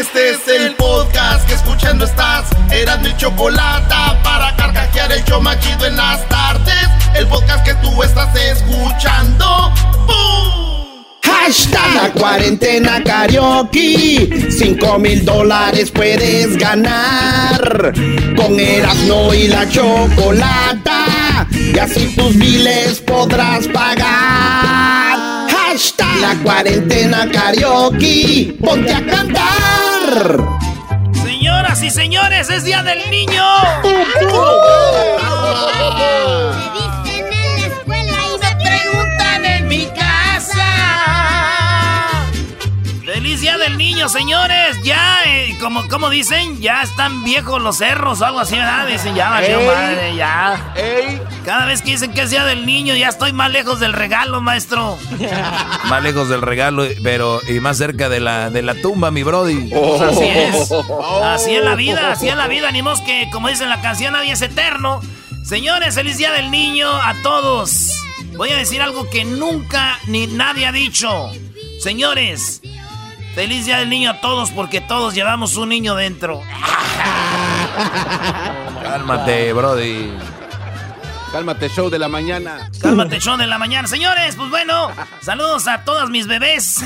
[0.00, 2.46] Este es el podcast que escuchando estás.
[2.70, 6.88] Eran mi chocolate para carcajear el yo machido en las tardes.
[7.14, 9.70] El podcast que tú estás escuchando.
[10.06, 11.04] ¡Bum!
[11.22, 14.48] Hashtag la cuarentena karaoke.
[14.50, 17.92] Cinco mil dólares puedes ganar.
[18.36, 21.46] Con Erasmo y la chocolata.
[21.52, 25.46] Y así tus miles podrás pagar.
[25.50, 28.56] Hashtag la cuarentena karaoke.
[28.58, 29.69] Ponte a cantar.
[31.22, 33.44] Señoras y señores, es Día del Niño.
[36.74, 36.79] Me
[43.40, 44.76] Día del Niño, señores!
[44.82, 48.86] Ya, eh, como, como dicen, ya están viejos los cerros o algo así, ¿verdad?
[48.86, 49.66] Dicen, ya valió Ey.
[49.66, 50.72] madre, ya.
[50.76, 51.22] ¡Ey!
[51.44, 54.42] Cada vez que dicen que es Día del Niño, ya estoy más lejos del regalo,
[54.42, 54.98] maestro.
[55.88, 59.70] Más lejos del regalo, pero y más cerca de la, de la tumba, mi brody.
[59.70, 60.70] Pues así es.
[61.24, 62.70] Así es la vida, así es la vida.
[62.70, 65.00] Ni mos que, como dice en la canción, nadie es eterno.
[65.44, 67.90] Señores, feliz día del niño a todos.
[68.36, 71.30] Voy a decir algo que nunca ni nadie ha dicho.
[71.82, 72.60] Señores,
[73.34, 76.42] feliz día del niño a todos porque todos llevamos un niño dentro.
[78.82, 80.10] Cálmate, brody.
[81.32, 82.70] Cálmate, show de la mañana.
[82.82, 83.86] Cálmate, show de la mañana.
[83.86, 84.90] Señores, pues bueno,
[85.22, 86.82] saludos a todas mis bebés.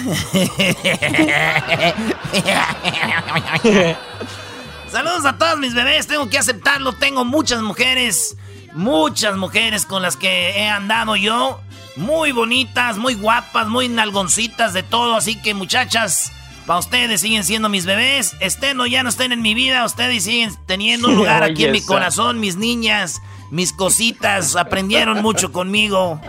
[4.92, 6.06] saludos a todas mis bebés.
[6.06, 6.92] Tengo que aceptarlo.
[6.92, 8.36] Tengo muchas mujeres,
[8.74, 11.63] muchas mujeres con las que he andado yo.
[11.96, 15.14] Muy bonitas, muy guapas, muy nalgoncitas de todo.
[15.14, 16.32] Así que muchachas,
[16.66, 18.34] para ustedes siguen siendo mis bebés.
[18.40, 21.72] Estén o ya no estén en mi vida, ustedes siguen teniendo un lugar aquí en
[21.72, 24.56] mi corazón, mis niñas, mis cositas.
[24.56, 26.20] Aprendieron mucho conmigo.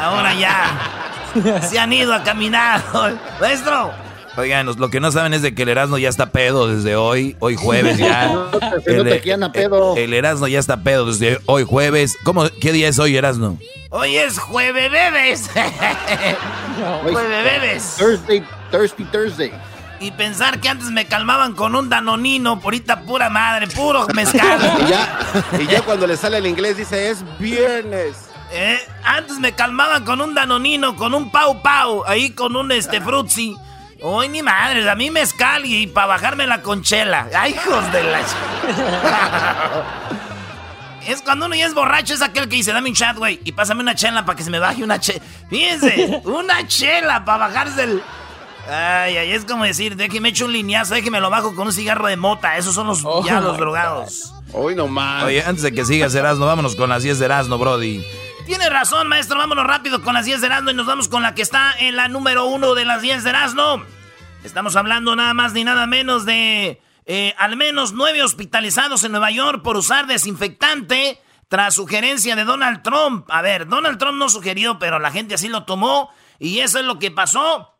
[0.00, 2.84] Ahora ya se han ido a caminar.
[3.40, 3.92] Maestro,
[4.38, 7.36] Oigan, lo que no saben es de que el Erasmo ya está pedo desde hoy,
[7.40, 8.28] hoy jueves ya.
[8.32, 9.96] No te- no te quieran a pedo.
[9.96, 12.16] El, el Erasmo ya está pedo desde hoy jueves.
[12.22, 13.58] ¿Cómo, ¿Qué día es hoy, Erasmo?
[13.90, 15.50] hoy es jueves bebes.
[17.02, 17.94] jueves bebes.
[17.98, 19.52] Thursday, Thursday, Thursday.
[20.00, 24.60] Y pensar que antes me calmaban con un danonino, purita pura madre, puro mezcal.
[24.86, 25.18] Y ya,
[25.60, 28.14] y ya cuando le sale el inglés dice es viernes.
[28.52, 33.00] Eh, Antes me calmaban con un danonino, con un pau pau, ahí con un este
[33.00, 33.56] frutzi.
[34.00, 37.28] Hoy ni madre, a mí mezcal y para bajarme la conchela.
[37.34, 38.20] Ay, hijos de la...
[41.06, 43.52] Es cuando uno ya es borracho, es aquel que dice, dame un chat, güey, y
[43.52, 45.22] pásame una chela para que se me baje una chela.
[45.48, 48.02] Fíjense, una chela para bajarse el...
[48.68, 52.08] Ay, ay, es como decir, déjeme echo un lineazo, déjeme lo bajo con un cigarro
[52.08, 52.58] de mota.
[52.58, 54.34] Esos son los, ya los drogados.
[54.52, 55.24] Hoy nomás.
[55.24, 58.04] Oye, antes de que sigas Erasmo, vámonos con las 10 de Erasmo, brody.
[58.48, 59.36] Tiene razón, maestro.
[59.36, 61.96] Vámonos rápido con las 10 de Erasmo y nos vamos con la que está en
[61.96, 63.82] la número uno de las 10 de Erasmo.
[64.42, 69.30] Estamos hablando nada más ni nada menos de eh, al menos nueve hospitalizados en Nueva
[69.30, 73.26] York por usar desinfectante tras sugerencia de Donald Trump.
[73.28, 76.86] A ver, Donald Trump no sugirió, pero la gente así lo tomó y eso es
[76.86, 77.74] lo que pasó.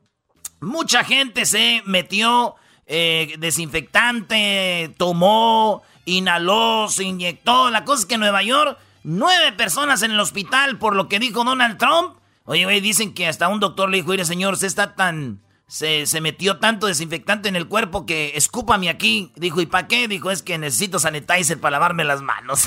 [0.61, 7.71] Mucha gente se metió eh, desinfectante, tomó, inhaló, se inyectó.
[7.71, 11.19] La cosa es que en Nueva York, nueve personas en el hospital por lo que
[11.19, 12.19] dijo Donald Trump.
[12.45, 15.41] Oye, güey, dicen que hasta un doctor le dijo, mire, señor, usted está tan...
[15.67, 19.33] Se, se metió tanto desinfectante en el cuerpo que escúpame aquí.
[19.37, 20.09] Dijo, ¿y para qué?
[20.09, 22.67] Dijo, es que necesito sanitizer para lavarme las manos.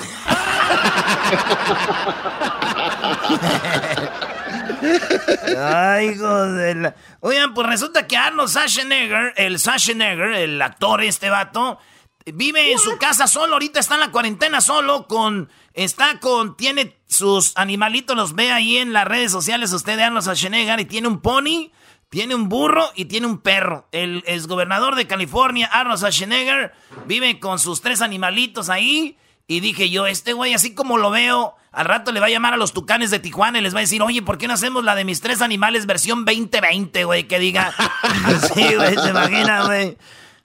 [5.57, 6.93] Ay, hijo de.
[7.21, 11.79] Oigan, pues resulta que Arnold Schwarzenegger, el Schwarzenegger, el actor este vato,
[12.25, 15.49] vive en su casa solo, ahorita está en la cuarentena solo, con...
[15.73, 16.57] Está con...
[16.57, 20.85] Tiene sus animalitos, los ve ahí en las redes sociales usted de Arnold Schwarzenegger y
[20.85, 21.71] tiene un pony,
[22.09, 23.87] tiene un burro y tiene un perro.
[23.91, 26.73] El exgobernador de California, Arnold Schwarzenegger,
[27.05, 29.17] vive con sus tres animalitos ahí.
[29.47, 32.53] Y dije yo, este güey, así como lo veo, al rato le va a llamar
[32.53, 34.83] a los tucanes de Tijuana y les va a decir, oye, ¿por qué no hacemos
[34.83, 37.27] la de mis tres animales versión 2020, güey?
[37.27, 37.73] Que diga,
[38.53, 39.97] sí, güey, se imagina, güey.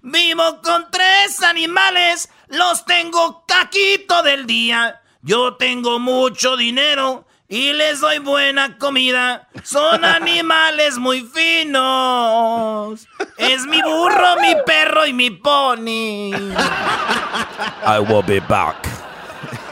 [0.09, 5.01] Vivo con tres animales, los tengo caquito del día.
[5.21, 9.49] Yo tengo mucho dinero y les doy buena comida.
[9.65, 13.09] Son animales muy finos.
[13.37, 16.31] Es mi burro, mi perro y mi pony.
[17.85, 18.77] I will be back.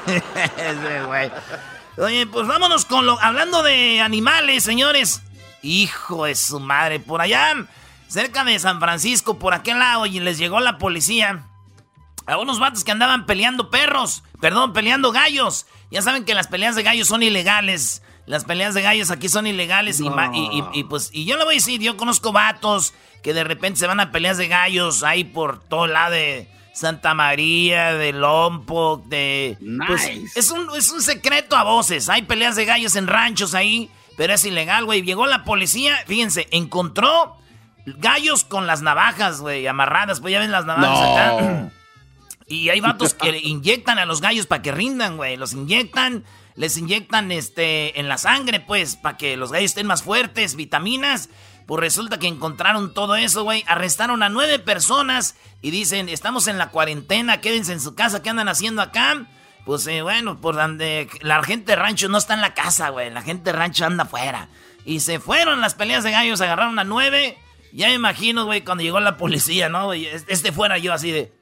[0.56, 1.30] Ese güey.
[1.96, 3.20] Oye, pues vámonos con lo.
[3.20, 5.22] Hablando de animales, señores.
[5.62, 6.98] Hijo de su madre.
[6.98, 7.54] Por allá,
[8.08, 11.46] cerca de San Francisco, por aquel lado, y les llegó la policía.
[12.26, 14.22] A unos vatos que andaban peleando perros.
[14.40, 15.66] Perdón, peleando gallos.
[15.90, 18.02] Ya saben que las peleas de gallos son ilegales.
[18.26, 21.36] Las peleas de gallos aquí son ilegales y, ma- y- y- y, pues y yo
[21.36, 24.48] le voy a decir, yo conozco vatos que de repente se van a peleas de
[24.48, 30.90] gallos ahí por todo lado de Santa María, de Lompoc, de pues, es un es
[30.90, 32.08] un secreto a voces.
[32.08, 35.02] Hay peleas de gallos en ranchos ahí, pero es ilegal, güey.
[35.02, 37.36] Llegó la policía, fíjense, encontró
[37.86, 41.70] gallos con las navajas, güey, amarradas, pues ya ven las navajas acá.
[42.46, 45.38] Y hay vatos que inyectan a los gallos para que rindan, güey.
[45.38, 46.24] Los inyectan,
[46.56, 51.30] les inyectan este en la sangre, pues, para que los gallos estén más fuertes, vitaminas.
[51.66, 53.64] Pues resulta que encontraron todo eso, güey.
[53.66, 58.28] Arrestaron a nueve personas y dicen, estamos en la cuarentena, quédense en su casa, ¿qué
[58.28, 59.26] andan haciendo acá?
[59.64, 63.10] Pues eh, bueno, por donde la gente de rancho no está en la casa, güey.
[63.10, 64.48] La gente de rancho anda afuera.
[64.84, 67.38] Y se fueron las peleas de gallos, agarraron a nueve.
[67.74, 69.92] Ya me imagino, güey, cuando llegó la policía, ¿no?
[69.92, 71.32] Este fuera yo así de...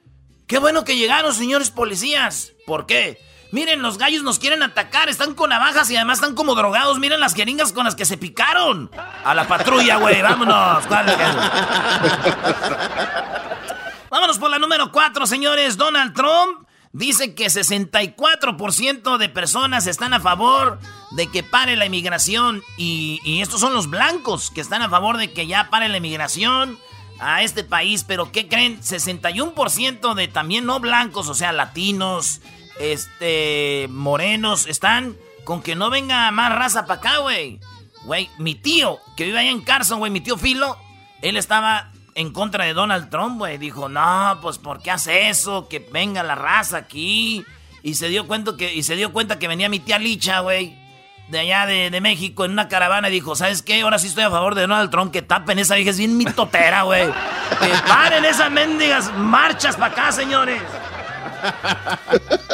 [0.47, 2.53] Qué bueno que llegaron, señores policías.
[2.65, 3.21] ¿Por qué?
[3.51, 6.97] Miren, los gallos nos quieren atacar, están con navajas y además están como drogados.
[6.97, 8.89] Miren las jeringas con las que se picaron.
[9.23, 10.89] A la patrulla, güey, vámonos.
[14.09, 15.77] Vámonos por la número 4, señores.
[15.77, 16.62] Donald Trump
[16.93, 20.79] dice que 64% de personas están a favor
[21.11, 22.63] de que pare la inmigración.
[22.77, 25.97] Y, y estos son los blancos que están a favor de que ya pare la
[25.97, 26.79] inmigración
[27.19, 28.05] a este país.
[28.07, 28.79] Pero ¿qué creen?
[28.79, 32.41] 61% de también no blancos, o sea, latinos,
[32.79, 37.59] este, morenos, están con que no venga más raza para acá, güey.
[38.05, 40.77] Güey, mi tío, que vive allá en Carson, güey, mi tío Filo,
[41.21, 43.57] él estaba en contra de Donald Trump, güey.
[43.57, 45.67] Dijo, no, pues, ¿por qué hace eso?
[45.67, 47.43] Que venga la raza aquí.
[47.81, 50.81] Y se dio cuenta que, y se dio cuenta que venía mi tía Licha, güey.
[51.29, 53.81] De allá de, de México en una caravana y dijo, ¿sabes qué?
[53.81, 56.83] Ahora sí estoy a favor de Donald Trump, que tapen esa vieja, es bien mitotera,
[56.83, 57.07] güey.
[57.07, 60.61] Que paren esas mendigas marchas para acá, señores.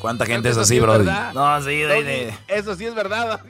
[0.00, 1.06] ¿Cuánta gente es así, Brody?
[1.34, 3.40] No, sí, de, de- Eso sí es verdad.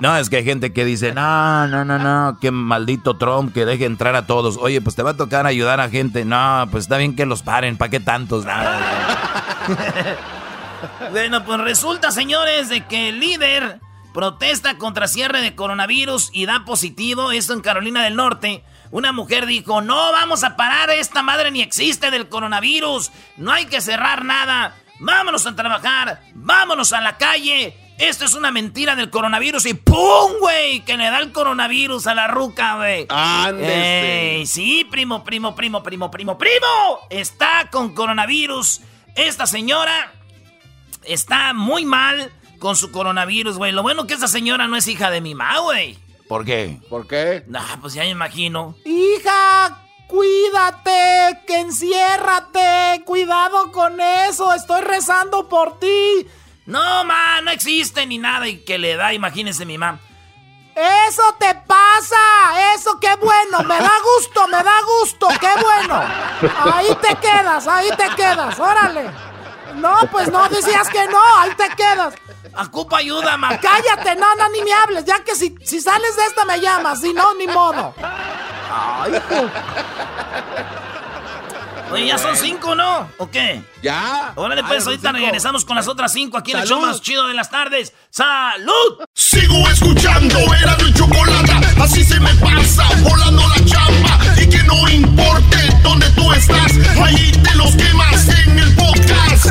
[0.00, 3.64] No, es que hay gente que dice, no, no, no, no, qué maldito Trump que
[3.64, 4.56] deje entrar a todos.
[4.56, 6.24] Oye, pues te va a tocar ayudar a gente.
[6.24, 8.44] No, pues está bien que los paren, ¿para qué tantos?
[11.10, 13.80] Bueno, pues resulta, señores, de que el líder
[14.12, 17.32] protesta contra cierre de coronavirus y da positivo.
[17.32, 18.64] Esto en Carolina del Norte.
[18.90, 23.10] Una mujer dijo, no vamos a parar, esta madre ni existe del coronavirus.
[23.36, 24.74] No hay que cerrar nada.
[25.00, 26.22] Vámonos a trabajar.
[26.34, 27.76] Vámonos a la calle.
[27.98, 30.84] Esto es una mentira del coronavirus y ¡pum, güey!
[30.84, 33.06] Que le da el coronavirus a la ruca, güey.
[33.08, 34.36] Ándese.
[34.36, 37.00] Ey, sí, primo, primo, primo, primo, primo, primo.
[37.08, 38.82] Está con coronavirus.
[39.14, 40.12] Esta señora
[41.04, 43.72] está muy mal con su coronavirus, güey.
[43.72, 45.98] Lo bueno que esta señora no es hija de mi mamá, güey.
[46.28, 46.78] ¿Por qué?
[46.90, 47.44] ¿Por qué?
[47.46, 48.76] Nah, pues ya me imagino.
[48.84, 56.26] Hija, cuídate, que enciérrate, cuidado con eso, estoy rezando por ti.
[56.66, 60.00] No, ma, no existe ni nada y que le da, imagínense mi mamá.
[60.74, 66.02] Eso te pasa, eso qué bueno, me da gusto, me da gusto, qué bueno.
[66.74, 69.10] Ahí te quedas, ahí te quedas, órale.
[69.76, 72.14] No, pues no decías que no, ahí te quedas.
[72.58, 73.58] Ocupa ayuda, ma.
[73.58, 77.00] Cállate, no, no, ni me hables, ya que si, si sales de esta me llamas,
[77.00, 77.94] si no, ni modo.
[81.92, 83.08] Oye, ya son cinco, ¿no?
[83.18, 83.62] ¿O qué?
[83.82, 84.32] ¿Ya?
[84.34, 85.24] Órale, pues Ah, ahorita cinco.
[85.24, 87.92] regresamos con las otras cinco aquí en el show más chido de las tardes.
[88.10, 89.04] ¡Salud!
[89.14, 94.18] Sigo escuchando, era mi chocolate, así se me pasa, volando la chamba.
[94.42, 96.72] Y que no importe dónde tú estás,
[97.02, 99.46] ahí te los quemas en el podcast.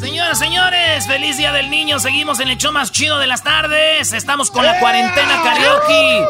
[0.00, 1.98] Señoras, señores, feliz día del niño.
[1.98, 4.12] Seguimos en el show más chido de las tardes.
[4.14, 6.26] Estamos con la cuarentena karaoke.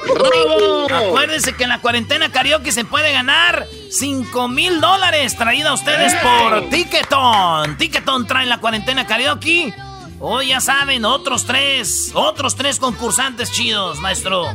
[0.92, 6.14] Acuérdense que en la cuarentena karaoke se puede ganar 5 mil dólares traída a ustedes
[6.16, 7.76] por Ticketon.
[7.76, 9.72] Ticketon trae la cuarentena karaoke.
[10.18, 14.46] Hoy ya saben, otros tres, otros tres concursantes chidos, maestro.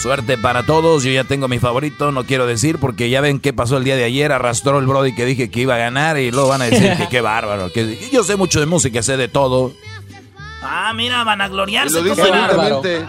[0.00, 3.52] Suerte para todos, yo ya tengo mi favorito, no quiero decir porque ya ven qué
[3.52, 6.30] pasó el día de ayer, arrastró el Brody que dije que iba a ganar y
[6.30, 9.28] luego van a decir que qué bárbaro, que yo sé mucho de música, sé de
[9.28, 9.74] todo.
[10.62, 12.00] Ah, mira, van a gloriarse.
[12.00, 13.04] lo abiertamente.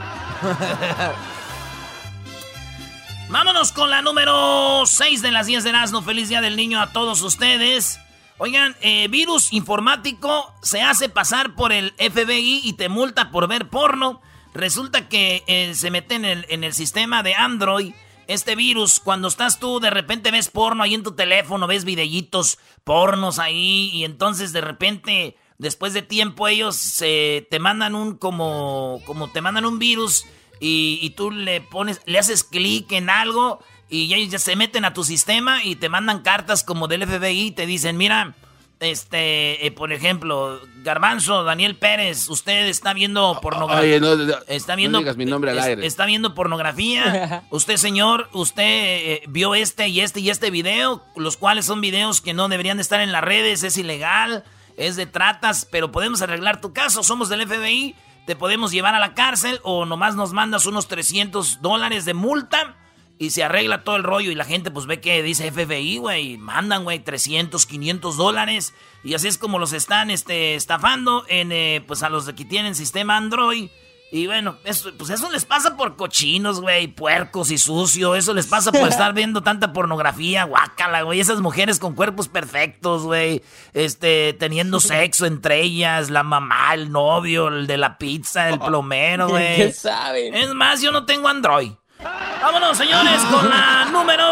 [3.29, 6.01] Vámonos con la número 6 de las 10 de Erasmo.
[6.01, 8.01] Feliz Día del Niño a todos ustedes.
[8.38, 13.69] Oigan, eh, virus informático se hace pasar por el FBI y te multa por ver
[13.69, 14.19] porno.
[14.53, 17.93] Resulta que eh, se mete en el, en el sistema de Android
[18.27, 19.00] este virus.
[19.00, 23.89] Cuando estás tú, de repente ves porno ahí en tu teléfono, ves videitos pornos ahí
[23.93, 29.41] y entonces de repente, después de tiempo, ellos se, te mandan un como, como te
[29.41, 30.25] mandan un virus
[30.60, 34.86] y, y tú le pones, le haces clic en algo y ellos ya se meten
[34.86, 38.36] a tu sistema y te mandan cartas como del FBI y te dicen, mira,
[38.81, 43.81] este, eh, por ejemplo, Garbanzo, Daniel Pérez, usted está viendo pornografía.
[43.81, 45.85] Oye, no, no, está no viendo, digas mi nombre al es- aire.
[45.85, 47.43] Está viendo pornografía.
[47.51, 52.21] usted, señor, usted eh, vio este y este y este video, los cuales son videos
[52.21, 54.43] que no deberían de estar en las redes, es ilegal,
[54.77, 57.03] es de tratas, pero podemos arreglar tu caso.
[57.03, 57.95] Somos del FBI,
[58.25, 62.75] te podemos llevar a la cárcel o nomás nos mandas unos 300 dólares de multa
[63.21, 66.37] y se arregla todo el rollo y la gente pues ve que dice FBI, güey,
[66.39, 68.73] mandan, güey, 300, 500 dólares
[69.03, 72.45] y así es como los están este, estafando en, eh, pues a los de que
[72.45, 73.69] tienen sistema Android.
[74.11, 78.15] Y bueno, eso, pues eso les pasa por cochinos, güey, puercos y sucio.
[78.15, 81.19] Eso les pasa por estar viendo tanta pornografía, guácala, güey.
[81.19, 83.43] Esas mujeres con cuerpos perfectos, güey.
[83.73, 89.29] Este, teniendo sexo entre ellas, la mamá, el novio, el de la pizza, el plomero,
[89.29, 89.57] güey.
[89.57, 90.33] ¿Qué saben?
[90.33, 91.73] Es más, yo no tengo Android.
[92.03, 94.25] Vámonos, señores, con la número.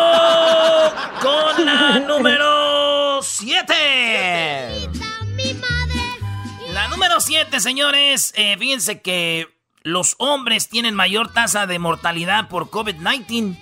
[1.22, 4.90] Con la número 7.
[6.74, 8.34] La número 7, señores.
[8.36, 9.48] Eh, fíjense que
[9.84, 13.58] los hombres tienen mayor tasa de mortalidad por COVID-19.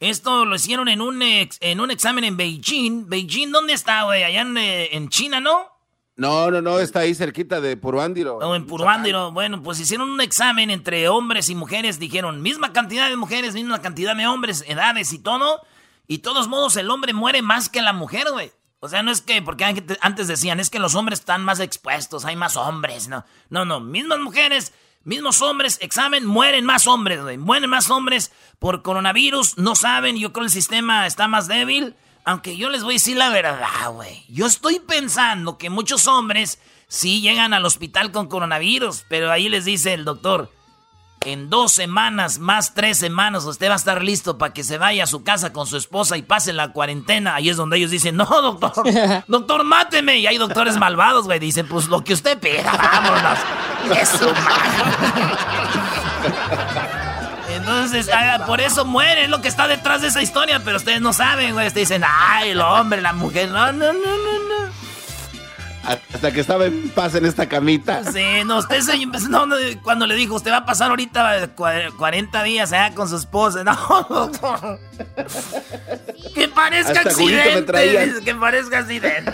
[0.00, 3.08] Esto lo hicieron en un, ex- en un examen en Beijing.
[3.08, 4.24] Beijing, ¿dónde está, güey?
[4.24, 5.71] Allá en, eh, en China, ¿no?
[6.16, 8.36] No, no, no, está ahí cerquita de Puruándiro.
[8.36, 9.32] O en Puruándiro.
[9.32, 11.98] Bueno, pues hicieron un examen entre hombres y mujeres.
[11.98, 15.62] Dijeron, misma cantidad de mujeres, misma cantidad de hombres, edades y todo.
[16.06, 18.52] Y todos modos, el hombre muere más que la mujer, güey.
[18.80, 21.60] O sea, no es que, porque antes- antes decían, es que los hombres están más
[21.60, 23.24] expuestos, hay más hombres, no.
[23.48, 24.72] No, no, mismas mujeres,
[25.04, 27.38] mismos hombres, examen, mueren más hombres, güey.
[27.38, 31.94] Mueren más hombres por coronavirus, no saben, yo creo el sistema está más débil.
[32.24, 34.24] Aunque yo les voy a decir la verdad, güey.
[34.28, 39.64] Yo estoy pensando que muchos hombres sí llegan al hospital con coronavirus, pero ahí les
[39.64, 40.50] dice el doctor,
[41.24, 45.04] en dos semanas, más tres semanas, usted va a estar listo para que se vaya
[45.04, 47.34] a su casa con su esposa y pase la cuarentena.
[47.34, 48.84] Ahí es donde ellos dicen, no, doctor,
[49.28, 50.18] doctor, máteme.
[50.18, 51.38] Y hay doctores malvados, güey.
[51.38, 53.38] Dicen, pues lo que usted pida, vámonos.
[54.00, 54.32] Eso,
[57.76, 61.00] Entonces, ah, por eso muere, es lo que está detrás de esa historia, pero ustedes
[61.00, 61.66] no saben, güey.
[61.66, 63.48] Ustedes dicen, ay, el hombre, la mujer.
[63.48, 64.72] No, no, no, no, no.
[65.84, 68.04] Hasta que estaba en paz en esta camita.
[68.12, 71.92] Sí, no, usted se, no, no, cuando le dijo, usted va a pasar ahorita cua-
[71.96, 73.64] 40 días allá con su esposa.
[73.64, 74.78] No, doctor.
[76.34, 78.22] Que parezca Hasta accidente.
[78.24, 79.32] Que parezca accidente.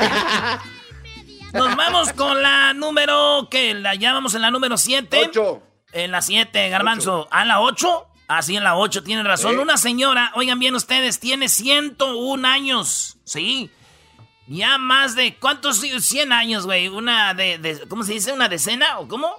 [1.53, 5.27] Nos vamos con la número, que la llamamos en la número 7.
[5.29, 5.63] Ocho.
[5.93, 7.29] En la 7, Garbanzo.
[7.31, 8.08] ¿A la 8?
[8.29, 9.59] Ah, sí, en la 8, tienen razón.
[9.59, 13.17] Una señora, oigan bien ustedes, tiene 101 años.
[13.25, 13.71] Sí.
[14.47, 15.81] Ya más de, ¿cuántos?
[15.81, 16.89] 100 años, güey.
[16.89, 18.33] Una de, de- ¿cómo se dice?
[18.33, 19.31] ¿Una decena o cómo?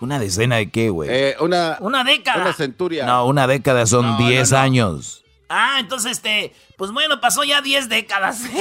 [0.00, 1.08] ¿Una decena de qué, güey?
[1.10, 2.42] Eh, una, Una década.
[2.42, 3.06] una centuria.
[3.06, 4.62] no, una década son No, 10 no, no.
[4.62, 5.24] años.
[5.48, 8.40] Ah, entonces, este, pues bueno, pasó ya 10 décadas.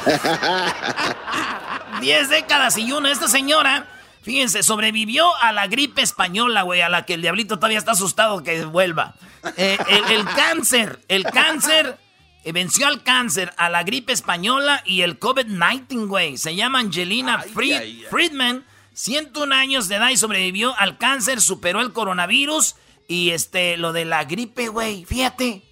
[2.00, 3.10] 10 décadas y una.
[3.10, 3.86] Esta señora,
[4.22, 8.42] fíjense, sobrevivió a la gripe española, güey, a la que el diablito todavía está asustado
[8.42, 9.14] que vuelva.
[9.56, 11.98] Eh, el, el cáncer, el cáncer,
[12.44, 16.36] eh, venció al cáncer, a la gripe española y el COVID-19, güey.
[16.38, 18.64] Se llama Angelina Fried- Friedman.
[18.92, 22.74] 101 años de edad y sobrevivió al cáncer, superó el coronavirus
[23.08, 25.62] y este, lo de la gripe, güey, fíjate.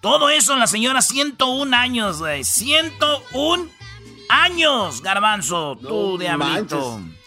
[0.00, 2.44] Todo eso en la señora, 101 años, güey.
[2.44, 3.68] 101
[4.28, 6.98] años, garbanzo, tú No de diablito.
[6.98, 7.21] manches.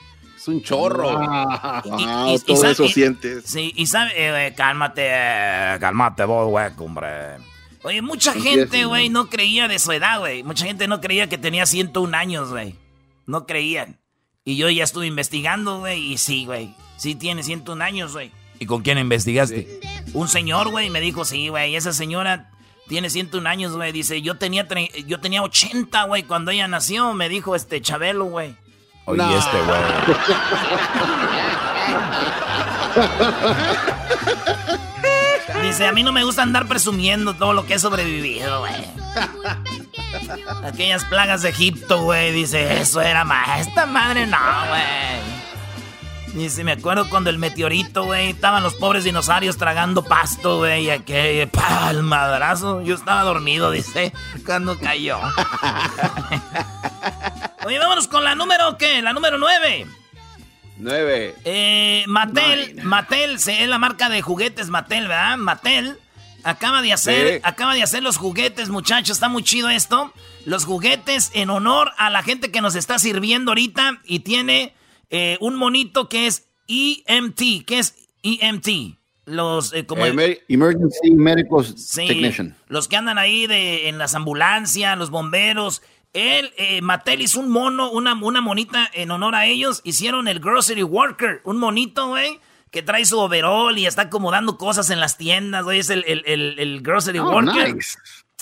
[0.45, 1.09] Es un chorro.
[1.19, 3.45] Ah, Y- wow, y- y todo eso y- sientes.
[3.47, 7.07] Sí, y sabe, eh, cálmate, eh, cálmate vos, güey, hombre.
[7.81, 10.43] Oye, mucha gente, güey, no creía de su edad, güey.
[10.43, 12.75] Mucha gente no creía que tenía 101 años, güey.
[13.25, 13.97] No creían.
[14.43, 16.75] Y yo ya estuve investigando, güey, y sí, güey.
[16.97, 18.31] Sí tiene 101 años, güey.
[18.59, 19.79] ¿Y con quién investigaste?
[20.13, 22.51] Un señor, güey, me dijo, sí, güey, esa señora
[22.87, 23.91] tiene 101 años, güey.
[23.91, 28.25] Dice, yo tenía, tre- yo tenía 80, güey, cuando ella nació, me dijo este Chabelo,
[28.25, 28.55] güey.
[29.05, 29.37] Oye, No.
[29.37, 29.81] este, güey.
[35.63, 38.73] Dice, a mí no me gusta andar presumiendo todo lo que he sobrevivido, güey.
[40.63, 42.31] Aquellas plagas de Egipto, güey.
[42.31, 43.59] Dice, eso era más.
[43.67, 44.37] Esta madre no,
[44.69, 45.35] güey.
[46.33, 50.89] Dice, me acuerdo cuando el meteorito, güey, estaban los pobres dinosaurios tragando pasto, güey, y
[50.89, 52.81] aquel pa, el madrazo.
[52.81, 54.11] Yo estaba dormido, dice,
[54.45, 55.17] cuando cayó.
[57.65, 59.01] Oye, vámonos con la número, ¿qué?
[59.01, 59.87] La número 9.
[60.77, 61.35] Nueve.
[61.45, 65.37] Eh, Mattel, Mattel, se- es la marca de juguetes Mattel, ¿verdad?
[65.37, 65.97] Mattel
[66.43, 67.39] acaba de hacer, Sí.
[67.43, 70.13] acaba de hacer los juguetes, muchachos, está muy chido esto.
[70.45, 74.73] Los juguetes en honor a la gente que nos está sirviendo ahorita y tiene
[75.11, 78.97] eh, un monito que es EMT, que es EMT.
[79.27, 81.63] los eh, como Emergency Medical
[81.95, 82.55] Technician.
[82.67, 85.81] Los que andan ahí de, en las ambulancias, los bomberos.
[86.15, 89.81] Él, eh, Mattel hizo un mono, una, una monita en honor a ellos.
[89.83, 92.39] Hicieron el Grocery Worker, un monito, güey,
[92.71, 95.79] que trae su overall y está acomodando cosas en las tiendas, güey.
[95.79, 97.75] Es el, el, Grocery oh, Worker.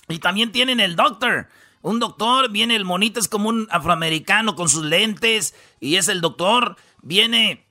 [0.08, 1.48] Y también tienen el Doctor.
[1.82, 6.22] Un doctor, viene el monito, es como un afroamericano con sus lentes y es el
[6.22, 6.78] doctor.
[7.02, 7.68] Viene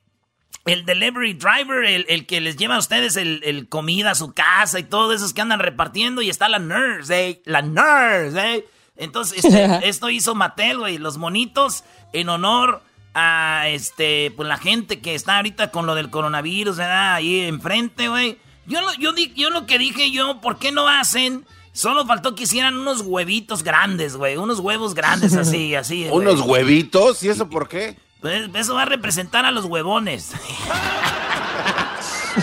[0.65, 4.83] el delivery driver, el, que les lleva a ustedes el, comida a su casa y
[4.83, 6.21] todos esos que andan repartiendo.
[6.21, 7.41] Y está la nurse, ¿eh?
[7.45, 8.65] La nurse, ¿eh?
[8.97, 10.97] Entonces, este, esto hizo Mattel, güey.
[10.97, 11.83] Los monitos
[12.13, 12.81] en honor
[13.13, 17.15] a este, pues la gente que está ahorita con lo del coronavirus, ¿verdad?
[17.15, 18.39] Ahí enfrente, güey.
[18.65, 21.45] Yo, yo, yo lo que dije yo, ¿por qué no hacen?
[21.73, 24.37] Solo faltó que hicieran unos huevitos grandes, güey.
[24.37, 26.07] Unos huevos grandes así, así.
[26.11, 27.23] ¿Unos huevitos?
[27.23, 27.97] ¿Y eso por qué?
[28.21, 30.31] Pues eso va a representar a los huevones.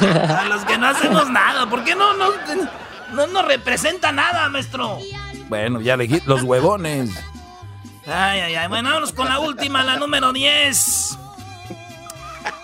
[0.03, 1.71] a los que no hacemos nada.
[1.71, 2.27] ¿Por qué no, no,
[3.15, 4.99] no nos representa nada, maestro?
[5.51, 7.11] Bueno, ya elegí los huevones.
[8.07, 8.69] Ay, ay, ay.
[8.69, 11.19] Bueno, vámonos con la última, la número 10.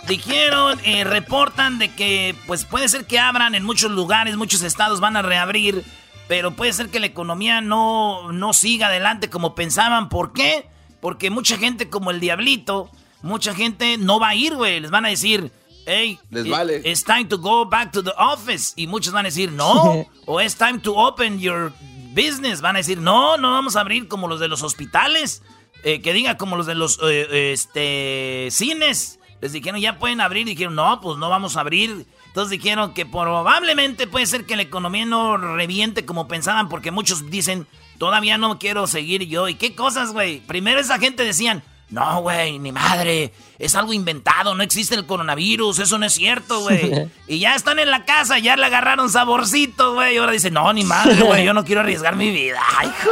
[0.08, 5.00] Dijeron, eh, reportan de que pues puede ser que abran en muchos lugares, muchos estados
[5.00, 5.84] van a reabrir,
[6.28, 10.08] pero puede ser que la economía no, no siga adelante como pensaban.
[10.08, 10.66] ¿Por qué?
[11.00, 12.90] Porque mucha gente como el diablito
[13.22, 14.80] mucha gente no va a ir, güey.
[14.80, 15.52] Les van a decir,
[15.86, 16.80] hey, Les vale.
[16.84, 18.72] it's time to go back to the office.
[18.76, 20.06] Y muchos van a decir, no.
[20.26, 21.72] o it's time to open your
[22.16, 22.60] business.
[22.60, 25.42] Van a decir, no, no vamos a abrir como los de los hospitales.
[25.84, 29.20] Eh, que diga como los de los eh, este, cines.
[29.40, 30.46] Les dijeron, ya pueden abrir.
[30.46, 32.06] Dijeron, no, pues no vamos a abrir.
[32.26, 37.30] Entonces dijeron que probablemente puede ser que la economía no reviente como pensaban, porque muchos
[37.30, 37.66] dicen,
[37.98, 39.48] todavía no quiero seguir yo.
[39.48, 40.40] ¿Y qué cosas, güey?
[40.40, 43.32] Primero esa gente decían, no, güey, ni madre.
[43.58, 47.08] Es algo inventado, no existe el coronavirus, eso no es cierto, güey.
[47.28, 50.14] y ya están en la casa, ya le agarraron saborcito, güey.
[50.14, 52.60] Y ahora dice, no, ni madre, güey, yo no quiero arriesgar mi vida.
[52.76, 52.92] Ay,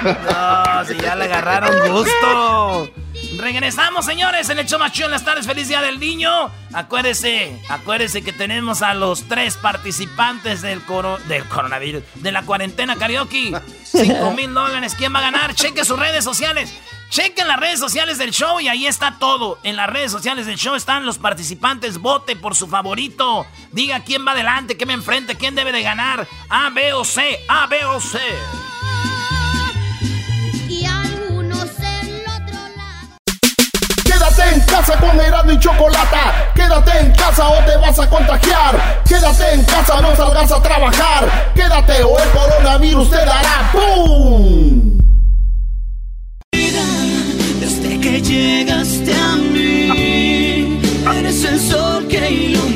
[0.00, 2.88] No, si ya le agarraron gusto.
[3.38, 5.46] Regresamos, señores, en el show más en las tardes.
[5.46, 6.50] Feliz Día del Niño.
[6.72, 12.96] Acuérdese, acuérdese que tenemos a los tres participantes del, coro, del coronavirus, de la cuarentena
[12.96, 13.52] karaoke.
[13.84, 14.96] 5 mil dólares.
[14.98, 15.54] ¿Quién va a ganar?
[15.54, 16.74] Cheque sus redes sociales.
[17.10, 19.60] Chequen las redes sociales del show y ahí está todo.
[19.62, 21.98] En las redes sociales del show están los participantes.
[21.98, 23.46] Vote por su favorito.
[23.70, 26.26] Diga quién va adelante, quién me enfrente, quién debe de ganar.
[26.48, 27.38] A, B o C.
[27.46, 28.18] A, B o C.
[34.38, 36.52] Quédate en casa con Erasmo y Chocolata.
[36.54, 39.02] Quédate en casa o te vas a contagiar.
[39.04, 41.52] Quédate en casa, no salgas a trabajar.
[41.56, 44.98] Quédate o el coronavirus te dará ¡Pum!
[46.52, 50.80] Desde que llegaste a mí,
[51.18, 52.67] eres el sol que ilumina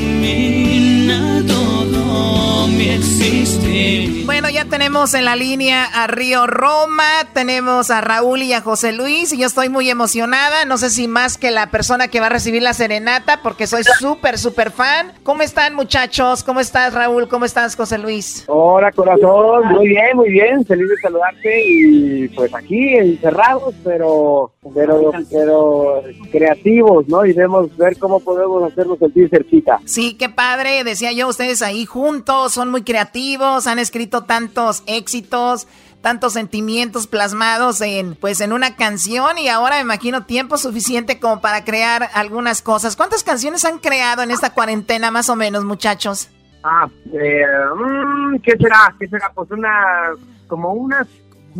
[4.42, 8.92] Bueno, ya tenemos en la línea a Río Roma, tenemos a Raúl y a José
[8.92, 12.26] Luis y yo estoy muy emocionada, no sé si más que la persona que va
[12.26, 15.12] a recibir la serenata porque soy súper, súper fan.
[15.22, 16.42] ¿Cómo están muchachos?
[16.42, 17.28] ¿Cómo estás Raúl?
[17.28, 18.42] ¿Cómo estás José Luis?
[18.48, 25.12] Hola corazón, muy bien, muy bien, feliz de saludarte y pues aquí encerrados, pero, pero,
[25.31, 26.02] pero
[26.33, 27.24] creativos, ¿no?
[27.24, 29.78] Y debemos ver cómo podemos hacernos sentir cerquita.
[29.85, 35.68] Sí, qué padre, decía yo, ustedes ahí juntos, son muy creativos, han escrito tantos éxitos,
[36.01, 41.42] tantos sentimientos plasmados en pues en una canción y ahora me imagino tiempo suficiente como
[41.42, 42.97] para crear algunas cosas.
[42.97, 46.31] ¿Cuántas canciones han creado en esta cuarentena más o menos, muchachos?
[46.64, 47.45] Ah, eh,
[47.77, 48.95] mm, ¿qué será?
[48.99, 49.31] ¿Qué será?
[49.35, 50.14] Pues una
[50.47, 51.07] como unas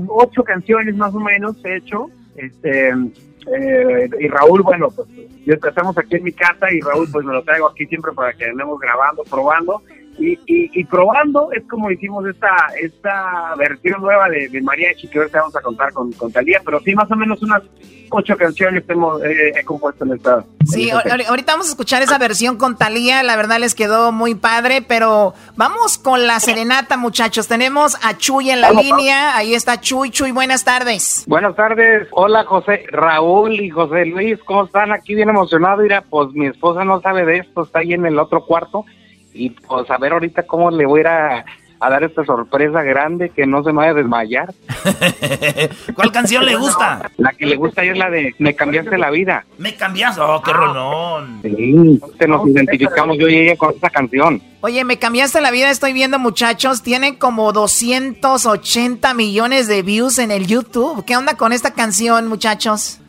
[0.09, 2.09] ocho canciones más o menos he hecho.
[2.37, 5.07] Este eh, y Raúl, bueno, pues
[5.45, 8.33] yo estamos aquí en mi casa y Raúl pues me lo traigo aquí siempre para
[8.33, 9.83] que andemos grabando, probando
[10.19, 15.41] y, y, probando es como hicimos esta esta versión nueva de, de Mariachi que ahorita
[15.41, 17.63] vamos a contar con, con Talía, pero sí más o menos unas
[18.11, 20.45] ocho canciones hemos eh, he compuesto en esta.
[20.67, 24.83] Sí, ahorita vamos a escuchar esa versión con Talía, la verdad les quedó muy padre,
[24.83, 30.11] pero vamos con la serenata muchachos, tenemos a Chuy en la línea, ahí está Chuy,
[30.11, 31.25] Chuy, buenas tardes.
[31.27, 34.93] Buenas tardes, hola José, Raúl y José Luis, ¿cómo están?
[34.93, 38.19] Aquí bien emocionado, mira, pues mi esposa no sabe de esto, está ahí en el
[38.19, 38.85] otro cuarto
[39.35, 41.45] y pues a ver ahorita cómo le voy a,
[41.83, 44.55] a dar esta sorpresa grande que no se me vaya a desmayar.
[45.95, 47.11] ¿Cuál canción le gusta?
[47.19, 49.45] La que le gusta es la de Me cambiaste la vida.
[49.59, 51.41] Me cambiaste, oh, qué rolón.
[51.43, 51.75] Sí,
[52.29, 54.41] nos identificamos yo y ella con esta canción.
[54.61, 60.31] Oye, me cambiaste la vida, estoy viendo muchachos, tiene como 280 millones de views en
[60.31, 61.05] el YouTube.
[61.05, 63.01] ¿Qué onda con esta canción, muchachos?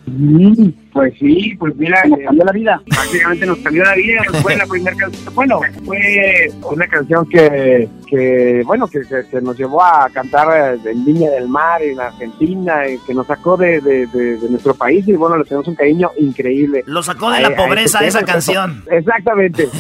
[0.94, 2.82] Pues sí, pues mira, me cambió la vida.
[2.88, 4.22] Prácticamente nos cambió la vida.
[4.42, 5.36] Fue la primera canción.
[5.36, 11.32] Bueno, fue una canción que, que bueno, que, que, nos llevó a cantar en Viña
[11.32, 15.38] del Mar, en Argentina, y que nos sacó de, de, de, nuestro país y bueno,
[15.38, 16.84] le tenemos un cariño increíble.
[16.86, 18.84] Lo sacó de la pobreza esa canción.
[18.90, 19.68] Exactamente.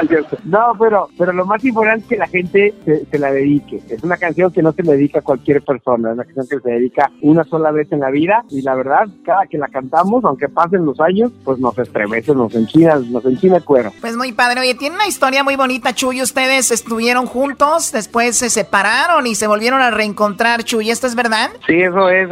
[0.44, 3.80] no, pero, pero lo más importante es que la gente se, la dedique.
[3.88, 6.60] Es una canción que no se le dedica a cualquier persona, es una canción que
[6.60, 9.99] se dedica una sola vez en la vida y la verdad, cada que la cantamos,
[10.24, 13.92] aunque pasen los años, pues nos estremece, nos enchina, nos enchina el cuero.
[14.00, 14.60] Pues muy padre.
[14.60, 16.22] Oye, tiene una historia muy bonita, Chuy.
[16.22, 20.90] Ustedes estuvieron juntos, después se separaron y se volvieron a reencontrar, Chuy.
[20.90, 21.50] ¿Esto es verdad?
[21.66, 22.28] Sí, eso es.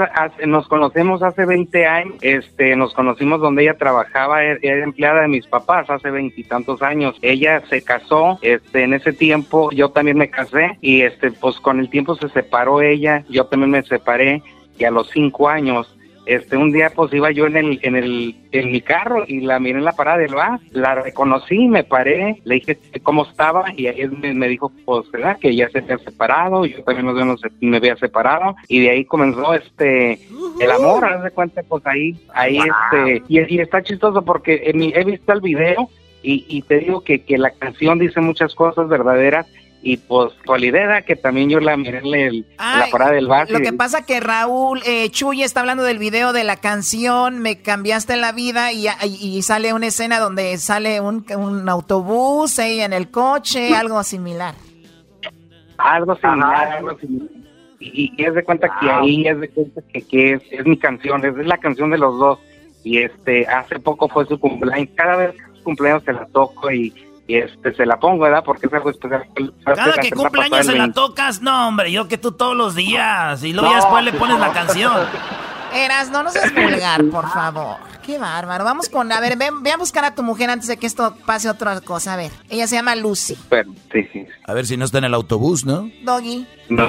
[0.47, 2.15] Nos conocemos hace 20 años.
[2.21, 7.17] Este, nos conocimos donde ella trabajaba, e-, era empleada de mis papás hace veintitantos años.
[7.23, 11.81] Ella se casó, este, en ese tiempo yo también me casé y este, pues con
[11.81, 14.43] el tiempo se separó ella, yo también me separé
[14.79, 15.98] y a los cinco años
[16.29, 19.59] este un día pues iba yo en el en el en mi carro y la
[19.59, 23.87] miré en la parada del bar la reconocí me paré le dije cómo estaba y
[23.87, 28.55] ahí me, dijo pues verdad que ya se había separado yo también me había separado
[28.69, 30.21] y de ahí comenzó este
[30.61, 35.33] el amor haz de cuenta pues ahí ahí este y, está chistoso porque he visto
[35.33, 35.89] el video
[36.23, 39.47] y, y te digo que, que la canción dice muchas cosas verdaderas
[39.81, 43.49] y pues Solidera, que también yo la miré en, la parada del bar.
[43.51, 47.63] Lo que pasa que Raúl eh, Chuy está hablando del video de la canción Me
[47.63, 52.93] cambiaste la vida y, y, sale una escena donde sale un, un autobús ella en
[52.93, 54.55] el coche, algo similar.
[55.79, 57.29] Algo similar, algo similar.
[57.79, 61.25] Y, es de cuenta que ahí es de cuenta que, que es, es, mi canción,
[61.25, 62.41] es la canción de los dos.
[62.83, 66.71] Y este hace poco fue su cumpleaños, cada vez que su cumpleaños se la toco
[66.73, 66.93] y
[67.29, 68.43] y este se la pongo, ¿verdad?
[68.43, 69.23] Porque es algo especial.
[69.65, 73.53] Cada que cumpleaños se la tocas, no, hombre, yo que tú todos los días y
[73.53, 74.95] luego ya después le pones la canción.
[75.75, 77.77] Eras, no nos seas vulgar, por favor.
[78.03, 78.65] Qué bárbaro.
[78.65, 81.51] Vamos con, a ver, ve, a buscar a tu mujer antes de que esto pase
[81.51, 82.15] otra cosa.
[82.15, 83.35] A ver, ella se llama Lucy.
[83.93, 84.27] sí, sí.
[84.47, 85.91] A ver si no está en el autobús, ¿no?
[86.05, 86.47] Doggy.
[86.71, 86.89] No,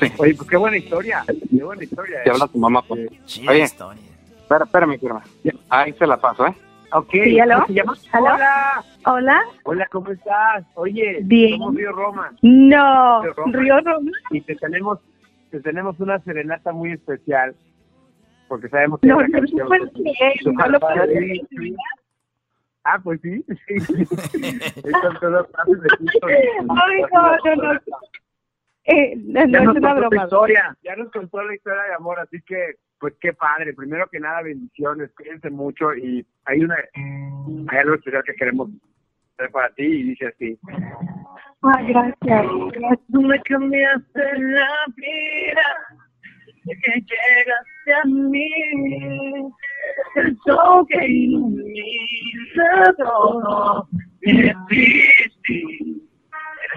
[0.00, 0.12] sí.
[0.18, 1.24] Oye, pues qué buena historia.
[1.26, 2.24] Qué buena historia.
[2.24, 3.08] Te habla tu mamá, pues.
[3.48, 4.02] Oye, historia.
[4.40, 5.22] Espera, espérame, espérame.
[5.68, 6.54] Ahí se la paso, ¿eh?
[6.92, 7.10] Ok.
[7.12, 7.64] Sí, ¿aló?
[8.12, 8.84] Hola.
[9.04, 9.42] Hola.
[9.64, 10.64] Hola, ¿cómo estás?
[10.74, 11.58] Oye, Bien.
[11.58, 12.32] somos Río Roma.
[12.42, 14.10] No, Río Roma.
[14.30, 14.98] Y te tenemos,
[15.50, 17.54] te tenemos una serenata muy especial.
[18.48, 19.82] Porque sabemos que no, no, canción, pues,
[20.44, 21.02] no, no lo puedo
[22.84, 23.44] Ah, pues sí.
[23.48, 25.88] Estas cosas pasan de.
[26.68, 27.80] Ay, no, no, no.
[28.86, 30.24] Eh, no, no es una broma.
[30.24, 30.76] Historia.
[30.82, 33.74] Ya nos contó la historia de amor, así que pues qué padre.
[33.74, 36.76] Primero que nada, bendiciones, cuídense mucho y hay una
[37.68, 38.70] hay algo especial que queremos
[39.34, 40.58] hacer para ti y dice así.
[41.62, 42.46] Ay, gracias.
[43.12, 45.62] Tú me cambiaste la vida,
[46.64, 48.50] que llegaste a mí,
[50.16, 53.88] el sol que ilumina todo,
[54.22, 54.56] eres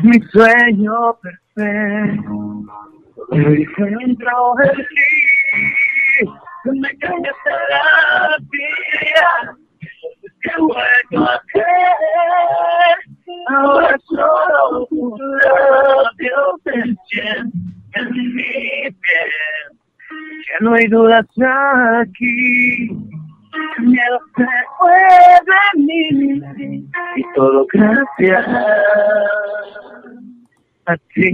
[0.01, 2.63] mi sueño perfecto,
[3.31, 6.29] me encuentro en ti.
[6.65, 9.55] Me cambiaste la vida,
[10.41, 12.97] que vuelvo a creer,
[13.47, 16.71] ahora solo tu labio se
[17.93, 18.91] en mi piel,
[20.47, 21.25] ya no hay dudas
[22.01, 22.89] aquí,
[23.51, 24.45] se
[24.77, 24.91] fue
[25.45, 26.41] de mí,
[27.15, 28.47] y todo gracias
[30.85, 31.31] a ti.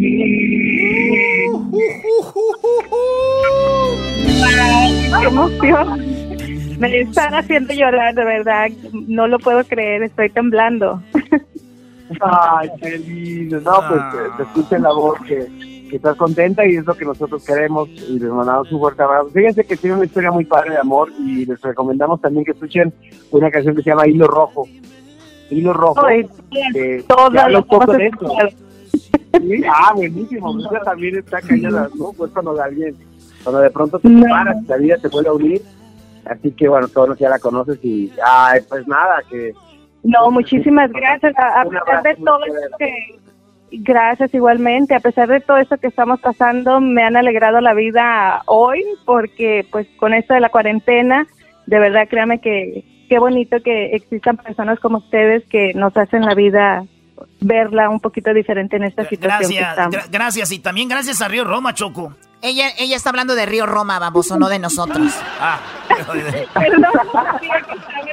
[5.19, 6.15] ¡Qué emoción!
[6.79, 8.69] Me están haciendo llorar, de verdad.
[9.07, 11.01] No lo puedo creer, estoy temblando.
[12.21, 13.61] Ay, qué lindo.
[13.61, 14.01] No, pues
[14.37, 15.47] te, escuchen la voz que,
[15.89, 19.29] que estás contenta y es lo que nosotros queremos y les mandamos un fuerte abrazo.
[19.29, 22.93] Fíjense que tiene una historia muy padre de amor y les recomendamos también que escuchen
[23.31, 24.67] una canción que se llama Hilo Rojo.
[25.49, 26.05] Hilo Rojo.
[26.05, 28.35] Ay, que todas cosas de eso.
[29.41, 30.59] Sí, ah, buenísimo.
[30.59, 32.13] Esa también está callada, ¿no?
[32.13, 32.95] Pues cuando alguien
[33.45, 35.61] cuando de pronto te paras, la vida te vuelve a unir.
[36.25, 39.53] Así que bueno, todos ya la conoces y, ay, pues nada, que...
[40.01, 41.33] No, muchísimas gracias.
[41.37, 43.19] A, pesar de todo esto que...
[43.79, 44.95] Gracias igualmente.
[44.95, 49.65] A pesar de todo esto que estamos pasando, me han alegrado la vida hoy porque
[49.71, 51.27] pues con esto de la cuarentena,
[51.65, 56.35] de verdad créame que qué bonito que existan personas como ustedes que nos hacen la
[56.35, 56.85] vida
[57.39, 59.51] verla un poquito diferente en esta situación.
[59.51, 62.13] Gracias, gracias y también gracias a Río Roma, Choco.
[62.41, 65.13] Ella, ella está hablando de Río Roma, baboso, no de nosotros.
[65.39, 65.59] ah,
[66.53, 66.91] Perdón,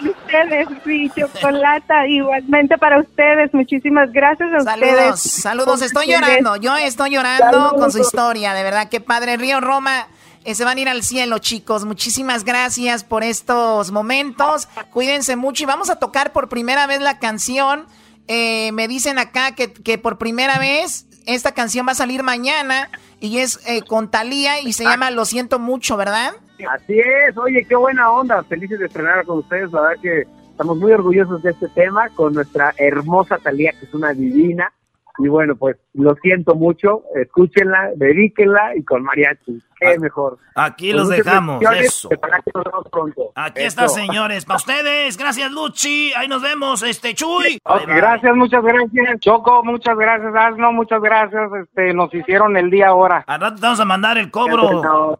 [0.00, 5.20] que ustedes, sí, chocolata, igualmente para ustedes, muchísimas gracias a saludos, ustedes.
[5.20, 9.36] Saludos, estoy llorando, yo estoy llorando con su historia, de verdad, qué padre.
[9.36, 10.06] Río Roma,
[10.44, 11.84] eh, se van a ir al cielo, chicos.
[11.84, 14.66] Muchísimas gracias por estos momentos.
[14.90, 17.86] Cuídense mucho y vamos a tocar por primera vez la canción.
[18.28, 22.88] Eh, me dicen acá que, que, por primera vez esta canción va a salir mañana
[23.20, 26.32] y es eh, con Talía y se llama Lo siento mucho, ¿verdad?
[26.68, 28.42] Así es, oye, qué buena onda.
[28.44, 29.72] Felices de estrenar con ustedes.
[29.72, 33.94] La verdad que estamos muy orgullosos de este tema con nuestra hermosa Talía, que es
[33.94, 34.72] una divina.
[35.18, 39.60] Y bueno, pues lo siento mucho, escúchenla, dedíquenla y con mariachi.
[39.98, 40.38] Mejor.
[40.54, 42.08] Aquí los dejamos, eso.
[43.34, 45.16] Aquí está, señores, para ustedes.
[45.16, 46.12] Gracias, Luchi.
[46.14, 47.60] Ahí nos vemos, este, Chuy.
[47.86, 49.20] gracias, muchas gracias.
[49.20, 51.50] Choco, muchas gracias, Asno, muchas gracias.
[51.62, 53.24] Este, nos hicieron el día ahora.
[53.26, 55.16] Al rato vamos a mandar el cobro.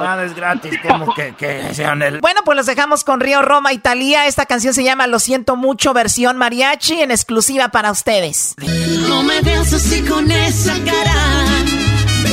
[0.00, 2.20] Nada es gratis, como que, que sean el...
[2.20, 4.26] Bueno, pues los dejamos con Río Roma, Italia.
[4.26, 8.54] Esta canción se llama Lo siento mucho, versión mariachi, en exclusiva para ustedes.
[9.08, 11.87] No me veas así con esa cara.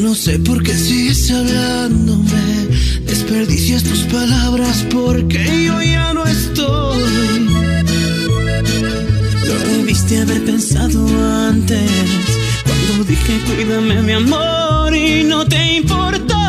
[0.00, 2.68] no sé por qué sigues hablándome.
[3.06, 7.48] Desperdicias tus palabras porque yo ya no estoy.
[9.46, 11.06] Lo debiste haber pensado
[11.48, 11.90] antes.
[12.64, 16.39] Cuando dije cuídame mi amor y no te importó.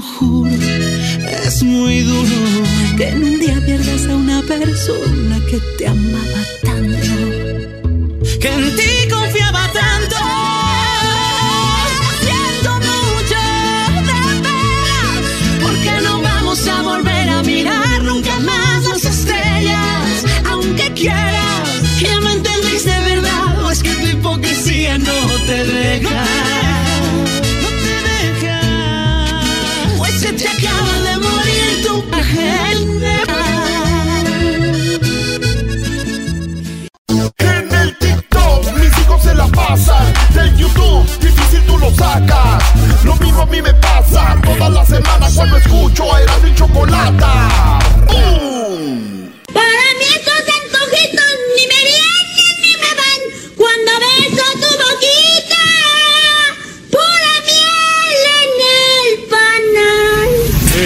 [0.00, 0.50] Juro.
[1.44, 2.36] Es muy duro
[2.96, 7.14] que en un día pierdas a una persona que te amaba tanto.
[8.40, 10.16] Que en ti confiaba tanto.
[12.20, 13.42] Siento mucho,
[14.06, 15.24] de veras,
[15.62, 21.68] porque no vamos a volver a mirar nunca más las estrellas, aunque quieras.
[22.00, 23.64] Ya me entendiste, ¿verdad?
[23.64, 26.45] O es que tu hipocresía no te deja.
[37.38, 42.62] En el TikTok mis hijos se la pasan Del YouTube difícil tú lo sacas
[43.04, 47.78] Lo mismo a mí me pasa Toda la semana cuando escucho a Erasmo y Chocolata
[48.08, 49.30] ¡Bum!
[49.52, 53.20] Para mí estos antojitos ni me vienen ni me van
[53.56, 55.64] cuando beso tu boquita.
[56.90, 60.30] Pura miel en el panal.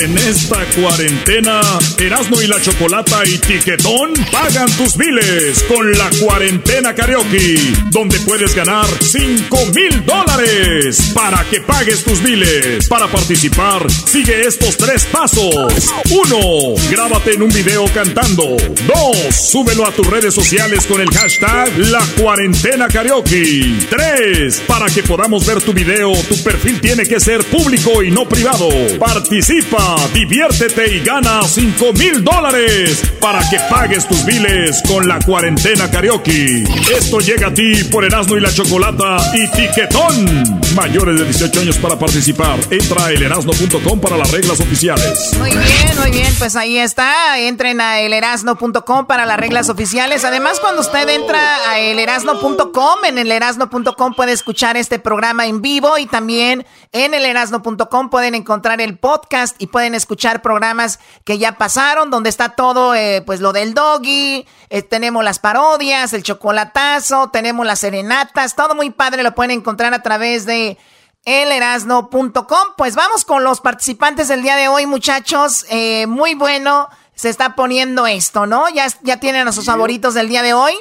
[0.03, 6.95] En esta cuarentena, Erasmo y la Chocolata y Tiquetón pagan tus biles con la cuarentena
[6.95, 7.57] karaoke,
[7.91, 12.89] donde puedes ganar 5 mil dólares para que pagues tus biles.
[12.89, 15.93] Para participar, sigue estos tres pasos.
[16.11, 16.75] 1.
[16.91, 18.57] Grábate en un video cantando.
[18.87, 19.35] 2.
[19.35, 23.75] Súbelo a tus redes sociales con el hashtag La Cuarentena Karaoke.
[23.89, 24.63] 3.
[24.67, 28.69] Para que podamos ver tu video, tu perfil tiene que ser público y no privado.
[28.99, 35.91] Participa, diviértete y gana 5 mil dólares para que pagues tus biles con la cuarentena
[35.91, 36.63] karaoke.
[36.97, 40.61] Esto llega a ti por Erasmo y la Chocolata y Tiquetón.
[40.77, 42.61] Mayores de 18 años para participar.
[42.71, 45.37] Entra a elerasno.com para las reglas oficiales.
[45.37, 47.41] Muy bien, muy bien, pues ahí está.
[47.41, 50.25] Entren a elerasno.com para las reglas oficiales.
[50.25, 56.07] Además, cuando usted entra a elerasno.com, en elerasno.com puede escuchar este programa en vivo y
[56.07, 62.31] también en elerasno.com pueden encontrar el podcast y pueden escuchar programas que ya pasaron, donde
[62.31, 67.81] está todo, eh, pues lo del doggy, eh, tenemos las parodias, el chocolatazo, tenemos las
[67.81, 70.79] serenatas, todo muy padre, lo pueden encontrar a través de
[71.25, 72.69] elerasno.com.
[72.77, 75.67] Pues vamos con los participantes del día de hoy, muchachos.
[75.71, 78.71] Eh, muy bueno se está poniendo esto, ¿no?
[78.71, 80.73] ¿Ya, ya tienen a sus favoritos del día de hoy?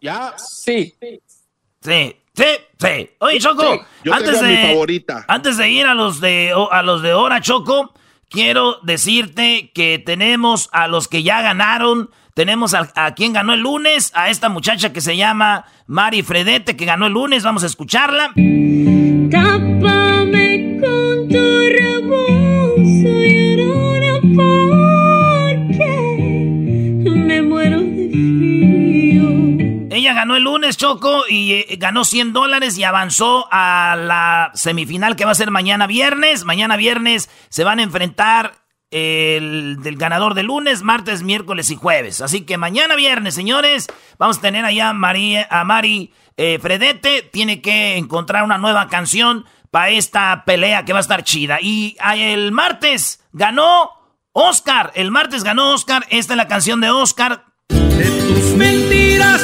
[0.00, 0.32] Ya.
[0.38, 0.94] Sí.
[1.82, 2.16] Sí.
[2.32, 2.46] Sí,
[2.78, 3.10] sí.
[3.18, 7.92] Oye, Choco, antes de antes de ir a los de a los de hora, Choco,
[8.30, 14.12] quiero decirte que tenemos a los que ya ganaron tenemos a, quien ganó el lunes,
[14.14, 17.42] a esta muchacha que se llama Mari Fredete, que ganó el lunes.
[17.42, 18.32] Vamos a escucharla.
[19.30, 21.60] Tápame con tu
[22.08, 22.49] porque
[30.12, 35.24] ganó el lunes, Choco, y eh, ganó 100 dólares y avanzó a la semifinal que
[35.24, 36.44] va a ser mañana viernes.
[36.44, 38.54] Mañana viernes se van a enfrentar
[38.90, 42.20] el del ganador de lunes, martes, miércoles y jueves.
[42.20, 43.86] Así que mañana viernes, señores,
[44.18, 47.22] vamos a tener allá a, María, a Mari eh, Fredete.
[47.22, 51.58] Tiene que encontrar una nueva canción para esta pelea que va a estar chida.
[51.60, 53.90] Y ah, el martes ganó
[54.32, 54.92] Oscar.
[54.94, 56.06] El martes ganó Oscar.
[56.10, 57.44] Esta es la canción de Oscar.
[57.68, 58.99] De tus mentiras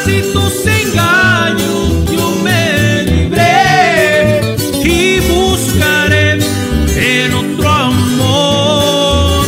[0.06, 4.40] y tus engaños yo me libré
[4.82, 6.38] y buscaré
[6.96, 9.46] en otro amor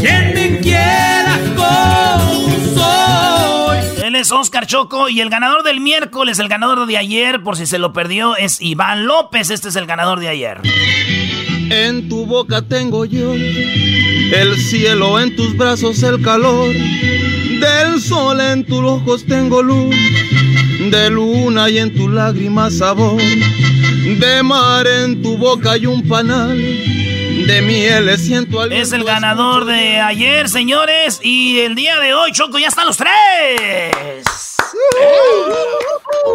[0.00, 4.04] quien me quiera como soy.
[4.04, 7.66] Él es Oscar Choco y el ganador del miércoles, el ganador de ayer, por si
[7.66, 9.50] se lo perdió, es Iván López.
[9.50, 10.60] Este es el ganador de ayer.
[11.70, 16.74] En tu boca tengo yo el cielo, en tus brazos el calor.
[17.62, 19.94] Del sol en tus ojos tengo luz.
[20.90, 23.22] De luna y en tus lágrimas sabor.
[23.22, 26.58] De mar en tu boca hay un panal.
[26.58, 31.20] De miel siento al Es el ganador de ayer, señores.
[31.22, 33.92] Y el día de hoy, Choco, ya están los tres.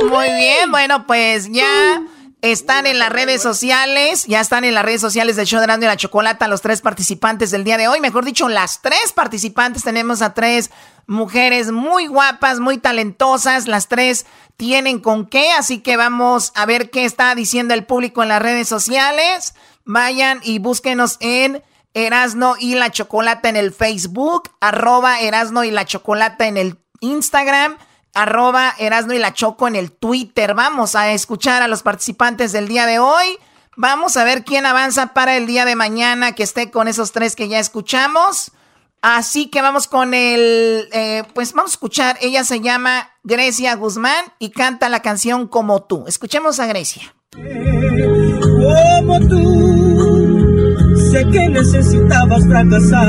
[0.09, 2.03] Muy bien, bueno, pues ya
[2.41, 5.87] están en las redes sociales, ya están en las redes sociales del show de Grande
[5.87, 7.99] y la Chocolata los tres participantes del día de hoy.
[7.99, 9.83] Mejor dicho, las tres participantes.
[9.83, 10.71] Tenemos a tres
[11.07, 13.67] mujeres muy guapas, muy talentosas.
[13.67, 14.25] Las tres
[14.57, 18.41] tienen con qué, así que vamos a ver qué está diciendo el público en las
[18.41, 19.55] redes sociales.
[19.85, 25.85] Vayan y búsquenos en Erasno y la Chocolata en el Facebook, arroba Erasno y la
[25.85, 27.77] Chocolata en el Instagram
[28.17, 30.55] arroba Erasno y la Choco en el Twitter.
[30.55, 33.37] Vamos a escuchar a los participantes del día de hoy.
[33.75, 37.35] Vamos a ver quién avanza para el día de mañana que esté con esos tres
[37.35, 38.51] que ya escuchamos.
[39.01, 42.17] Así que vamos con el, eh, pues vamos a escuchar.
[42.21, 46.05] Ella se llama Grecia Guzmán y canta la canción Como tú.
[46.07, 47.13] Escuchemos a Grecia.
[47.31, 53.07] Como tú, sé que necesitabas fracasar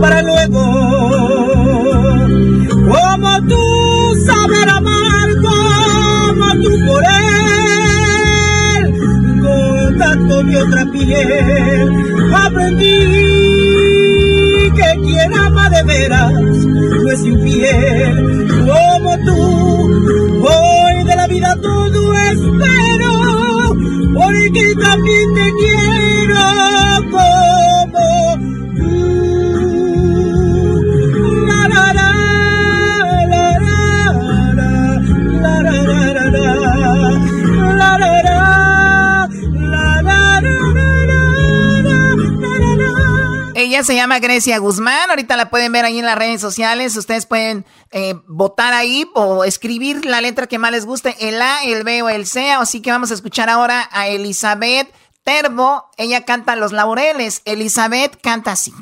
[0.00, 0.60] para luego
[2.88, 7.02] como tú saber amar como tú por
[8.74, 8.84] él
[9.42, 11.92] con tanto de otra piel
[12.34, 13.47] aprendí
[14.70, 20.46] que quien ama de veras no es infiel como tú.
[20.46, 23.74] Hoy de la vida todo espero
[24.14, 26.77] porque también te quiero
[43.68, 45.10] Ella se llama Grecia Guzmán.
[45.10, 46.96] Ahorita la pueden ver ahí en las redes sociales.
[46.96, 51.62] Ustedes pueden eh, votar ahí o escribir la letra que más les guste, el A,
[51.64, 52.50] el B o el C.
[52.50, 54.88] Así que vamos a escuchar ahora a Elizabeth
[55.22, 55.84] Terbo.
[55.98, 57.42] Ella canta Los Laureles.
[57.44, 58.72] Elizabeth canta así.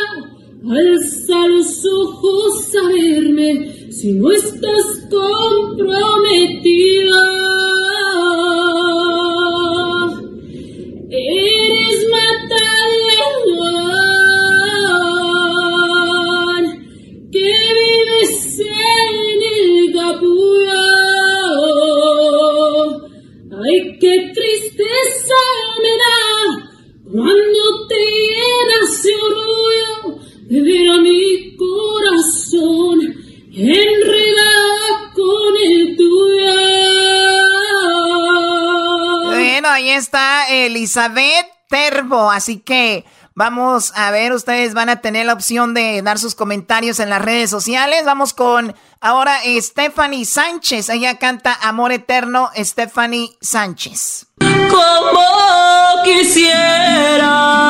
[0.77, 3.49] Alza los ojos a verme
[3.91, 7.23] si no estás comprometida.
[24.03, 25.41] Qué tristeza
[25.81, 26.19] me da
[27.09, 32.99] cuando te llenas de orgullo de ver a mi corazón
[33.53, 36.53] enredado con el tuyo.
[39.27, 42.29] Bueno, ahí está Elizabeth Terbo.
[42.29, 43.05] Así que
[43.35, 47.21] vamos a ver, ustedes van a tener la opción de dar sus comentarios en las
[47.21, 48.05] redes sociales.
[48.05, 50.89] Vamos con ahora Stephanie Sánchez.
[50.89, 54.27] Ella canta Amor Eterno, Stephanie Sánchez.
[54.39, 57.62] Como quisiera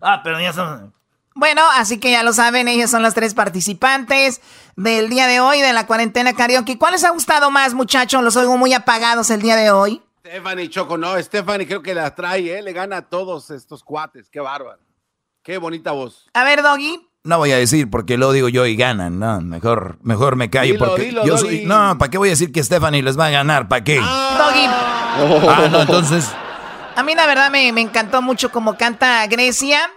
[0.00, 0.92] Ah, pero ya son.
[1.34, 4.40] Bueno, así que ya lo saben, ellas son las tres participantes
[4.76, 6.76] del día de hoy de la cuarentena karaoke.
[6.76, 8.22] ¿Cuál les ha gustado más, muchachos?
[8.22, 10.02] Los oigo muy apagados el día de hoy.
[10.20, 12.62] Stephanie Choco, no, Stephanie creo que la trae, ¿eh?
[12.62, 14.80] Le gana a todos estos cuates, qué bárbaro.
[15.42, 16.28] Qué bonita voz.
[16.34, 17.00] A ver, Doggy.
[17.24, 20.72] No voy a decir porque lo digo yo y ganan, no, mejor, mejor me callo
[20.74, 21.58] Dilo, porque dilo, yo Doggy.
[21.58, 23.68] soy, no, ¿para qué voy a decir que Stephanie les va a ganar?
[23.68, 23.96] ¿Para qué?
[23.96, 24.06] Doggy.
[24.66, 26.30] Ah, no, entonces,
[27.00, 29.90] A mí la verdad me, encantó mucho como canta Grecia,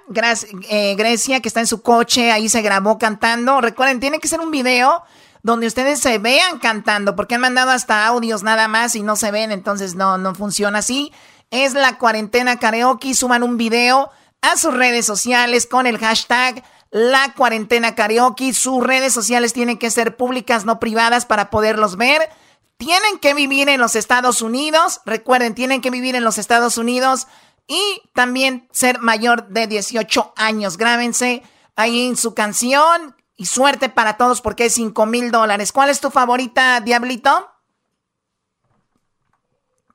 [0.69, 3.59] eh, Grecia que está en su coche, ahí se grabó cantando.
[3.59, 5.03] Recuerden, tiene que ser un video
[5.41, 9.31] donde ustedes se vean cantando, porque han mandado hasta audios nada más y no se
[9.31, 11.11] ven, entonces no, no funciona así.
[11.51, 14.09] Es la cuarentena karaoke, suman un video
[14.41, 18.53] a sus redes sociales con el hashtag la cuarentena karaoke.
[18.53, 22.29] Sus redes sociales tienen que ser públicas, no privadas, para poderlos ver.
[22.77, 25.01] Tienen que vivir en los Estados Unidos.
[25.05, 27.27] Recuerden, tienen que vivir en los Estados Unidos
[27.67, 30.77] y también ser mayor de 18 años.
[30.77, 31.43] Grábense
[31.75, 35.71] ahí en su canción y suerte para todos porque es 5 mil dólares.
[35.71, 37.49] ¿Cuál es tu favorita, Diablito?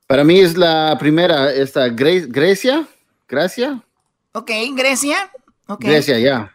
[0.07, 2.87] Para mí es la primera, esta Gre- Grecia.
[3.27, 3.83] Gracia.
[4.31, 5.31] Ok, Grecia.
[5.67, 5.81] Ok.
[5.81, 6.51] Grecia, ya.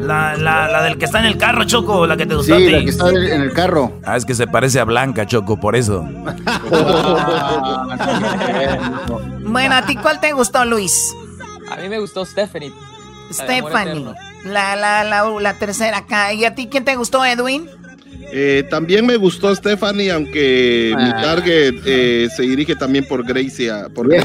[0.00, 2.58] La, la, la del que está en el carro, Choco, la que te gustó a
[2.58, 2.72] Sí, ti.
[2.72, 3.92] la que está en el carro.
[4.04, 6.08] ah, es que se parece a Blanca, Choco, por eso.
[9.44, 11.14] Bueno, ¿a ti cuál te gustó, Luis?
[11.70, 12.72] A mí me gustó Stephanie.
[13.32, 14.04] Stephanie.
[14.44, 16.32] La, la, la, la tercera acá.
[16.32, 17.68] ¿Y a ti quién te gustó, Edwin?
[18.30, 21.20] Eh, también me gustó Stephanie, aunque mi Ah.
[21.22, 23.88] target eh, se dirige también por Gracia.
[23.94, 24.16] Por di-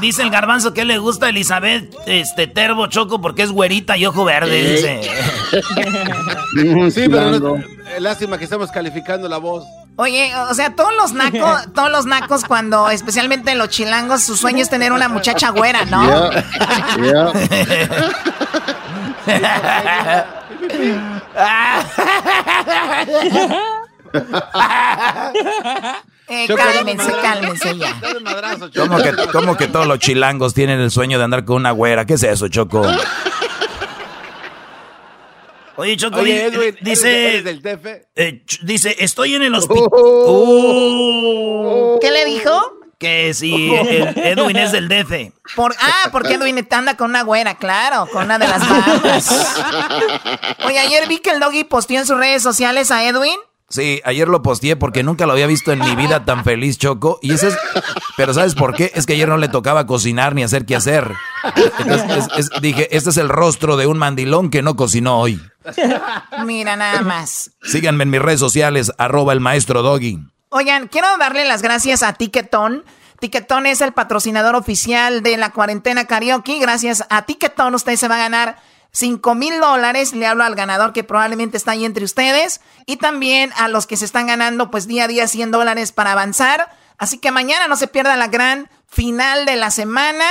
[0.00, 4.06] dice el garbanzo que le gusta a Elizabeth este, Terbo Choco porque es güerita y
[4.06, 4.76] ojo verde, Ey.
[4.76, 5.00] dice.
[6.90, 9.64] Sí, pero no- eh, lástima que estamos calificando la voz.
[9.96, 14.62] Oye, o sea, todos los nacos, todos los nacos cuando, especialmente los chilangos, su sueño
[14.62, 16.06] es tener una muchacha güera, ¿no?
[26.28, 28.00] Eh, cálmense, cálmense ya.
[28.74, 32.04] ¿Cómo que, cómo que todos los chilangos tienen el sueño de andar con una güera?
[32.04, 32.82] ¿Qué es eso, Choco?
[35.76, 37.82] Oye, Choco, Oye, Edwin, dice, ¿eres del
[38.16, 39.88] eh, dice, estoy en el hospital.
[42.00, 42.72] ¿Qué le dijo?
[42.98, 45.32] Que si Edwin es del DF.
[45.54, 49.60] Por, ah, porque Edwin anda con una güera, claro, con una de las bandas.
[50.64, 53.38] Oye, ayer vi que el doggy posteó en sus redes sociales a Edwin.
[53.68, 57.18] Sí, ayer lo posteé porque nunca lo había visto en mi vida tan feliz, Choco.
[57.20, 57.58] Y ese es,
[58.16, 58.92] pero ¿sabes por qué?
[58.94, 61.12] Es que ayer no le tocaba cocinar ni hacer qué hacer.
[61.80, 65.40] Entonces, es- es- dije, este es el rostro de un mandilón que no cocinó hoy.
[66.44, 67.50] Mira, nada más.
[67.62, 70.20] Síganme en mis redes sociales, arroba el maestro Doggy.
[70.50, 72.84] Oigan, quiero darle las gracias a Ticketon.
[73.18, 76.58] Ticketon es el patrocinador oficial de la cuarentena karaoke.
[76.60, 78.58] Gracias a Ticketon usted se va a ganar
[78.96, 80.14] 5 mil dólares.
[80.14, 82.62] Le hablo al ganador que probablemente está ahí entre ustedes.
[82.86, 86.12] Y también a los que se están ganando pues día a día 100 dólares para
[86.12, 86.74] avanzar.
[86.96, 90.24] Así que mañana no se pierda la gran final de la semana.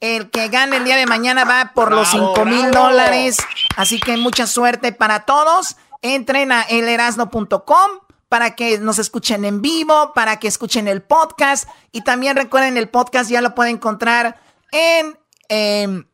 [0.00, 3.36] El que gane el día de mañana va por los Bravo, 5 mil dólares.
[3.76, 5.76] Así que mucha suerte para todos.
[6.02, 7.90] Entren a elerasno.com
[8.28, 11.68] para que nos escuchen en vivo, para que escuchen el podcast.
[11.92, 14.40] Y también recuerden, el podcast ya lo pueden encontrar
[14.72, 15.16] en
[15.48, 16.07] em,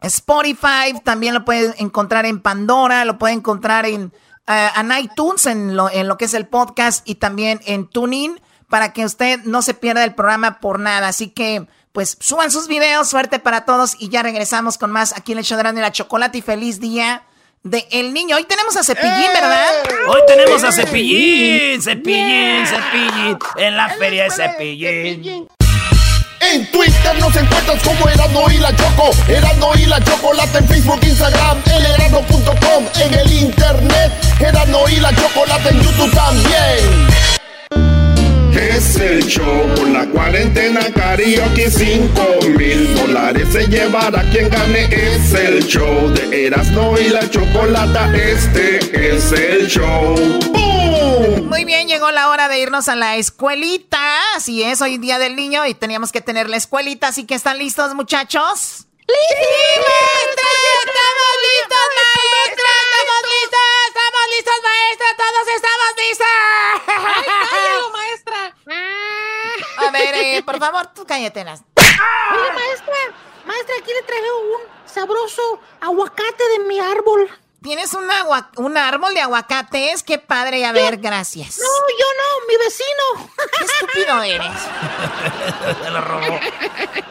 [0.00, 4.12] Spotify, también lo pueden encontrar en Pandora, lo pueden encontrar en,
[4.46, 8.40] eh, en iTunes, en lo, en lo que es el podcast, y también en TuneIn,
[8.68, 11.08] para que usted no se pierda el programa por nada.
[11.08, 15.32] Así que, pues, suban sus videos, suerte para todos, y ya regresamos con más aquí
[15.32, 17.24] en el show de la Chocolate, y feliz día
[17.64, 18.36] de El Niño.
[18.36, 19.68] Hoy tenemos a Cepillín, ¿verdad?
[20.06, 23.38] Hoy tenemos a Cepillín, Cepillín, Cepillín.
[23.56, 25.48] En la feria de Cepillín.
[26.50, 29.10] En Twitter nos encuentras como Erasmo y la Choco.
[29.28, 34.12] Erasmo y la Chocolata en Facebook, Instagram, en erasmo.com, en el internet.
[34.40, 37.37] Erasmo y la Chocolata en YouTube también.
[38.58, 44.84] Es el show con la cuarentena karaoke 5 mil dólares se llevará quien gane.
[44.90, 48.12] Es el show de Erasmo y la Chocolata.
[48.16, 48.78] Este
[49.14, 50.16] es el show.
[50.52, 51.46] ¡Boom!
[51.48, 53.98] Muy bien, llegó la hora de irnos a la escuelita.
[54.34, 57.58] Así es, hoy día del niño y teníamos que tener la escuelita, así que están
[57.58, 58.86] listos, muchachos.
[59.08, 59.14] ¡Sí,
[59.80, 60.48] maestra!
[60.84, 62.70] ¡Estamos listos, maestra!
[62.84, 63.68] ¡Estamos listos!
[63.88, 65.08] ¡Estamos listos, maestra!
[65.16, 66.26] ¡Todos estamos listos!
[66.86, 68.54] ¡Ay, cállalo, maestra!
[69.78, 71.40] A ver, eh, por favor, tú cállate.
[71.42, 71.48] Oye,
[72.52, 72.94] maestra,
[73.46, 74.60] maestra, aquí le traje un
[74.92, 77.30] sabroso aguacate de mi árbol.
[77.60, 80.04] ¿Tienes un, agua- un árbol de aguacates?
[80.04, 81.58] Qué padre, a ver, gracias.
[81.58, 81.64] No,
[81.98, 83.30] yo no, mi vecino.
[83.58, 84.52] Qué estúpido eres.
[85.82, 86.38] Se lo robó.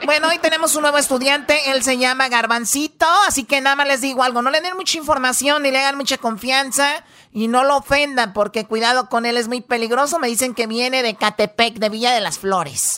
[0.06, 4.00] Bueno, hoy tenemos un nuevo estudiante, él se llama Garbancito, así que nada más les
[4.00, 7.78] digo algo, no le den mucha información ni le hagan mucha confianza y no lo
[7.78, 11.90] ofendan porque cuidado con él es muy peligroso, me dicen que viene de Catepec, de
[11.90, 12.98] Villa de las Flores.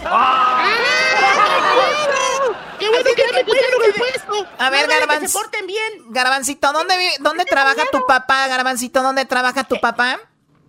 [2.80, 4.48] ¡Qué bueno que ya me pusieron el puesto!
[4.58, 5.94] A ver, que Garbanz- se porten bien.
[6.10, 9.02] Garbancito, ¿dónde, dónde trabaja tu papá, Garbancito?
[9.02, 10.20] ¿Dónde trabaja tu papá?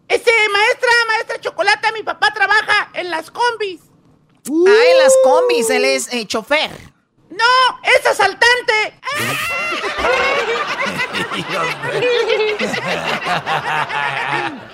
[0.08, 3.80] Este, maestra, maestra Chocolata, mi papá trabaja en las combis.
[4.48, 6.70] Ah, en las combis, él es eh, chofer.
[7.30, 7.80] ¡No!
[7.82, 9.00] ¡Es asaltante!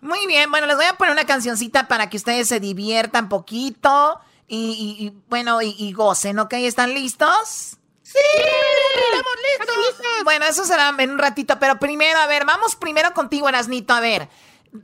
[0.00, 4.20] Muy bien, bueno, les voy a poner una cancioncita para que ustedes se diviertan poquito
[4.46, 6.52] y, y- y, bueno, y, y gocen, ¿ok?
[6.54, 7.78] ¿Están listos?
[8.02, 8.18] ¡Sí!
[8.36, 10.04] ¡Estamos listos!
[10.24, 14.00] Bueno, eso será en un ratito, pero primero, a ver, vamos primero contigo, Erasnito, a
[14.00, 14.28] ver.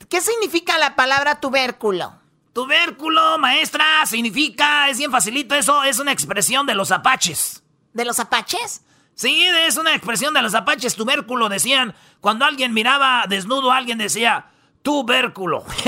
[0.09, 2.14] ¿Qué significa la palabra tubérculo?
[2.53, 7.62] Tubérculo, maestra, significa, es bien facilito eso, es una expresión de los apaches.
[7.92, 8.82] ¿De los apaches?
[9.14, 10.96] Sí, es una expresión de los apaches.
[10.96, 14.46] Tubérculo decían, cuando alguien miraba desnudo, alguien decía,
[14.82, 15.64] tubérculo.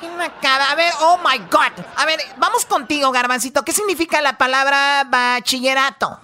[0.00, 0.70] ¡Qué macabra!
[0.70, 1.84] A ver, oh my God.
[1.96, 3.64] A ver, vamos contigo, Garbancito.
[3.64, 6.20] ¿Qué significa la palabra bachillerato?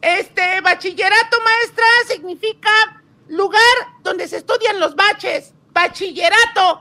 [0.00, 2.97] Este, bachillerato, maestra, significa
[3.28, 3.60] lugar
[4.02, 5.52] donde se estudian los baches.
[5.70, 6.80] Bachillerato.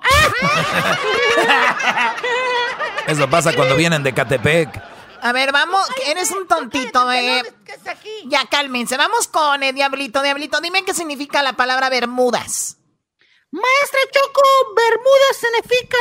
[3.07, 4.81] Eso pasa cuando vienen de Catepec.
[5.21, 7.43] A ver, vamos, eres un tontito, eh.
[8.25, 10.21] Ya cálmense, vamos con el Diablito.
[10.21, 12.77] Diablito, dime qué significa la palabra Bermudas.
[13.51, 14.41] Maestra Choco,
[14.75, 15.97] Bermudas significa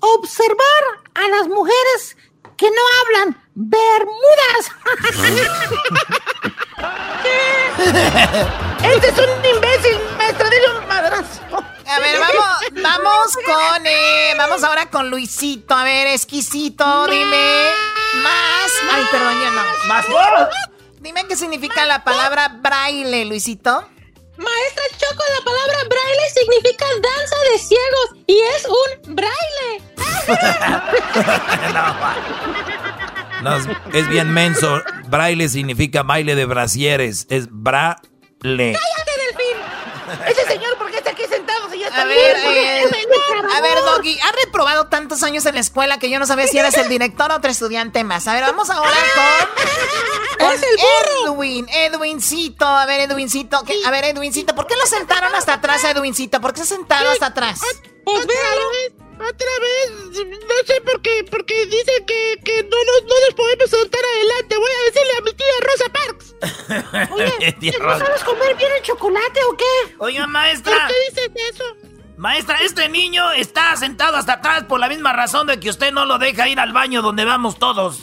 [0.00, 2.16] observar a las mujeres
[2.56, 3.42] que no hablan.
[3.54, 4.72] Bermudas.
[8.82, 11.40] este es un imbécil, maestra, dile un madrazo.
[11.86, 12.46] A ver, vamos,
[12.82, 15.74] vamos con, eh, vamos ahora con Luisito.
[15.74, 17.70] A ver, exquisito, dime.
[18.22, 18.72] Más.
[18.92, 19.62] Ay, perdón, yo no.
[19.86, 20.06] Más.
[21.00, 23.88] Dime qué significa la palabra braille, Luisito.
[24.36, 29.82] Maestra Choco, la palabra braille significa danza de ciegos y es un braille.
[31.72, 31.84] No,
[33.56, 33.64] es,
[33.94, 34.82] es bien menso.
[35.08, 37.26] Braille significa baile de brasieres.
[37.30, 37.96] Es braille.
[38.42, 40.26] ¡Cállate, Delfín!
[40.26, 42.56] Ese señor, ¿por qué está aquí sentado si ya está A ver, bien?
[42.56, 42.84] eh,
[43.56, 46.56] a ver, Doggy, has reprobado tantos años en la escuela que yo no sabía si
[46.58, 48.26] eras el director o otro estudiante más.
[48.28, 48.90] A ver, vamos ahora
[50.38, 51.34] con, con ¡Es el burro!
[51.34, 52.66] Edwin, Edwincito.
[52.66, 56.40] A ver, Edwincito, ¿qué- a ver, Edwincito, ¿por qué lo sentaron hasta atrás a Edwincito?
[56.40, 57.60] ¿Por qué se sentaron hasta atrás?
[58.04, 59.07] Pues véalo.
[59.20, 59.90] Otra vez,
[60.28, 64.56] no sé por qué, porque dice que, que no, nos, no nos podemos soltar adelante.
[64.56, 66.34] Voy a decirle a mi tía Rosa Parks.
[67.12, 69.96] Oye, ¿no sabes comer bien el chocolate o qué?
[69.98, 70.72] Oiga, maestra.
[70.72, 71.64] ¿Por qué dices eso?
[72.16, 76.04] Maestra, este niño está sentado hasta atrás por la misma razón de que usted no
[76.04, 77.98] lo deja ir al baño donde vamos todos.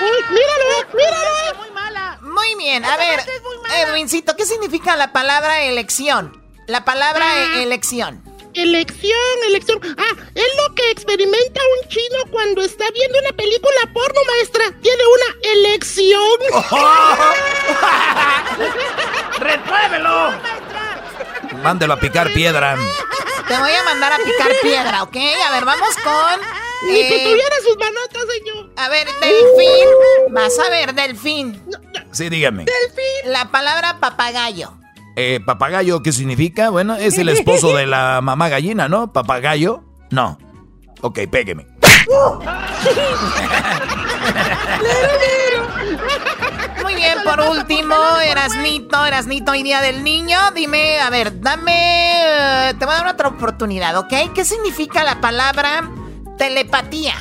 [0.00, 1.58] Uy, míralo, míralo.
[1.58, 2.18] Muy mala.
[2.20, 3.20] Muy bien, a ver,
[3.78, 6.41] Edwincito, ¿qué significa la palabra elección?
[6.72, 7.26] La palabra
[7.58, 8.22] e- elección.
[8.54, 9.12] Elección,
[9.46, 9.78] elección.
[9.98, 14.64] Ah, es lo que experimenta un chino cuando está viendo una película porno, maestra.
[14.80, 16.38] Tiene una elección.
[19.38, 20.30] ¡Repruébelo!
[21.62, 22.78] Mándelo a picar piedra.
[23.48, 25.16] Te voy a mandar a picar piedra, ¿ok?
[25.46, 26.40] A ver, vamos con...
[26.88, 28.70] Ni que eh, tuviera sus manotas, señor.
[28.78, 29.88] A ver, delfín.
[30.30, 31.62] Vas a ver, delfín.
[32.12, 32.64] Sí, dígame.
[33.26, 34.78] La palabra papagayo.
[35.16, 36.70] Eh, ¿Papagayo qué significa?
[36.70, 39.12] Bueno, es el esposo de la mamá gallina, ¿no?
[39.12, 39.84] ¿Papagayo?
[40.10, 40.38] No.
[41.02, 41.66] Ok, pégueme.
[46.82, 47.94] Muy bien, por último,
[48.24, 50.38] Erasnito, Erasnito y Día del Niño.
[50.54, 52.70] Dime, a ver, dame.
[52.70, 54.12] eh, Te voy a dar otra oportunidad, ¿ok?
[54.34, 55.88] ¿Qué significa la palabra
[56.38, 57.14] telepatía?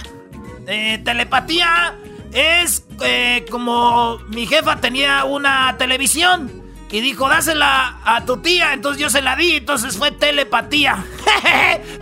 [0.67, 1.95] Eh, telepatía
[2.31, 6.60] es eh, como mi jefa tenía una televisión
[6.91, 8.73] y dijo, dásela a tu tía.
[8.73, 11.03] Entonces yo se la di, entonces fue telepatía.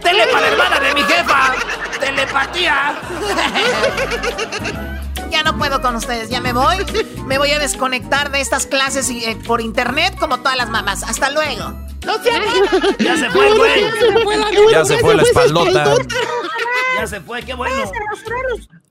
[0.01, 1.53] Tele para la hermana de mi jefa.
[1.99, 2.95] Telepatía.
[5.29, 6.77] Ya no puedo con ustedes, ya me voy.
[7.27, 11.03] Me voy a desconectar de estas clases eh, por internet como todas las mamás.
[11.03, 11.71] Hasta luego.
[12.99, 13.85] Ya se fue, güey.
[14.71, 15.95] Ya se fue la espaldota.
[16.97, 17.91] Ya se fue, qué bueno.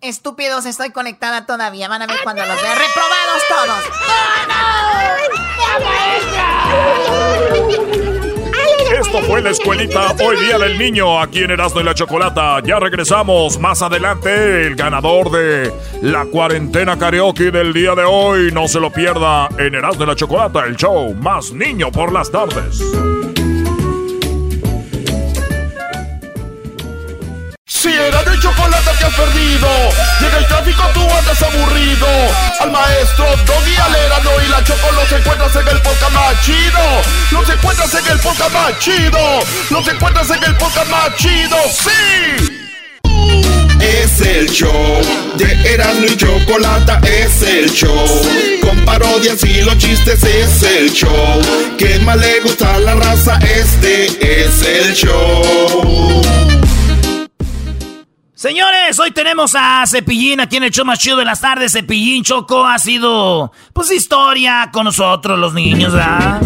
[0.00, 1.88] Estúpidos, estoy conectada todavía.
[1.88, 2.74] Van a ver cuando los vea.
[2.74, 3.84] ¡Reprobados todos!
[8.92, 12.60] Esto fue la escuelita Hoy Día del Niño aquí en Erasmo y la Chocolata.
[12.64, 14.66] Ya regresamos más adelante.
[14.66, 15.72] El ganador de
[16.02, 18.50] la cuarentena karaoke del día de hoy.
[18.50, 22.30] No se lo pierda en Erasmo y la Chocolata, el show más niño por las
[22.30, 22.82] tardes.
[27.80, 29.68] Si era de chocolate que has perdido
[30.18, 32.08] en el tráfico tú andas aburrido.
[32.58, 37.02] Al maestro Doggy Alerano y la Choco los encuentras en el podcast más chido.
[37.30, 39.40] Los encuentras en el podcast más chido.
[39.70, 42.64] Los encuentras en el podcast más chido ¡Sí!
[43.80, 45.00] Es el show
[45.36, 48.06] de Erasmo y Chocolata Es el show.
[48.60, 51.40] Con parodias y los chistes es el show.
[51.78, 56.57] Que más le gusta la raza Este es el show
[58.38, 61.72] Señores, hoy tenemos a Cepillín aquí en el show más chido de las tardes.
[61.72, 66.40] Cepillín Choco ha sido, pues, historia con nosotros, los niños, ¿verdad?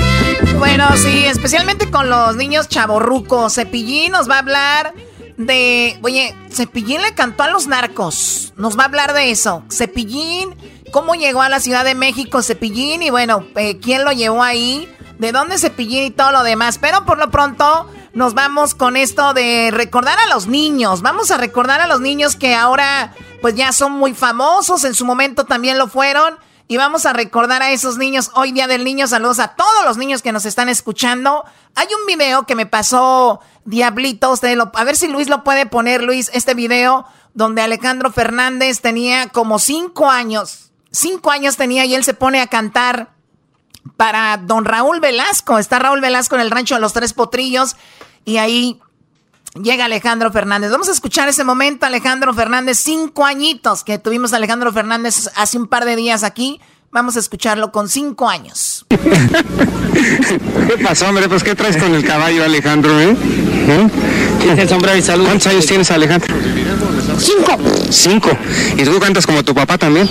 [0.57, 3.57] Bueno, sí, especialmente con los niños chaborrucos.
[3.57, 4.95] Cepillín nos va a hablar
[5.37, 5.99] de.
[6.01, 8.55] Oye, Cepillín le cantó a los narcos.
[8.57, 9.63] Nos va a hablar de eso.
[9.71, 10.57] Cepillín,
[10.93, 14.89] cómo llegó a la Ciudad de México Cepillín y bueno, eh, quién lo llevó ahí,
[15.19, 16.79] de dónde Cepillín y todo lo demás.
[16.79, 21.03] Pero por lo pronto nos vamos con esto de recordar a los niños.
[21.03, 25.05] Vamos a recordar a los niños que ahora pues ya son muy famosos, en su
[25.05, 26.37] momento también lo fueron.
[26.69, 28.31] Y vamos a recordar a esos niños.
[28.35, 31.45] Hoy Día del Niño, saludos a todos los niños que nos están escuchando.
[31.75, 34.31] Hay un video que me pasó Diablito.
[34.31, 37.05] Usted lo- a ver si Luis lo puede poner, Luis, este video
[37.35, 40.71] donde Alejandro Fernández tenía como cinco años.
[40.93, 43.11] Cinco años tenía y él se pone a cantar
[43.97, 45.59] para don Raúl Velasco.
[45.59, 47.77] Está Raúl Velasco en el rancho de los Tres Potrillos
[48.25, 48.81] y ahí
[49.61, 50.71] llega Alejandro Fernández.
[50.71, 55.59] Vamos a escuchar ese momento, Alejandro Fernández, cinco añitos que tuvimos a Alejandro Fernández hace
[55.59, 56.61] un par de días aquí.
[56.93, 58.85] Vamos a escucharlo con cinco años.
[58.91, 61.27] ¿Qué pasó, hombre?
[61.27, 63.17] Pues, ¿qué traes con el caballo, Alejandro, eh?
[63.17, 63.89] ¿Eh?
[64.59, 65.25] el sombrero y salud.
[65.25, 66.35] ¿Cuántos años tienes, Alejandro?
[67.19, 67.57] Cinco.
[67.89, 68.31] Cinco.
[68.77, 70.07] ¿Y tú cantas como tu papá también?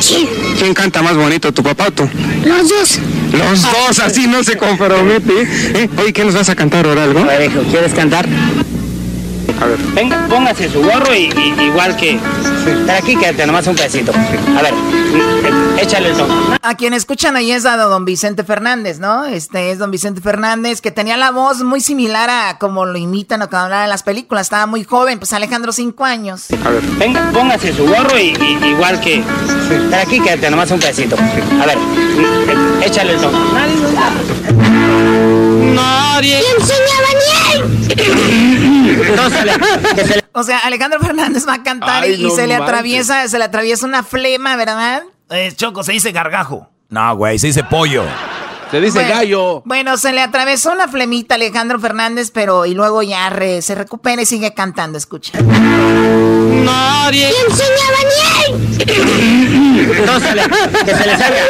[0.00, 0.28] Sí.
[0.58, 2.06] ¿Quién canta más bonito, tu papá o tú?
[2.44, 2.98] Los dos.
[3.32, 5.32] Los dos, así no se compromete.
[5.40, 5.88] ¿eh?
[5.96, 7.20] Oye, ¿qué nos vas a cantar ahora, algo?
[7.20, 8.28] A ver, hijo, ¿quieres cantar?
[9.60, 9.78] A ver.
[9.94, 12.18] Venga, póngase su gorro y, y- igual que...
[12.86, 14.12] Para aquí quédate nomás un pedacito.
[14.12, 16.34] A ver, mm, échale el tono.
[16.62, 19.24] A quien escuchan ahí es a don Vicente Fernández, ¿no?
[19.24, 23.40] Este es don Vicente Fernández, que tenía la voz muy similar a como lo imitan
[23.42, 24.46] o cuando hablan en las películas.
[24.46, 26.46] Estaba muy joven, pues Alejandro, cinco años.
[26.64, 26.82] A ver.
[26.98, 29.22] Venga, póngase su gorro y, y- igual que...
[29.90, 31.16] Para aquí quédate nomás un pedacito.
[31.62, 33.38] A ver, mm, échale el tono.
[35.74, 36.40] Nadie.
[40.32, 42.68] O sea, Alejandro Fernández va a cantar Ay, y no se le manches.
[42.68, 45.02] atraviesa, se le atraviesa una flema, ¿verdad?
[45.30, 46.68] Eh, Choco, se dice gargajo.
[46.88, 48.04] No, güey, se dice pollo.
[48.70, 49.62] Se dice Bueno, gallo.
[49.64, 53.74] Bueno, se le atravesó una flemita a Alejandro Fernández, pero y luego ya re- se
[53.76, 55.32] recupera y sigue cantando, escucha.
[55.40, 57.30] Nadie.
[60.04, 60.48] No, se le-
[60.84, 61.40] que se le salga.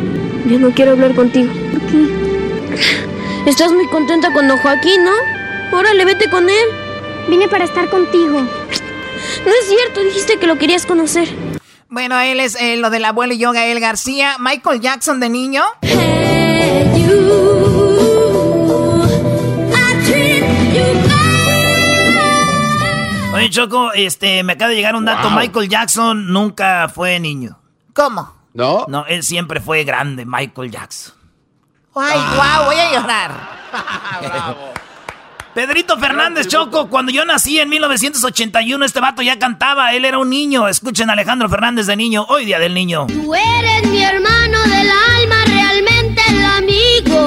[0.46, 1.52] ya no quiero hablar contigo.
[1.52, 2.08] ¿Por qué?
[3.46, 5.12] Estás muy contenta con don Joaquín, ¿no?
[5.78, 6.66] Órale, vete con él.
[7.28, 8.40] Vine para estar contigo.
[8.40, 11.28] No es cierto, dijiste que lo querías conocer.
[11.92, 14.36] Bueno, él es eh, lo del abuelo y yo, Gael García.
[14.38, 15.62] Michael Jackson de niño.
[15.82, 18.12] Hey, you, you.
[23.34, 25.28] Oye, Choco, este, me acaba de llegar un dato.
[25.28, 25.38] Wow.
[25.38, 27.58] Michael Jackson nunca fue niño.
[27.92, 28.36] ¿Cómo?
[28.54, 28.86] ¿No?
[28.88, 31.14] No, él siempre fue grande, Michael Jackson.
[31.94, 34.72] Ay, guau, voy a llorar.
[35.54, 40.30] Pedrito Fernández Choco, cuando yo nací en 1981, este vato ya cantaba, él era un
[40.30, 40.66] niño.
[40.66, 43.06] Escuchen a Alejandro Fernández de niño, hoy día del niño.
[43.08, 47.18] Tú eres mi hermano del alma, realmente el amigo.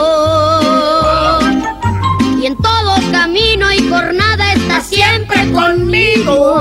[2.41, 6.55] Y en todo camino y jornada estás siempre conmigo.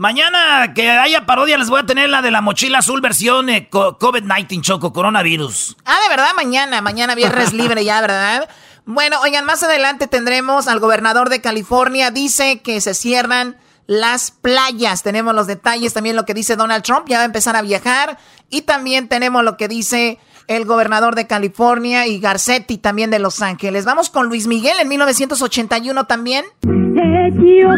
[0.00, 3.68] Mañana que haya parodia les voy a tener la de la mochila azul versión eh,
[3.70, 5.76] co- COVID-19 Choco, coronavirus.
[5.84, 8.48] Ah, de verdad, mañana, mañana viernes libre ya, ¿verdad?
[8.88, 13.56] Bueno, oigan, más adelante tendremos al gobernador de California, dice que se cierran
[13.88, 15.02] las playas.
[15.02, 18.16] Tenemos los detalles, también lo que dice Donald Trump, ya va a empezar a viajar.
[18.48, 23.42] Y también tenemos lo que dice el gobernador de California y Garcetti también de Los
[23.42, 23.84] Ángeles.
[23.84, 26.44] Vamos con Luis Miguel en 1981 también.
[26.62, 27.76] Ellos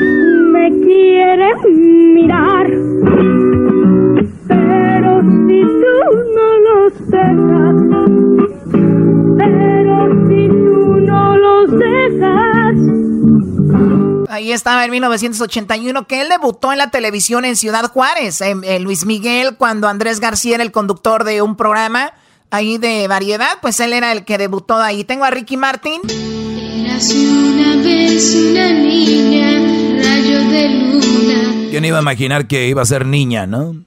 [0.52, 2.66] me quieren mirar,
[4.46, 5.94] pero si tú
[6.34, 6.92] no los
[14.28, 18.40] Ahí estaba en 1981, que él debutó en la televisión en Ciudad Juárez.
[18.40, 22.12] En, en Luis Miguel, cuando Andrés García era el conductor de un programa
[22.50, 25.04] ahí de variedad, pues él era el que debutó ahí.
[25.04, 26.00] Tengo a Ricky Martin.
[26.08, 31.70] Eras una vez una niña, rayo de luna.
[31.70, 33.84] ¿Quién iba a imaginar que iba a ser niña, no?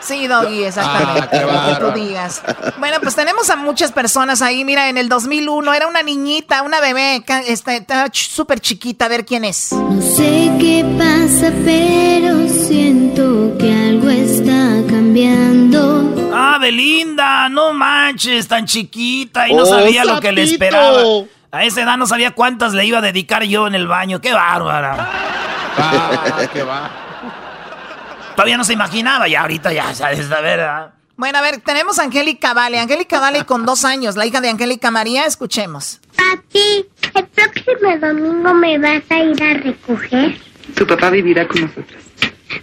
[0.00, 1.38] Sí, Doggy, exactamente.
[1.38, 2.42] Ah, lo que tú digas.
[2.78, 4.64] Bueno, pues tenemos a muchas personas ahí.
[4.64, 9.06] Mira, en el 2001 era una niñita, una bebé, estaba súper chiquita.
[9.06, 9.72] A ver quién es.
[9.72, 16.30] No sé qué pasa, pero siento que algo está cambiando.
[16.32, 21.00] Ah, Belinda, no manches, tan chiquita y no Oh, sabía lo que le esperaba.
[21.50, 24.20] A esa edad no sabía cuántas le iba a dedicar yo en el baño.
[24.20, 25.10] ¡Qué bárbara!
[25.78, 26.90] Ah, qué va.
[28.38, 30.94] Todavía no se imaginaba, ya ahorita ya sabes, la verdad.
[31.16, 32.78] Bueno, a ver, tenemos a Angélica Vale.
[32.78, 35.26] Angélica Vale con dos años, la hija de Angélica María.
[35.26, 35.98] Escuchemos.
[36.14, 36.86] Papi,
[37.16, 40.40] el próximo domingo me vas a ir a recoger
[40.76, 42.00] Tu papá vivirá con nosotros.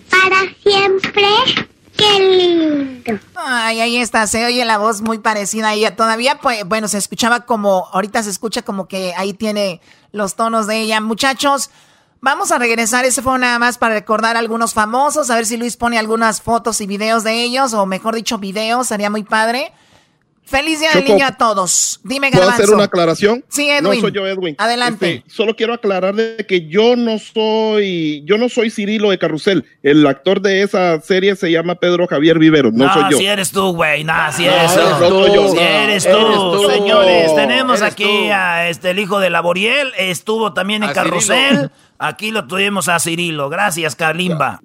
[0.10, 1.28] para siempre.
[1.98, 3.20] Qué lindo.
[3.36, 5.98] Ay, ahí está, se oye la voz muy parecida a ella.
[5.98, 9.82] Todavía, pues, bueno, se escuchaba como, ahorita se escucha como que ahí tiene
[10.14, 11.02] los tonos de ella.
[11.02, 11.70] Muchachos,
[12.26, 13.06] vamos a regresar.
[13.06, 16.42] Ese fue nada más para recordar a algunos famosos, a ver si Luis pone algunas
[16.42, 19.72] fotos y videos de ellos, o mejor dicho, videos, sería muy padre.
[20.48, 22.00] Feliz Día del Niño a todos.
[22.04, 22.64] Dime, ¿Puedo Garbanzo.
[22.64, 23.44] hacer una aclaración?
[23.50, 23.84] Sí, Edwin.
[23.84, 24.56] No soy yo, Edwin.
[24.60, 25.16] Adelante.
[25.16, 29.66] Este, solo quiero aclarar de que yo no soy, yo no soy Cirilo de Carrusel.
[29.82, 32.70] El actor de esa serie se llama Pedro Javier Vivero.
[32.72, 33.18] No, soy yo.
[33.18, 34.04] si eres tú, güey.
[34.04, 34.80] No, si No, eres tú.
[34.80, 35.50] eres tú.
[35.52, 36.70] Si eres tú, Eres tú.
[36.72, 37.36] señores.
[37.36, 38.32] Tenemos Eres aquí tú.
[38.34, 39.94] a este, el hijo de Laboriel.
[39.98, 41.50] Estuvo también en A Carrusel.
[41.56, 41.72] Cirilo.
[41.98, 43.50] Aquí lo tuvimos a Cirilo.
[43.50, 44.60] Gracias, Kalimba.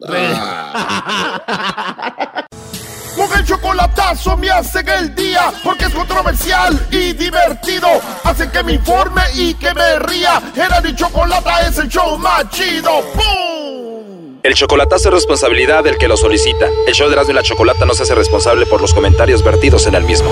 [3.17, 7.89] Con el chocolatazo me hacen el día porque es controversial y divertido.
[8.25, 10.41] Hacen que me informe y que me ría.
[10.55, 13.03] Era mi chocolata es el show más chido.
[13.15, 14.39] ¡Bum!
[14.43, 16.67] El chocolatazo es responsabilidad del que lo solicita.
[16.87, 19.87] El show de Erasmo y la Chocolata no se hace responsable por los comentarios vertidos
[19.87, 20.31] en el mismo.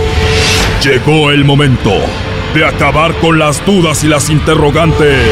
[0.83, 1.93] Llegó el momento
[2.55, 5.27] de acabar con las dudas y las interrogantes.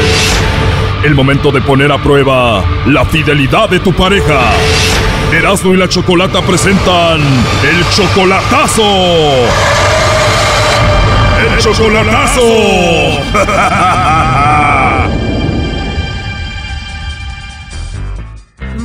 [1.05, 4.53] El momento de poner a prueba la fidelidad de tu pareja.
[5.33, 8.83] Erasmo y la Chocolata presentan el chocolatazo.
[11.39, 12.41] ¡El chocolatazo!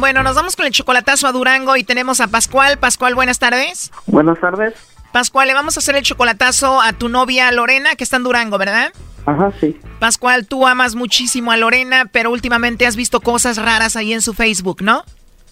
[0.01, 2.79] Bueno, nos vamos con el chocolatazo a Durango y tenemos a Pascual.
[2.79, 3.91] Pascual, buenas tardes.
[4.07, 4.73] Buenas tardes.
[5.11, 8.57] Pascual, le vamos a hacer el chocolatazo a tu novia Lorena, que está en Durango,
[8.57, 8.91] ¿verdad?
[9.27, 9.79] Ajá, sí.
[9.99, 14.33] Pascual, tú amas muchísimo a Lorena, pero últimamente has visto cosas raras ahí en su
[14.33, 15.03] Facebook, ¿no?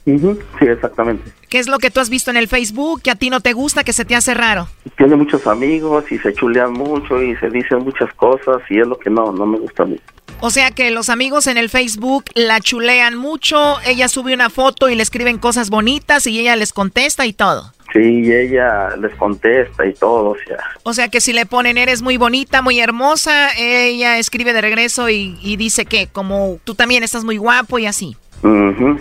[0.06, 1.32] Sí, exactamente.
[1.50, 3.54] ¿Qué es lo que tú has visto en el Facebook que a ti no te
[3.54, 4.68] gusta, que se te hace raro?
[4.98, 8.98] Tiene muchos amigos y se chulean mucho y se dicen muchas cosas y es lo
[8.98, 10.00] que no, no me gusta a mí.
[10.42, 14.90] O sea que los amigos en el Facebook la chulean mucho, ella sube una foto
[14.90, 17.74] y le escriben cosas bonitas y ella les contesta y todo.
[17.92, 20.58] Sí, y ella les contesta y todo, o sea.
[20.84, 25.10] O sea que si le ponen eres muy bonita, muy hermosa, ella escribe de regreso
[25.10, 28.16] y, y dice que como tú también estás muy guapo y así.
[28.44, 29.00] ujú,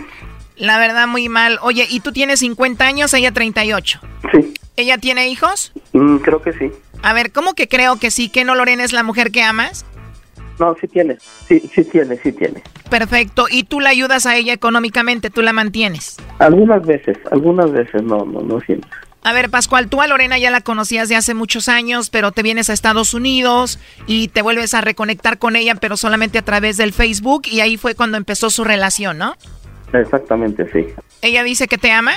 [0.59, 1.57] La verdad muy mal.
[1.61, 4.01] Oye, ¿y tú tienes 50 años, ella 38?
[4.31, 4.53] Sí.
[4.75, 5.71] ¿Ella tiene hijos?
[5.93, 6.71] Mm, creo que sí.
[7.01, 8.29] A ver, ¿cómo que creo que sí?
[8.29, 9.85] ¿Que no Lorena es la mujer que amas?
[10.59, 11.17] No, sí tiene.
[11.47, 12.61] Sí, sí tiene, sí tiene.
[12.89, 13.45] Perfecto.
[13.49, 15.29] ¿Y tú la ayudas a ella económicamente?
[15.29, 16.17] ¿Tú la mantienes?
[16.39, 18.89] Algunas veces, algunas veces no, no, no siempre.
[19.21, 22.41] A ver, Pascual, tú a Lorena ya la conocías de hace muchos años, pero te
[22.41, 26.77] vienes a Estados Unidos y te vuelves a reconectar con ella, pero solamente a través
[26.77, 29.35] del Facebook y ahí fue cuando empezó su relación, ¿no?
[29.93, 30.87] Exactamente, sí.
[31.21, 32.13] ¿Ella dice que te ama?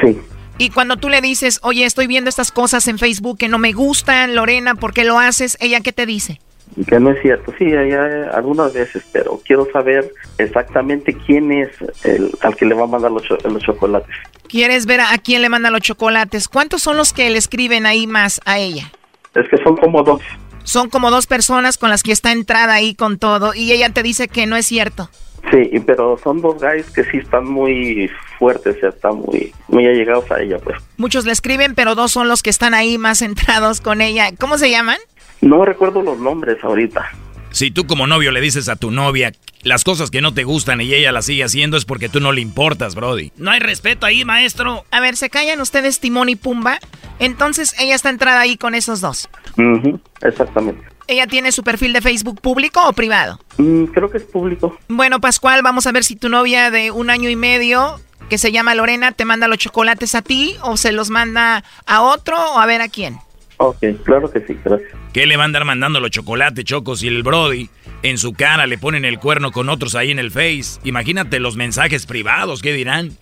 [0.00, 0.18] Sí.
[0.58, 3.72] Y cuando tú le dices, oye, estoy viendo estas cosas en Facebook que no me
[3.72, 5.56] gustan, Lorena, ¿por qué lo haces?
[5.60, 6.40] ¿Ella qué te dice?
[6.86, 11.70] Que no es cierto, sí, ya, algunas veces, pero quiero saber exactamente quién es
[12.04, 14.14] el al que le va a mandar los, los chocolates.
[14.48, 16.46] ¿Quieres ver a, a quién le manda los chocolates?
[16.46, 18.92] ¿Cuántos son los que le escriben ahí más a ella?
[19.34, 20.20] Es que son como dos.
[20.62, 24.02] Son como dos personas con las que está entrada ahí con todo y ella te
[24.02, 25.08] dice que no es cierto.
[25.50, 29.86] Sí, y- pero son dos guys que sí están muy fuertes, ya están muy, muy
[29.86, 30.76] allegados a ella, pues.
[30.96, 34.30] Muchos le escriben, pero dos son los que están ahí más entrados con ella.
[34.38, 34.98] ¿Cómo se llaman?
[35.40, 37.10] No recuerdo los nombres ahorita.
[37.52, 39.32] Si tú como novio le dices a tu novia
[39.62, 42.30] las cosas que no te gustan y ella las sigue haciendo es porque tú no
[42.32, 43.32] le importas, Brody.
[43.36, 44.84] No hay respeto ahí, maestro.
[44.92, 46.78] A ver, ¿se callan ustedes Timón y Pumba?
[47.18, 49.28] Entonces ella está entrada ahí con esos dos.
[49.58, 50.82] Ujú, exactamente.
[51.10, 53.40] ¿Ella tiene su perfil de Facebook público o privado?
[53.58, 54.78] Mm, creo que es público.
[54.86, 57.98] Bueno, Pascual, vamos a ver si tu novia de un año y medio,
[58.28, 62.02] que se llama Lorena, te manda los chocolates a ti o se los manda a
[62.02, 63.18] otro o a ver a quién.
[63.56, 64.92] Ok, claro que sí, gracias.
[65.12, 67.68] ¿Qué le va a andar mandando los chocolates, Choco, si el Brody
[68.04, 70.78] en su cara le ponen el cuerno con otros ahí en el Face?
[70.84, 73.18] Imagínate los mensajes privados, ¿qué dirán?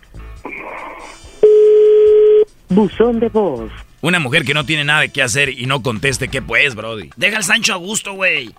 [2.70, 3.70] Buzón de voz.
[4.06, 7.10] Una mujer que no tiene nada que hacer y no conteste, ¿qué pues, Brody?
[7.16, 8.54] Deja al Sancho a gusto, güey.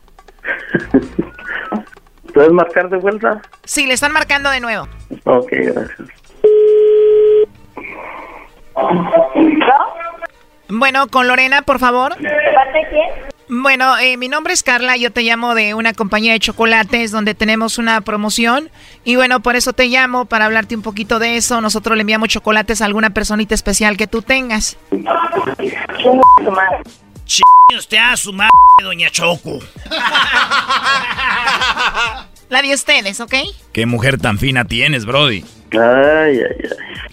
[2.34, 3.42] ¿Puedes marcar de vuelta?
[3.64, 4.90] Sí, le están marcando de nuevo.
[5.24, 6.10] Ok, gracias.
[10.68, 12.18] Bueno, con Lorena, por favor.
[12.18, 13.37] ¿De parte quién?
[13.50, 17.34] Bueno, eh, mi nombre es Carla, yo te llamo de una compañía de chocolates donde
[17.34, 18.70] tenemos una promoción
[19.06, 21.62] y bueno, por eso te llamo para hablarte un poquito de eso.
[21.62, 24.78] Nosotros le enviamos chocolates a alguna personita especial que tú tengas.
[27.26, 27.42] Ch
[27.78, 28.50] usted a su madre,
[28.84, 29.60] doña Choco.
[32.50, 33.34] La de ustedes, ¿ok?
[33.72, 35.46] ¿Qué mujer tan fina tienes, Brody?
[35.72, 36.70] Ay, ay, ay.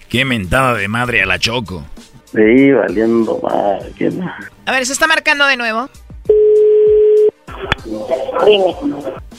[0.09, 1.85] Qué mentada de madre a la Choco.
[2.33, 3.93] Sí, valiendo mal.
[3.97, 4.33] ¿quién no?
[4.67, 5.89] A ver, se está marcando de nuevo.
[8.47, 8.77] Dime.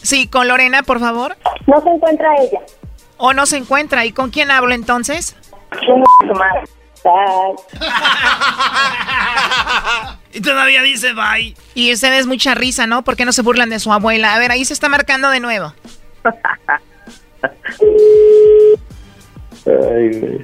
[0.01, 1.35] Sí, con Lorena, por favor.
[1.67, 2.59] No se encuentra ella.
[3.17, 4.05] ¿O no se encuentra?
[4.05, 5.35] ¿Y con quién hablo entonces?
[5.85, 6.63] su madre.
[10.33, 11.55] Y todavía dice bye.
[11.75, 13.03] Y ustedes mucha risa, ¿no?
[13.03, 14.35] ¿Por qué no se burlan de su abuela?
[14.35, 15.73] A ver, ahí se está marcando de nuevo.
[19.65, 20.41] Ay.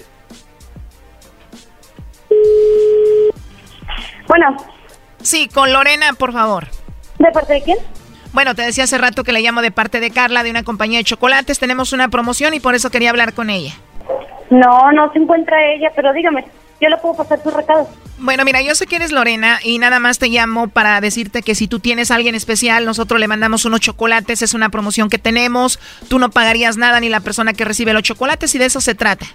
[4.28, 4.56] Bueno,
[5.22, 6.68] Sí, con Lorena, por favor.
[7.22, 7.78] ¿De parte de quién?
[8.34, 11.00] Bueno, te decía hace rato que le llamo de parte de Carla, de una compañía
[11.00, 11.60] de chocolates.
[11.60, 13.74] Tenemos una promoción y por eso quería hablar con ella.
[14.50, 16.46] No, no se encuentra ella, pero dígame,
[16.80, 17.88] yo le puedo pasar su recado.
[18.18, 21.56] Bueno, mira, yo sé que eres Lorena y nada más te llamo para decirte que
[21.56, 25.18] si tú tienes a alguien especial, nosotros le mandamos unos chocolates, es una promoción que
[25.18, 28.80] tenemos, tú no pagarías nada ni la persona que recibe los chocolates y de eso
[28.80, 29.26] se trata.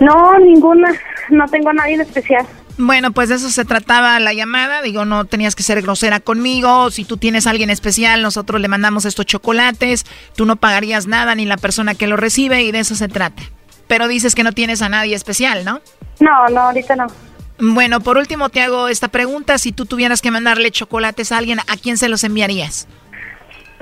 [0.00, 0.92] No, ninguna.
[1.28, 2.46] No tengo a nadie en especial.
[2.78, 6.90] Bueno, pues de eso se trataba la llamada, digo, no tenías que ser grosera conmigo,
[6.90, 10.04] si tú tienes a alguien especial, nosotros le mandamos estos chocolates,
[10.34, 13.42] tú no pagarías nada ni la persona que lo recibe y de eso se trata.
[13.86, 15.80] Pero dices que no tienes a nadie especial, ¿no?
[16.20, 17.06] No, no, ahorita no.
[17.58, 19.56] Bueno, por último te hago esta pregunta.
[19.56, 22.86] Si tú tuvieras que mandarle chocolates a alguien, ¿a quién se los enviarías?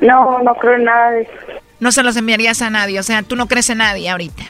[0.00, 1.32] No, no creo en nada de eso.
[1.80, 4.44] No se los enviarías a nadie, o sea, tú no crees en nadie ahorita.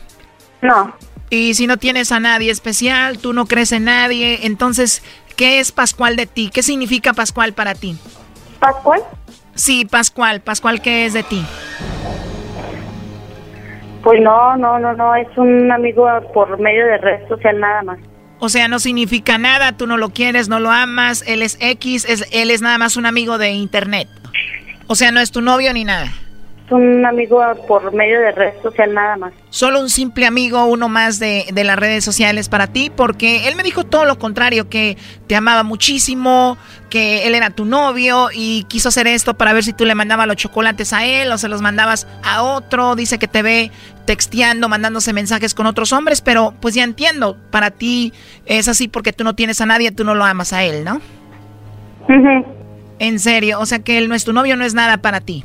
[0.60, 0.94] No.
[1.34, 5.02] Y si no tienes a nadie especial, tú no crees en nadie, entonces,
[5.36, 6.48] ¿qué es Pascual de ti?
[6.52, 7.98] ¿Qué significa Pascual para ti?
[8.60, 9.02] ¿Pascual?
[9.56, 10.42] Sí, Pascual.
[10.42, 11.44] Pascual, ¿qué es de ti?
[14.04, 17.98] Pues no, no, no, no, es un amigo por medio de red social nada más.
[18.38, 22.04] O sea, no significa nada, tú no lo quieres, no lo amas, él es X,
[22.08, 24.08] es, él es nada más un amigo de internet.
[24.86, 26.12] O sea, no es tu novio ni nada.
[26.70, 29.34] Un amigo por medio de red social nada más.
[29.50, 33.54] Solo un simple amigo, uno más de, de las redes sociales para ti, porque él
[33.54, 34.96] me dijo todo lo contrario, que
[35.26, 36.56] te amaba muchísimo,
[36.88, 40.26] que él era tu novio y quiso hacer esto para ver si tú le mandabas
[40.26, 42.96] los chocolates a él o se los mandabas a otro.
[42.96, 43.70] Dice que te ve
[44.06, 48.12] texteando, mandándose mensajes con otros hombres, pero pues ya entiendo, para ti
[48.46, 51.00] es así porque tú no tienes a nadie, tú no lo amas a él, ¿no?
[52.98, 55.44] En serio, o sea que él no es tu novio, no es nada para ti.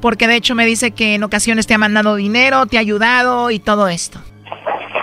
[0.00, 3.50] Porque de hecho me dice que en ocasiones te ha mandado dinero, te ha ayudado
[3.50, 4.20] y todo esto.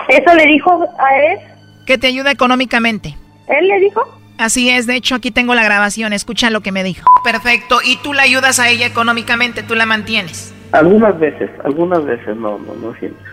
[0.08, 1.38] ¿Eso le dijo a él?
[1.86, 3.16] Que te ayuda económicamente.
[3.48, 4.02] ¿Él le dijo?
[4.38, 7.08] Así es, de hecho aquí tengo la grabación, escucha lo que me dijo.
[7.24, 10.54] Perfecto, y tú la ayudas a ella económicamente, tú la mantienes.
[10.72, 13.24] Algunas veces, algunas veces no, no, no siempre.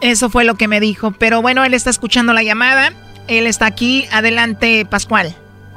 [0.00, 1.12] Eso fue lo que me dijo.
[1.18, 2.92] Pero bueno, él está escuchando la llamada.
[3.28, 4.06] Él está aquí.
[4.12, 5.34] Adelante, Pascual.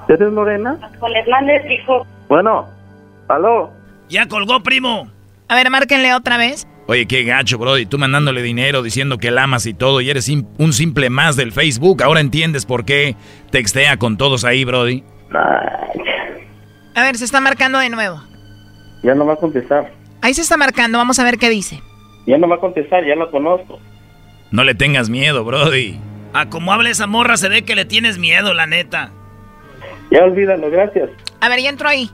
[0.07, 0.77] ¿Eres Lorena?
[0.79, 2.05] Pascual Hernández dijo.
[2.27, 2.67] Bueno,
[3.27, 3.71] aló.
[4.09, 5.09] Ya colgó, primo.
[5.47, 6.67] A ver, márquenle otra vez.
[6.87, 7.85] Oye, qué gacho, Brody.
[7.85, 11.51] Tú mandándole dinero, diciendo que la amas y todo, y eres un simple más del
[11.51, 12.01] Facebook.
[12.01, 13.15] Ahora entiendes por qué
[13.51, 15.03] textea con todos ahí, Brody.
[16.95, 18.21] A ver, se está marcando de nuevo.
[19.03, 19.91] Ya no va a contestar.
[20.21, 21.81] Ahí se está marcando, vamos a ver qué dice.
[22.25, 23.79] Ya no va a contestar, ya lo conozco.
[24.51, 25.99] No le tengas miedo, Brody.
[26.33, 29.11] A como habla esa morra se ve que le tienes miedo, la neta.
[30.11, 31.09] Ya olvídalo, gracias.
[31.39, 32.09] A ver, ya entro ahí.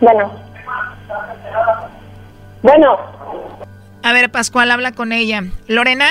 [0.00, 0.32] Bueno.
[2.62, 2.98] Bueno.
[4.02, 5.44] A ver, Pascual, habla con ella.
[5.68, 6.06] ¿Lorena?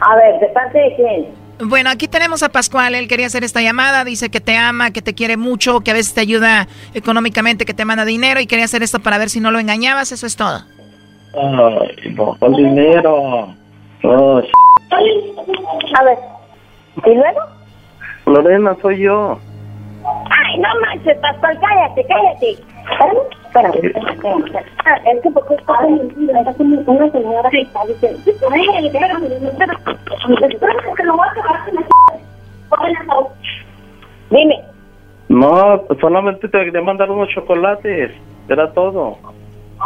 [0.00, 1.40] A ver, ¿de parte de quién?
[1.62, 5.02] Bueno, aquí tenemos a Pascual, él quería hacer esta llamada, dice que te ama, que
[5.02, 8.64] te quiere mucho, que a veces te ayuda económicamente, que te manda dinero y quería
[8.64, 10.62] hacer esto para ver si no lo engañabas, eso es todo.
[11.34, 13.54] Ay, no, con dinero.
[14.02, 14.42] Oh,
[15.98, 16.18] a ver,
[17.04, 17.40] ¿y luego?
[18.24, 19.38] Lorena, soy yo.
[20.50, 22.50] Ay, no manches, Pascual, cállate, cállate.
[22.50, 24.66] Espérame, espérame, espérame.
[24.84, 28.18] Ah, es que porque está una señora que está diciendo...
[28.50, 29.78] Ay, espérame, espérame.
[30.52, 31.60] Espérame que lo voy a acabar
[34.30, 34.60] Dime.
[35.28, 38.10] No, solamente te quería mandar unos chocolates.
[38.48, 39.18] Era todo.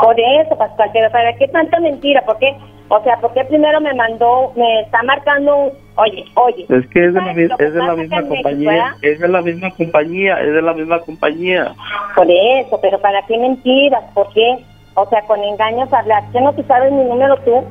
[0.01, 2.23] Por eso, Pascual, pero ¿para qué tanta mentira?
[2.23, 2.57] ¿Por qué?
[2.89, 6.66] O sea, ¿por qué primero me mandó, me está marcando un, oye, oye?
[6.68, 10.41] Es que es de la, es de la misma compañía, es de la misma compañía,
[10.41, 11.74] es de la misma compañía.
[12.14, 14.03] Por eso, pero ¿para qué mentiras?
[14.12, 14.59] ¿Por qué?
[14.95, 16.22] O sea, con engaños hablar.
[16.32, 17.64] ¿Qué no te sabes mi número tú?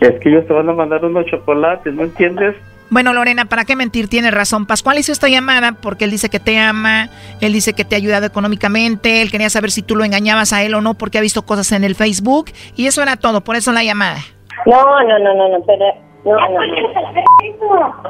[0.00, 2.54] Es que ellos te van a mandar unos chocolates, ¿no entiendes?
[2.90, 4.08] Bueno, Lorena, ¿para qué mentir?
[4.08, 4.66] Tiene razón.
[4.66, 7.08] Pascual hizo esta llamada porque él dice que te ama,
[7.40, 10.62] él dice que te ha ayudado económicamente, él quería saber si tú lo engañabas a
[10.62, 13.56] él o no porque ha visto cosas en el Facebook y eso era todo, por
[13.56, 14.18] eso la llamada.
[14.64, 15.84] No, no, no, no, no, pero...
[16.24, 18.02] No, no, no.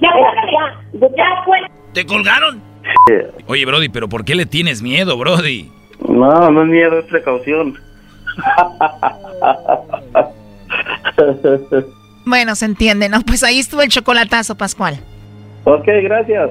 [0.00, 1.44] Ya, ya, ya,
[1.92, 2.62] ¿Te colgaron?
[3.46, 5.70] Oye, Brody, pero ¿por qué le tienes miedo, Brody?
[6.08, 7.76] No, no es miedo, es precaución.
[12.24, 13.20] Bueno, se entiende, ¿no?
[13.22, 14.98] Pues ahí estuvo el chocolatazo, Pascual.
[15.64, 16.50] Ok, gracias.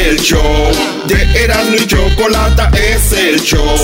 [0.00, 0.70] el show
[1.06, 3.76] de Erasmo y Chocolata, es el show.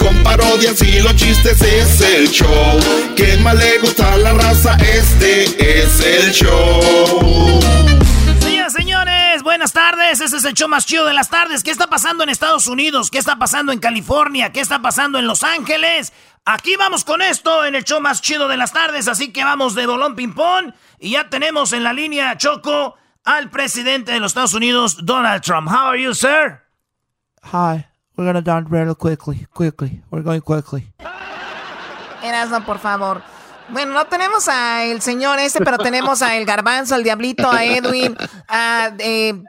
[0.00, 2.80] Con parodias y los chistes es el show.
[3.14, 5.44] Que más le gusta la raza, este
[5.82, 7.60] es el show.
[8.40, 10.20] Señoras, señores, buenas tardes.
[10.20, 11.62] Este es el show más chido de las tardes.
[11.62, 13.10] ¿Qué está pasando en Estados Unidos?
[13.10, 14.52] ¿Qué está pasando en California?
[14.52, 16.12] ¿Qué está pasando en Los Ángeles?
[16.46, 19.06] Aquí vamos con esto en el show más chido de las tardes.
[19.06, 20.72] Así que vamos de bolón ping-pong.
[20.98, 25.68] Y ya tenemos en la línea Choco al presidente de los Estados Unidos, Donald Trump.
[25.68, 26.60] How are you, sir?
[27.52, 27.86] Hi.
[28.16, 30.02] We're gonna down real quickly, quickly.
[30.10, 30.92] We're going quickly.
[32.22, 33.22] Erasmo, por favor.
[33.68, 37.64] Bueno, no tenemos a el señor ese, pero tenemos a el garbanzo, al diablito, a
[37.64, 38.16] Edwin,
[38.48, 39.40] a eh,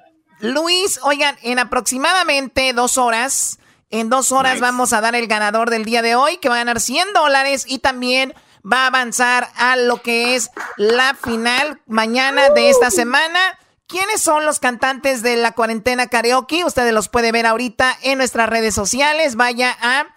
[0.42, 1.00] Luis.
[1.04, 3.58] Oigan, en aproximadamente dos horas,
[3.90, 6.60] en dos horas vamos a dar el ganador del día de hoy, que va a
[6.60, 8.36] ganar 100 dólares y también
[8.66, 13.40] va a avanzar a lo que es la final mañana de esta semana.
[13.88, 16.64] ¿Quiénes son los cantantes de la cuarentena karaoke?
[16.64, 19.36] Ustedes los pueden ver ahorita en nuestras redes sociales.
[19.36, 20.08] Vaya a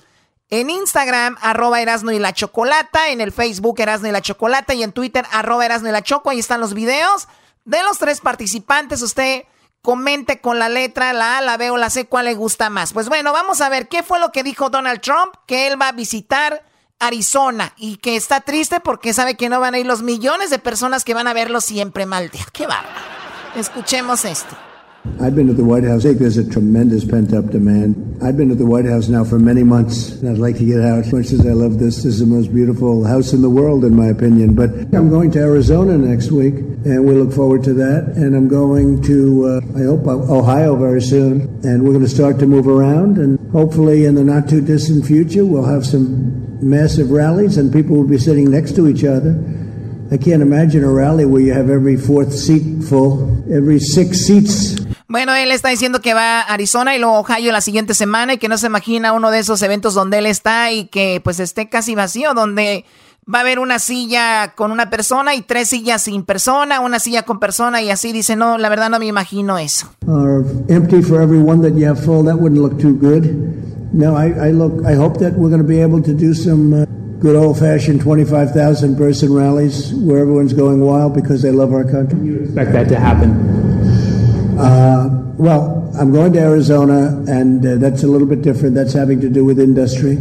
[0.51, 4.83] en Instagram, arroba Erasno y la Chocolata, en el Facebook Erasno y la Chocolata y
[4.83, 6.29] en Twitter, arroba Erasno y la Choco.
[6.29, 7.27] Ahí están los videos
[7.65, 9.01] de los tres participantes.
[9.01, 9.45] Usted
[9.81, 12.93] comente con la letra, la A, la B o la C, cuál le gusta más.
[12.93, 15.89] Pues bueno, vamos a ver qué fue lo que dijo Donald Trump, que él va
[15.89, 16.63] a visitar
[17.03, 20.59] Arizona y que está triste porque sabe que no van a ir los millones de
[20.59, 22.31] personas que van a verlo siempre mal.
[22.53, 22.95] Qué bárbaro.
[23.57, 24.57] Escuchemos esto.
[25.21, 26.05] I've been to the White House.
[26.05, 28.23] I think there's a tremendous pent up demand.
[28.23, 30.81] I've been to the White House now for many months, and I'd like to get
[30.81, 31.01] out.
[31.01, 33.85] As much as I love this, this is the most beautiful house in the world,
[33.85, 34.55] in my opinion.
[34.55, 38.13] But I'm going to Arizona next week, and we look forward to that.
[38.15, 41.61] And I'm going to, uh, I hope, Ohio very soon.
[41.65, 45.05] And we're going to start to move around, and hopefully in the not too distant
[45.05, 49.37] future, we'll have some massive rallies, and people will be sitting next to each other.
[50.11, 54.77] I can't imagine a rally where you have every fourth seat full, every six seats.
[55.09, 58.39] Bueno, él está diciendo que va a Arizona y luego Ohio la siguiente semana y
[58.39, 61.69] que no se imagina uno de esos eventos donde él está y que pues esté
[61.69, 62.85] casi vacío, donde
[63.33, 67.23] va a haber una silla con una persona y tres sillas sin persona, una silla
[67.23, 69.87] con persona y así dice, no, la verdad no me imagino eso.
[70.69, 72.25] Empty for every one that you have full.
[72.25, 73.25] That wouldn't look too good.
[73.93, 74.85] No, I, I look.
[74.87, 76.85] I hope that we're going to be able to do some uh,
[77.21, 82.19] good old-fashioned 25,000 person rallies where everyone's going wild because they love our country.
[82.21, 83.31] You Expect that to happen.
[84.59, 88.75] Uh, well, I'm going to Arizona, and uh, that's a little bit different.
[88.75, 90.17] That's having to do with industry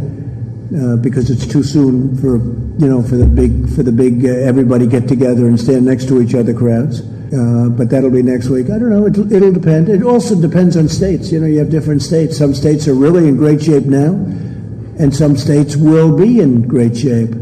[0.76, 4.28] uh, because it's too soon for you know for the big for the big uh,
[4.28, 7.02] everybody get together and stand next to each other crowds.
[7.32, 8.66] Uh, but that'll be next week.
[8.66, 9.06] I don't know.
[9.06, 9.88] It'll, it'll depend.
[9.88, 11.32] It also depends on states.
[11.32, 12.36] You know, you have different states.
[12.36, 14.12] Some states are really in great shape now,
[14.98, 17.34] and some states will be in great shape.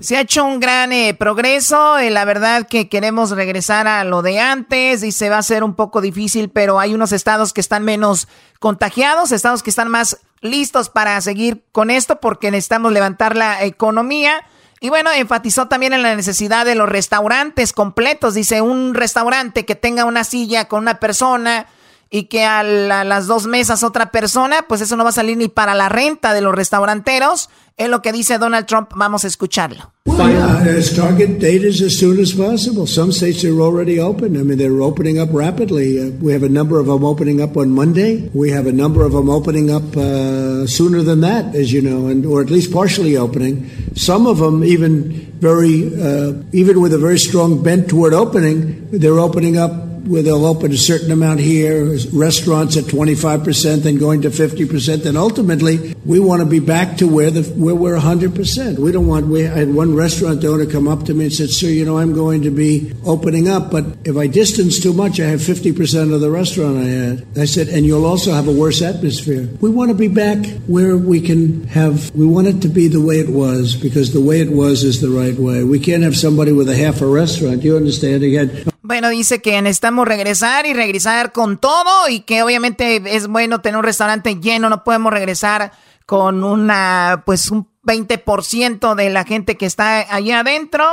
[0.00, 1.98] Se ha hecho un gran eh, progreso.
[1.98, 5.62] eh, la verdad que queremos regresar a lo de antes y se va a hacer
[5.62, 8.26] un poco difícil, pero hay unos estados que están menos
[8.58, 14.44] contagiados, estados que están más listos para seguir con esto porque necesitamos levantar la economía.
[14.80, 18.34] Y bueno, enfatizó también en la necesidad de los restaurantes completos.
[18.34, 21.66] Dice, un restaurante que tenga una silla con una persona
[22.10, 25.36] y que a, la- las dos mesas otra persona, pues eso no va a salir
[25.36, 27.48] ni para la renta de los restauranteros.
[27.76, 28.90] Es lo que dice Donald Trump.
[28.94, 29.92] Vamos a escucharlo.
[30.04, 32.86] Well, yeah, its target date is as soon as possible.
[32.86, 34.36] Some states are already open.
[34.36, 35.98] I mean, they're opening up rapidly.
[35.98, 38.28] Uh, we have a number of them opening up on Monday.
[38.34, 42.08] We have a number of them opening up uh, sooner than that, as you know,
[42.08, 43.70] and or at least partially opening.
[43.94, 49.20] Some of them even very, uh, even with a very strong bent toward opening, they're
[49.20, 49.72] opening up
[50.06, 55.02] where they'll open a certain amount here, restaurants at 25%, then going to 50%.
[55.02, 58.78] Then ultimately, we want to be back to where the where we're 100%.
[58.78, 59.26] We don't want.
[59.26, 61.98] We I had one restaurant owner come up to me and said, "Sir, you know,
[61.98, 66.12] I'm going to be opening up, but if I distance too much, I have 50%
[66.12, 69.70] of the restaurant I had." I said, "And you'll also have a worse atmosphere." We
[69.70, 72.14] want to be back where we can have.
[72.14, 75.00] We want it to be the way it was because the way it was is
[75.00, 75.64] the right way.
[75.64, 77.62] We can't have somebody with a half a restaurant.
[77.62, 78.22] You understand?
[78.22, 83.60] Again, Bueno, dice que necesitamos regresar y regresar con todo y que obviamente es bueno
[83.60, 85.70] tener un restaurante lleno, no podemos regresar
[86.06, 90.84] con una, pues un 20% de la gente que está allá adentro.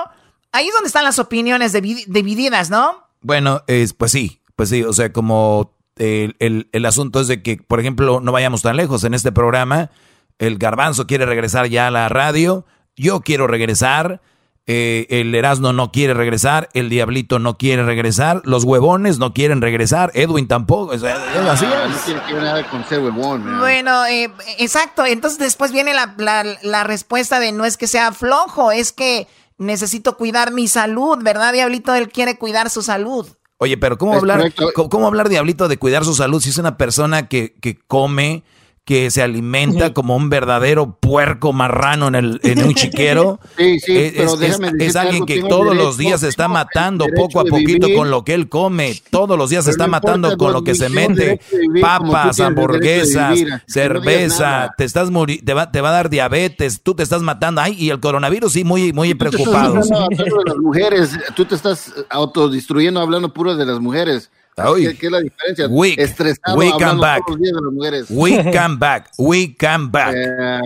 [0.52, 3.04] Ahí es donde están las opiniones divi- divididas, ¿no?
[3.22, 7.42] Bueno, es, pues sí, pues sí, o sea, como el, el- el asunto es de
[7.42, 9.90] que, por ejemplo, no vayamos tan lejos en este programa,
[10.38, 12.64] el garbanzo quiere regresar ya a la radio,
[12.96, 14.22] yo quiero regresar,
[14.68, 19.62] eh, el Erasmo no quiere regresar, el Diablito no quiere regresar, los huevones no quieren
[19.62, 22.04] regresar, Edwin tampoco, es así Ah, No es.
[22.04, 23.60] tiene que ver nada con ser huevón.
[23.60, 25.06] Bueno, eh, exacto.
[25.06, 29.28] Entonces después viene la, la- la respuesta de no es que sea flojo, es que
[29.58, 31.96] necesito cuidar mi salud, ¿verdad, Diablito?
[31.96, 33.26] Él quiere cuidar su salud.
[33.60, 36.78] Oye, pero ¿cómo Es hablar, cómo hablar, Diablito, de cuidar su salud si es una
[36.78, 38.44] persona que, que come,
[38.88, 43.40] que se alimenta como un verdadero puerco marrano en, el, en un chiquero?
[43.58, 44.34] Sí, sí, es, pero
[44.80, 47.98] es- alguien que todos los días se está matando poco a poquito vivir.
[47.98, 48.96] con lo que él come.
[49.10, 51.42] Todos los días se está matando con lo que se mete.
[51.52, 53.62] vivir Papas, hamburguesas, vivir.
[53.68, 57.60] Cerveza, te estás muri- te va, te va a dar diabetes, tú te estás matando.
[57.62, 59.92] Ay, y el coronavirus sí, muy, muy Tú te estás preocupados.
[59.92, 64.30] hablando, hablando de las mujeres, tú te estás autodestruyendo hablando puro de las mujeres.
[64.58, 65.68] ¿Qué, qué es la diferencia?
[65.68, 66.00] Weak.
[66.00, 67.26] Estresado We come hablando back.
[67.26, 68.06] todos los días de las mujeres.
[68.10, 70.16] We come back, we come back.
[70.16, 70.60] Eh,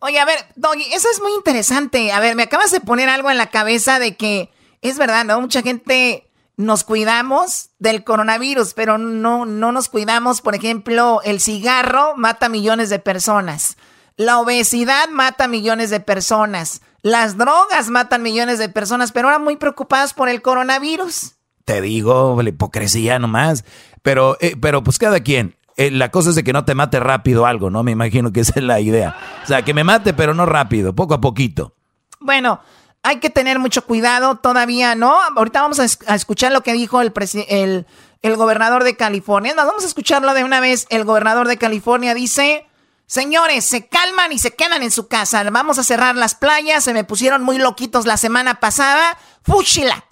[0.00, 2.12] Oye, a ver, Doggy, eso es muy interesante.
[2.12, 4.50] A ver, me acabas de poner algo en la cabeza de que
[4.82, 5.40] es verdad, ¿no?
[5.40, 10.40] Mucha gente nos cuidamos del coronavirus, pero no, no nos cuidamos.
[10.40, 13.76] Por ejemplo, el cigarro mata millones de personas.
[14.16, 16.82] La obesidad mata millones de personas.
[17.02, 21.34] Las drogas matan millones de personas, pero ahora muy preocupadas por el coronavirus.
[21.64, 23.64] Te digo, la hipocresía nomás.
[24.02, 25.56] Pero, eh, pero pues cada quien.
[25.76, 27.82] Eh, la cosa es de que no te mate rápido algo, ¿no?
[27.82, 29.16] Me imagino que esa es la idea.
[29.42, 31.74] O sea, que me mate, pero no rápido, poco a poquito.
[32.20, 32.60] Bueno,
[33.02, 35.16] hay que tener mucho cuidado, todavía no.
[35.36, 37.12] Ahorita vamos a, es- a escuchar lo que dijo el,
[37.48, 37.86] el,
[38.22, 39.52] el gobernador de California.
[39.56, 40.86] Vamos a escucharlo de una vez.
[40.90, 42.66] El gobernador de California dice,
[43.06, 45.42] señores, se calman y se quedan en su casa.
[45.50, 46.84] Vamos a cerrar las playas.
[46.84, 49.18] Se me pusieron muy loquitos la semana pasada.
[49.42, 50.04] Fúchila.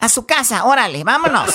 [0.00, 1.50] A su casa, órale, vámonos.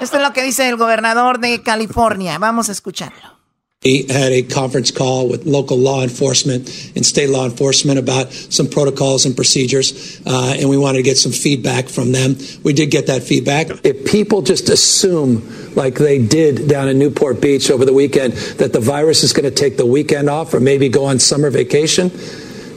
[0.00, 2.36] Esto es lo que dice el gobernador de California.
[2.38, 3.38] Vamos a escucharlo.
[3.84, 8.66] We had a conference call with local law enforcement and state law enforcement about some
[8.66, 12.36] protocols and procedures, uh, and we wanted to get some feedback from them.
[12.64, 13.68] We did get that feedback.
[13.84, 15.46] If people just assume,
[15.76, 19.48] like they did down in Newport Beach over the weekend, that the virus is going
[19.48, 22.10] to take the weekend off or maybe go on summer vacation,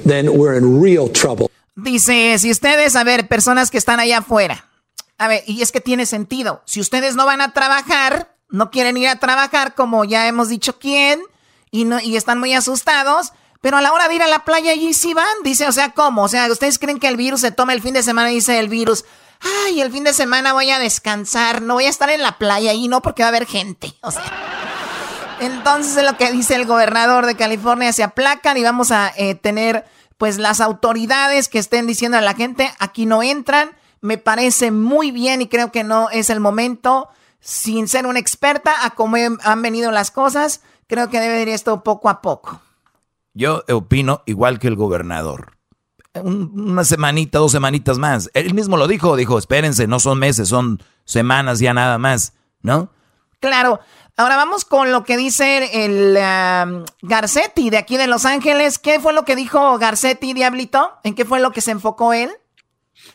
[0.06, 1.50] then we're in real trouble.
[1.76, 4.68] Dice, si ustedes, a ver, personas que están allá afuera,
[5.22, 8.98] a ver, y es que tiene sentido, si ustedes no van a trabajar, no quieren
[8.98, 11.22] ir a trabajar, como ya hemos dicho quién,
[11.70, 13.32] y, no, y están muy asustados.
[13.62, 15.92] Pero a la hora de ir a la playa allí sí van, dice, o sea,
[15.92, 16.24] ¿cómo?
[16.24, 18.58] O sea, ¿ustedes creen que el virus se toma el fin de semana y dice
[18.58, 19.06] el virus,
[19.68, 22.74] ay, el fin de semana voy a descansar, no voy a estar en la playa
[22.74, 23.94] y no porque va a haber gente?
[25.40, 29.36] Entonces es lo que dice el gobernador de California, se aplacan y vamos a eh,
[29.36, 29.86] tener
[30.18, 33.70] pues las autoridades que estén diciendo a la gente, aquí no entran,
[34.02, 37.10] me parece muy bien y creo que no es el momento,
[37.40, 41.84] sin ser una experta, a cómo han venido las cosas, creo que debe ir esto
[41.84, 42.62] poco a poco.
[43.34, 45.54] Yo opino igual que el gobernador.
[46.22, 48.30] una semanita, dos semanitas más.
[48.34, 52.90] Él mismo lo dijo, dijo, espérense, no son meses, son semanas ya nada más, ¿no?
[53.40, 53.80] Claro.
[54.18, 58.78] Ahora vamos con lo que dice el um, Garcetti de aquí de Los Ángeles.
[58.78, 60.92] ¿Qué fue lo que dijo Garcetti, Diablito?
[61.04, 62.30] ¿En qué fue lo que se enfocó él?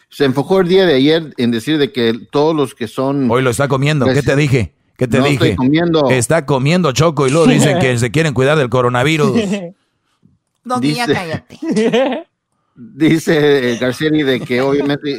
[0.09, 3.31] Se enfocó el día de ayer en decir de que todos los que son...
[3.31, 4.74] Hoy lo está comiendo, ¿qué te dije?
[4.97, 5.57] ¿Qué te dije?
[5.57, 6.11] comiendo.
[6.11, 9.33] Está comiendo choco y luego dicen que se quieren cuidar del coronavirus.
[10.65, 11.59] Don dice, cállate.
[12.74, 15.19] Dice Garcini de que obviamente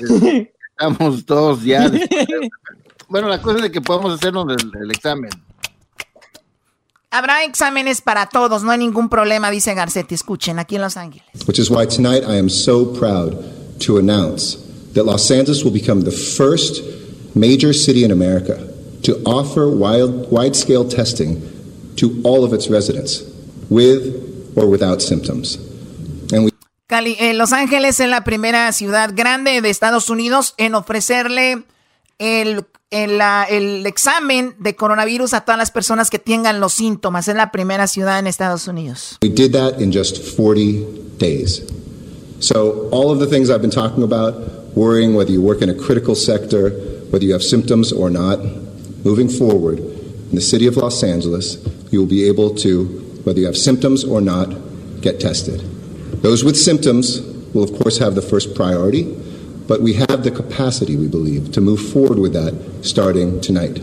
[0.72, 1.90] estamos todos ya.
[3.08, 4.46] bueno, la cosa es de que podemos hacernos
[4.80, 5.32] el, examen.
[7.10, 10.14] Habrá exámenes para todos, no hay ningún problema, dice Garcetti.
[10.14, 11.26] Escuchen, aquí en Los Ángeles.
[11.48, 13.34] Which is why tonight I am so proud
[13.80, 14.67] to announce
[14.98, 16.82] that Los Angeles will become the first
[17.36, 18.58] major city in America
[19.04, 21.42] to offer wide, wide-scale testing
[21.98, 23.24] to all of its residents
[23.70, 25.60] with or without symptoms.
[26.88, 31.66] Cali, eh, Los Ángeles es la primera ciudad grande de Estados Unidos en ofrecerle
[32.18, 37.28] el, el, el, examen de coronavirus a todas las personas que tengan los síntomas.
[37.28, 39.18] Es la primera ciudad en Estados Unidos.
[39.22, 41.62] We did that in just 40 days.
[42.40, 44.36] So all of the things I've been talking about,
[44.76, 46.70] worrying whether you work in a critical sector,
[47.10, 48.40] whether you have symptoms or not,
[49.04, 51.58] moving forward, in the city of Los Angeles,
[51.92, 52.86] you will be able to
[53.28, 54.48] whether you have symptoms or not,
[55.02, 55.60] get tested.
[56.22, 57.20] Those with symptoms
[57.54, 59.04] will, of course, have the first priority,
[59.68, 63.82] but we have the capacity, we believe, to move forward with that starting tonight.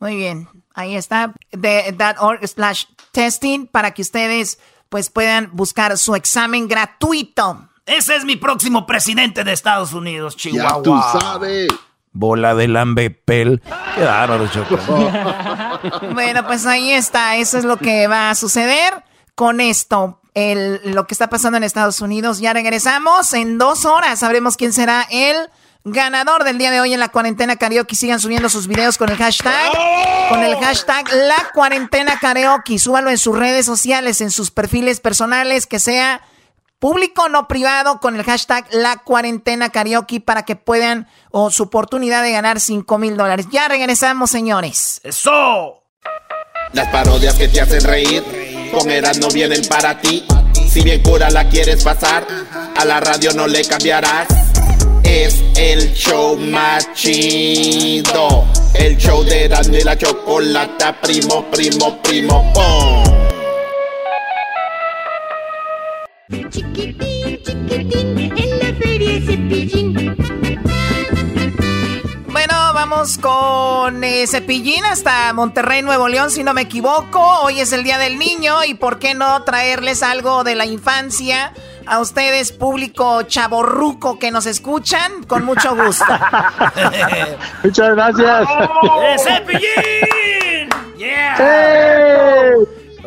[0.00, 0.48] Muy bien.
[0.74, 7.68] Ahí está, de .org slash testing para que ustedes pues puedan buscar su examen gratuito.
[7.86, 10.76] Ese es mi próximo presidente de Estados Unidos, Chihuahua.
[10.76, 11.68] Ya tú sabes.
[12.12, 13.62] Bola de lambepel.
[13.94, 14.76] Qué bárbaro, Choco.
[16.12, 17.36] bueno, pues ahí está.
[17.36, 20.20] Eso es lo que va a suceder con esto.
[20.34, 22.40] El, lo que está pasando en Estados Unidos.
[22.40, 23.32] Ya regresamos.
[23.32, 25.36] En dos horas sabremos quién será el
[25.84, 27.96] ganador del día de hoy en la cuarentena karaoke.
[27.96, 29.72] Sigan subiendo sus videos con el hashtag,
[30.28, 32.78] con el hashtag la cuarentena karaoke.
[32.78, 36.22] Súbalo en sus redes sociales, en sus perfiles personales, que sea
[36.78, 42.22] público no privado, con el hashtag la cuarentena karaoke para que puedan o su oportunidad
[42.22, 43.46] de ganar 5 mil dólares.
[43.50, 45.00] Ya regresamos, señores.
[45.04, 45.82] ¡Eso!
[46.72, 48.86] Las parodias que te hacen reír, con
[49.20, 50.24] no vienen para ti.
[50.68, 52.24] Si bien cura la quieres pasar,
[52.76, 54.28] a la radio no le cambiarás
[55.10, 58.46] es el show más chido.
[58.74, 63.04] El show de y la Chocolata, primo, primo, primo, pom.
[66.48, 70.16] Chiquitín, chiquitín, en la feria cepillín.
[72.28, 77.20] Bueno, vamos con eh, Cepillín hasta Monterrey, Nuevo León, si no me equivoco.
[77.42, 81.52] Hoy es el Día del Niño y ¿por qué no traerles algo de la infancia?
[81.90, 86.04] A ustedes, público chaborruco que nos escuchan, con mucho gusto.
[87.64, 88.48] Muchas gracias.
[89.18, 90.68] ¡Cepillín!
[90.96, 92.54] ¡Yeah!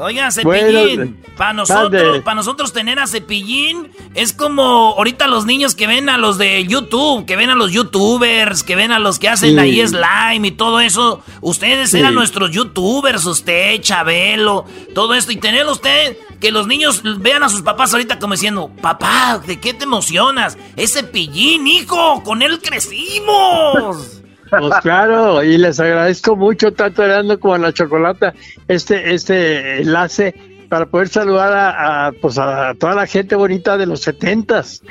[0.04, 5.88] Oiga, Cepillín, para nosotros, para nosotros tener a Cepillín es como ahorita los niños que
[5.88, 9.30] ven a los de YouTube, que ven a los YouTubers, que ven a los que
[9.30, 11.22] hacen ahí slime y todo eso.
[11.42, 15.32] Ustedes eran nuestros YouTubers, usted, Chabelo, todo esto.
[15.32, 19.60] Y tener usted que los niños vean a sus papás ahorita como diciendo, papá, ¿de
[19.60, 20.58] qué te emocionas?
[20.76, 24.20] Es Cepillín, hijo, con él crecimos.
[24.60, 28.34] Pues claro, y les agradezco mucho tanto Erasmo como a la Chocolata
[28.68, 30.36] este, este enlace
[30.70, 34.82] para poder saludar a, pues a toda la gente bonita de los setentas.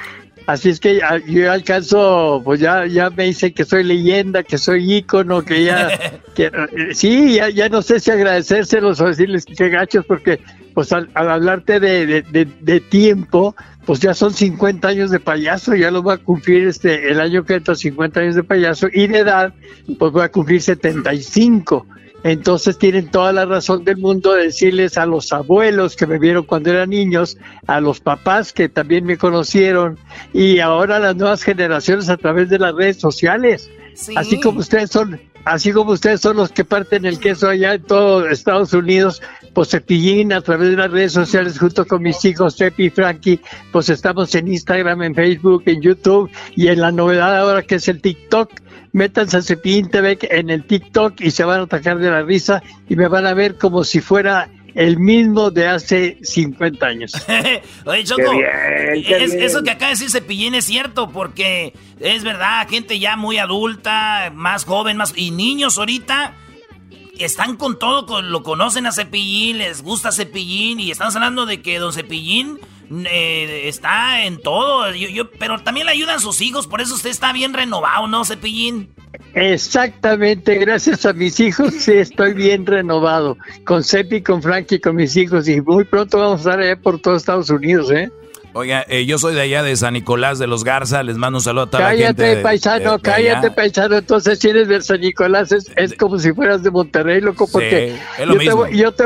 [0.47, 4.93] Así es que yo alcanzo, pues ya, ya me dicen que soy leyenda, que soy
[4.93, 5.89] ícono, que ya,
[6.35, 6.51] que,
[6.95, 10.41] sí, ya, ya no sé si agradecérselos o decirles que gachos, porque
[10.75, 15.91] pues al, hablarte de, de, de, tiempo, pues ya son 50 años de payaso, ya
[15.91, 19.19] lo va a cumplir este el año que entra 50 años de payaso y de
[19.19, 19.55] edad
[19.99, 21.87] pues voy a cumplir 75.
[22.25, 26.45] Entonces tienen toda la razón del mundo de decirles a los abuelos que me vieron
[26.45, 27.37] cuando eran niños,
[27.67, 29.99] a los papás que también me conocieron
[30.33, 33.69] y ahora a las nuevas generaciones a través de las redes sociales.
[34.15, 37.83] Así como ustedes son, así como ustedes son los que parten el queso allá en
[37.83, 39.23] todo Estados Unidos,
[39.55, 43.41] pues Cepillín a través de las redes sociales junto con mis hijos Cepi y Frankie,
[43.71, 47.89] pues estamos en Instagram, en Facebook, en YouTube y en la novedad ahora que es
[47.89, 48.51] el TikTok.
[48.93, 52.63] Métanse a Cepillín TV en el TikTok y se van a atacar de la risa
[52.89, 57.13] y me van a ver como si fuera el mismo de hace 50 años.
[57.85, 58.33] Oye, Choco,
[58.95, 64.33] eso que acaba de decir Cepillín es cierto, porque es verdad, gente ya muy adulta,
[64.35, 66.35] más joven, más y niños ahorita
[67.19, 71.79] están con todo, lo conocen a Cepillín, les gusta Cepillín y estamos hablando de que
[71.79, 72.59] Don Cepillín
[73.07, 77.33] eh, está en todo, yo, pero también le ayudan sus hijos, por eso usted está
[77.33, 78.91] bien renovado, ¿no, Cepillín?
[79.35, 85.17] Exactamente, gracias a mis hijos sí estoy bien renovado, con Cepi, con Frankie, con mis
[85.17, 88.11] hijos y muy pronto vamos a estar allá por todo Estados Unidos, ¿eh?
[88.55, 91.43] Oiga, eh, yo soy de allá de San Nicolás de los Garza, les mando un
[91.43, 92.23] saludo a toda cállate, la gente.
[92.23, 93.97] Cállate, paisano, cállate, paisano.
[93.97, 98.27] Entonces, si eres de San Nicolás, es, como si fueras de Monterrey, loco, porque es
[98.27, 98.65] lo yo, mismo.
[98.67, 99.05] Te, yo, te,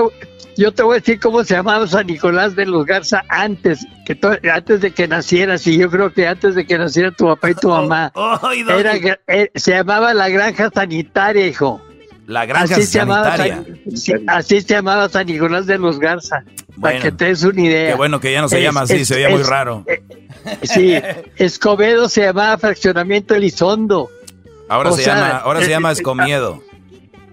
[0.56, 4.18] yo te voy a decir cómo se llamaba San Nicolás de los Garza antes, que
[4.51, 7.55] antes de que nacieras, y yo creo que antes de que naciera tu papá y
[7.55, 8.12] tu mamá.
[8.77, 8.97] era,
[9.28, 11.81] eh, se llamaba la granja sanitaria, hijo.
[12.27, 13.65] La granja así sanitaria.
[13.94, 16.44] Se llamaba, así se llamaba San Nicolás de los Garza.
[16.81, 17.90] para que te des una idea.
[17.90, 19.85] Qué bueno que ya no se llama así, se veía muy raro.
[19.86, 20.03] Eh,
[20.62, 20.94] sí,
[21.36, 24.11] Escobedo se llamaba Fraccionamiento Elizondo.
[24.69, 26.62] Ahora, se, llama, ahora se llama Escomiedo.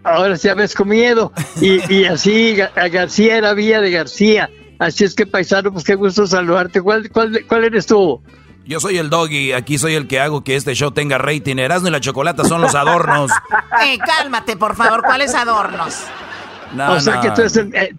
[0.04, 1.34] Ahora se llama Escomiedo.
[1.60, 4.50] Y, y así García era Villa de García.
[4.78, 6.82] Así es que, paisano, pues qué gusto saludarte.
[6.82, 8.22] ¿Cuál, cuál, cuál eres tú?
[8.66, 11.58] Yo soy el doggy, aquí soy el que hago que este show tenga rating.
[11.58, 13.30] Erasmo y la chocolata son los adornos.
[13.86, 16.06] eh, cálmate, por favor, ¿cuáles adornos?
[16.76, 17.96] o sea que tú eres, el, eh, eh,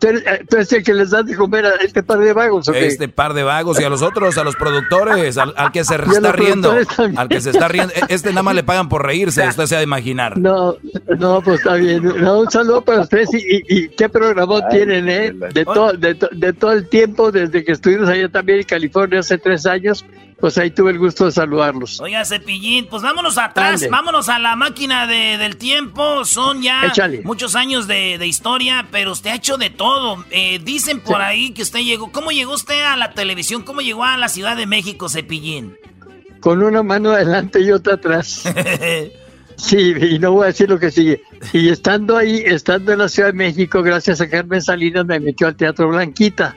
[0.48, 2.68] tú, eres, el, que les das de comer a este par de vagos.
[2.68, 2.84] ¿okay?
[2.84, 6.32] Este par de vagos y a los otros, a los productores, al, que se está
[6.32, 6.74] riendo.
[7.16, 7.92] Al que se está riendo.
[8.08, 10.38] Este nada más le pagan por reírse, usted se ha de imaginar.
[10.38, 10.74] No,
[11.18, 12.02] no, pues está bien.
[12.02, 15.32] No, un saludo para ustedes y, y, qué programa tienen, ¿eh?
[15.52, 19.38] De todo, de, de todo el tiempo, desde que estuvimos allá también en California hace
[19.38, 20.04] tres años
[20.44, 22.02] pues ahí tuve el gusto de saludarlos.
[22.02, 26.26] Oiga, Cepillín, pues vámonos atrás, vámonos a la máquina de, del tiempo.
[26.26, 26.92] Son ya
[27.22, 30.22] muchos años de, de, historia, pero usted ha hecho de todo.
[30.30, 32.12] Eh, dicen por ahí que usted llegó.
[32.12, 33.62] ¿Cómo llegó usted a la televisión?
[33.62, 35.78] ¿Cómo llegó a la Ciudad de México, Cepillín?
[36.40, 38.42] Con una mano adelante y otra atrás.
[39.56, 41.22] Sí, y no voy a decir lo que sigue.
[41.52, 45.46] Y estando ahí, estando en la Ciudad de México, gracias a Carmen Salinas me metió
[45.46, 46.56] al Teatro Blanquita.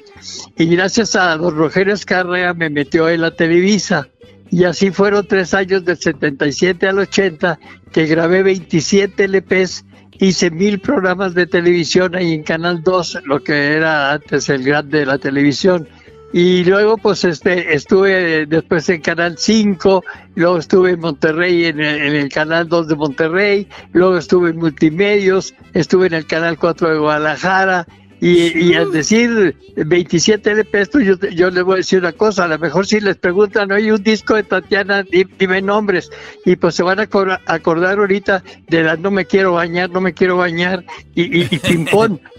[0.58, 4.08] Y gracias a don Rogelio Escarrea me metió en la Televisa.
[4.50, 7.60] Y así fueron tres años del 77 al 80
[7.92, 9.86] que grabé 27 LPs,
[10.20, 15.00] hice mil programas de televisión ahí en Canal 2, lo que era antes el grande
[15.00, 15.88] de la televisión.
[16.34, 20.04] Y luego pues este estuve después en Canal 5,
[20.36, 24.58] luego estuve en Monterrey en el, en el, Canal 2 de Monterrey, luego estuve en
[24.58, 27.88] Multimedios, estuve en el Canal 4 de Guadalajara,
[28.20, 32.48] y, y, al decir 27 LPs, yo, yo les voy a decir una cosa, a
[32.48, 35.04] lo mejor si les preguntan, oye, un disco de Tatiana,
[35.38, 36.10] dime nombres,
[36.46, 37.08] y pues se van a
[37.46, 40.84] acordar ahorita de la no me quiero bañar, no me quiero bañar,
[41.14, 42.20] y, y, y pimpón.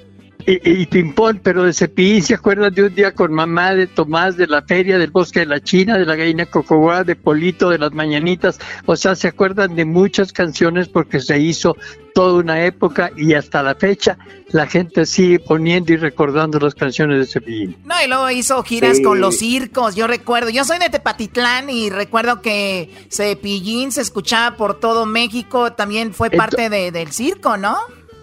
[0.48, 4.38] y, y Pimpón, pero de Cepillín se acuerdan de un día con mamá de Tomás,
[4.38, 7.76] de la feria del bosque de la China, de la gallina Cocoboa, de Polito, de
[7.76, 11.76] las mañanitas, o sea, se acuerdan de muchas canciones porque se hizo
[12.14, 14.16] toda una época y hasta la fecha
[14.50, 17.76] la gente sigue poniendo y recordando las canciones de Cepillín.
[17.84, 19.02] No, y luego hizo giras sí.
[19.02, 24.56] con los circos, yo recuerdo, yo soy de Tepatitlán y recuerdo que Cepillín se escuchaba
[24.56, 27.76] por todo México, también fue parte de, del circo, ¿no?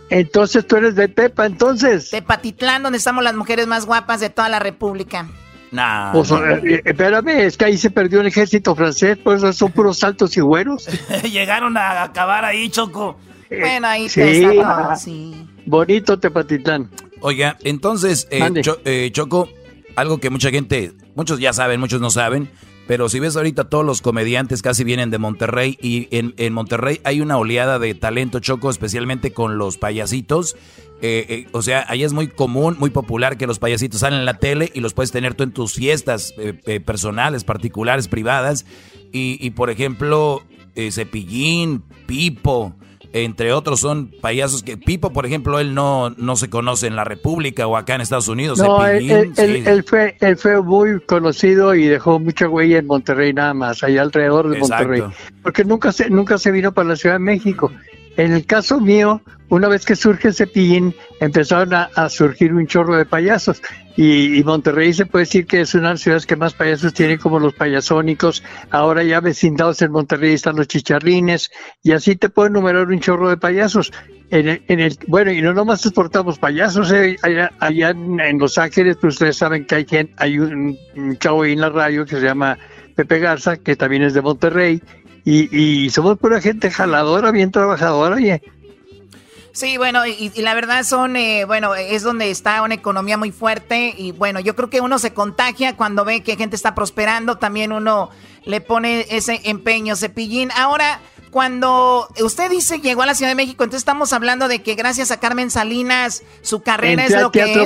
[0.10, 2.10] Entonces tú eres de Tepa, entonces.
[2.12, 5.28] Tepatitlán, donde estamos las mujeres más guapas de toda la República.
[5.72, 9.52] Nah, Pues, eh, eh, espérame, es que ahí se perdió el ejército francés, por eso
[9.52, 10.88] son puros saltos y güeros.
[11.24, 13.18] Llegaron a acabar ahí, Choco.
[13.50, 14.22] Bueno, ahí Sí.
[14.22, 15.48] te está todo, sí.
[15.66, 16.90] Bonito Tepatitlán.
[17.22, 18.48] Oiga, entonces, eh.
[18.62, 19.50] Cho- eh, Choco,
[19.96, 22.50] algo que mucha gente, muchos ya saben, muchos no saben,
[22.88, 27.02] pero si ves ahorita todos los comediantes casi vienen de Monterrey y en, en Monterrey
[27.04, 30.56] hay una oleada de talento, Choco, especialmente con los payasitos.
[31.02, 34.26] Eh, eh, o sea, ahí es muy común, muy popular que los payasitos salen en
[34.26, 38.66] la tele y los puedes tener tú en tus fiestas eh, personales, particulares, privadas.
[39.12, 40.44] Y, y, por ejemplo,
[40.92, 42.76] Cepillín, Pipo,
[43.24, 47.06] entre otros son payasos que Pipo, por ejemplo, él no, no se conoce en la
[47.06, 48.60] República o acá en Estados Unidos.
[48.60, 53.84] No, él, fue, él fue muy conocido y dejó mucha huella en Monterrey nada más,
[53.84, 54.88] allá alrededor de Exacto.
[54.90, 57.72] Monterrey, porque nunca se, nunca se vino para la Ciudad de México.
[58.18, 62.98] En el caso mío, una vez que surge Cepillín, empezaron a, a surgir un chorro
[62.98, 63.62] de payasos.
[63.98, 66.94] Y, y Monterrey se puede decir que es una de las ciudades que más payasos
[66.94, 68.44] tiene, como los payasónicos.
[68.70, 71.50] Ahora ya vecindados en Monterrey están los chicharrines,
[71.82, 73.94] y así te puedo enumerar un chorro de payasos.
[74.32, 78.58] En el, en el- bueno, y no nomás exportamos payasos, eh, allá, allá en, Los
[78.58, 82.16] Ángeles, pues ustedes saben que hay, gente, hay un, un chavo en la radio que
[82.16, 82.58] se llama
[82.96, 84.82] Pepe Garza, que también es de Monterrey,
[85.24, 88.42] y, y somos pura gente jaladora, bien trabajadora, oye.
[89.56, 93.32] Sí, bueno, y, y la verdad son, eh, bueno, es donde está una economía muy
[93.32, 97.38] fuerte y bueno, yo creo que uno se contagia cuando ve que gente está prosperando,
[97.38, 98.10] también uno
[98.44, 100.52] le pone ese empeño, cepillín.
[100.58, 101.00] Ahora,
[101.32, 105.12] cuando usted dice llegó a la Ciudad de México, entonces estamos hablando de que gracias
[105.12, 107.64] a Carmen Salinas su carrera Entré es lo que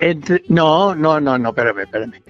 [0.00, 0.42] es.
[0.48, 2.22] No, no, no, no, espérame, espérame.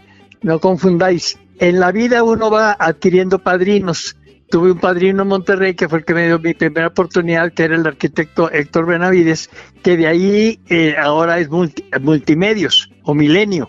[0.43, 1.37] No confundáis.
[1.59, 4.17] En la vida uno va adquiriendo padrinos.
[4.51, 7.65] Tuve un padrino en Monterrey que fue el que me dio mi primera oportunidad, que
[7.65, 9.51] era el arquitecto Héctor Benavides,
[9.83, 13.69] que de ahí eh, ahora es multi- multimedios o milenio.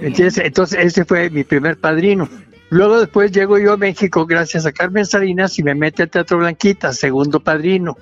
[0.00, 2.28] Entonces, entonces ese fue mi primer padrino.
[2.68, 6.38] Luego después llego yo a México gracias a Carmen Salinas y me mete al Teatro
[6.38, 7.96] Blanquita, segundo padrino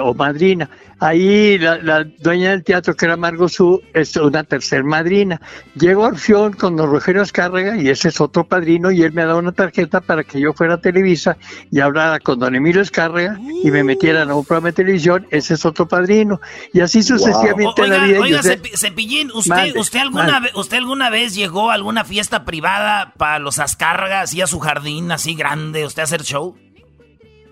[0.00, 0.68] o madrina.
[1.00, 5.40] Ahí la, la dueña del teatro, que era Margot Su, es una tercer madrina.
[5.74, 9.24] Llego a Orfeón con don Rogelio Escárraga y ese es otro padrino y él me
[9.24, 11.36] da una tarjeta para que yo fuera a Televisa
[11.72, 15.54] y hablara con don Emilio Escárraga y me metieran a un programa de televisión, ese
[15.54, 16.40] es otro padrino.
[16.72, 18.20] Y así sucesivamente en la Oiga, vida.
[18.20, 23.12] oiga, Cepi- Cepillín, ¿usted, usted, alguna vez, ¿usted alguna vez llegó a alguna fiesta privada
[23.18, 26.56] para los Azcárragas y a su jardín así grande, usted a hacer show?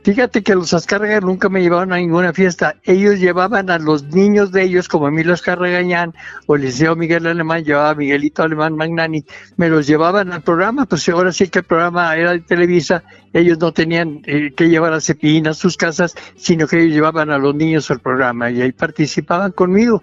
[0.02, 2.76] Fíjate que los Azcárraga nunca me llevaban a ninguna fiesta.
[2.84, 6.14] Ellos llevaban a los niños de ellos, como Emilio Azcárragañán
[6.46, 9.24] o Liceo Miguel Alemán, llevaba a Miguelito Alemán Magnani,
[9.56, 10.86] me los llevaban al programa.
[10.86, 13.04] Pues ahora sí que el programa era de Televisa,
[13.34, 17.30] ellos no tenían eh, que llevar a Cepillín a sus casas, sino que ellos llevaban
[17.30, 20.02] a los niños al programa y ahí participaban conmigo.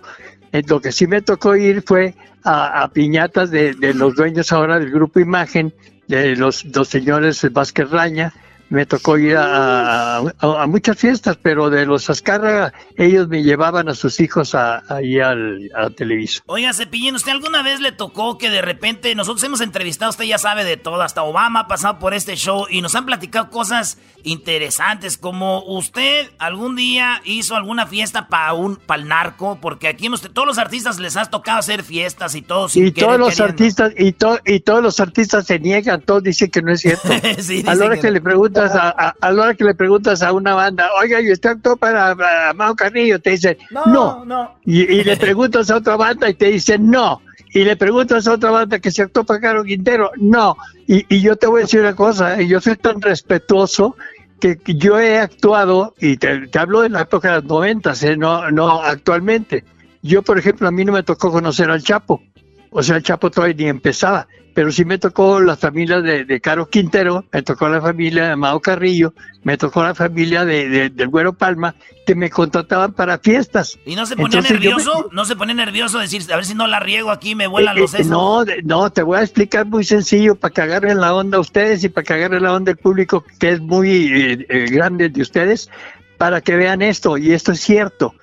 [0.52, 2.14] Eh, lo que sí me tocó ir fue
[2.44, 5.74] a, piñatas de, de los dueños ahora del grupo Imagen,
[6.08, 8.32] de los, los señores Vázquez Raña,
[8.70, 13.94] me tocó ir a, a- muchas fiestas, pero de los Azcárraga, ellos me llevaban a
[13.96, 16.42] sus hijos a- ahí al, a Televisa.
[16.48, 20.38] Oiga, Cepillín, ¿usted alguna vez le tocó que de repente nosotros hemos entrevistado, usted ya
[20.38, 23.98] sabe de todo, hasta Obama ha pasado por este show y nos han platicado cosas
[24.24, 30.06] interesantes, como usted algún día hizo alguna fiesta para un para el narco, porque aquí
[30.08, 32.70] hemos, todos los artistas les has tocado hacer fiestas y todo.
[32.70, 33.52] sin Y querer, todos los queriendo.
[33.54, 37.08] artistas y, to- y todos los artistas se niegan, todos dicen que no es cierto.
[37.40, 38.14] Sí, a la hora que que, no.
[38.14, 38.22] le
[38.58, 41.52] preguntas a, a, a la hora que le preguntas a una banda, oiga, ¿y usted
[41.52, 43.20] actuó para, para Mao Carrillo?
[43.20, 44.26] Te dicen, no.
[44.26, 44.56] no.
[44.66, 47.22] Y, y le preguntas a otra banda y te dicen, no.
[47.54, 50.58] Y le preguntas a otra banda que se actuó para Caro Quintero, no.
[50.88, 53.96] Y, y yo te voy a decir una cosa, eh, yo soy tan respetuoso
[54.40, 58.04] que que yo he actuado, y te, te hablo de la época de los noventas,
[58.04, 59.64] eh, no, no actualmente.
[60.04, 62.22] Yo, por ejemplo, a mí no me tocó conocer al Chapo.
[62.72, 64.28] O sea, el Chapo todavía ni empezaba.
[64.54, 68.36] Pero sí me tocó la familia de, de Caro Quintero, me tocó la familia de
[68.36, 69.14] Mao Carrillo,
[69.44, 71.76] me tocó la familia de, de- del Güero Palma,
[72.08, 73.78] que me contrataban para fiestas.
[73.86, 75.10] ¿Y no se ponía Entonces, yo me- nervioso?
[75.12, 77.82] ¿No se pone nervioso decir, a ver si no la riego aquí, me vuelan eh,
[77.82, 78.08] los sesos?
[78.08, 81.84] no, de- no, te voy a explicar muy sencillo para que agarren la onda ustedes
[81.84, 85.22] y para que agarren la onda el público que es muy eh, eh, grande de
[85.22, 85.70] ustedes,
[86.18, 88.16] para que vean esto, y esto es cierto.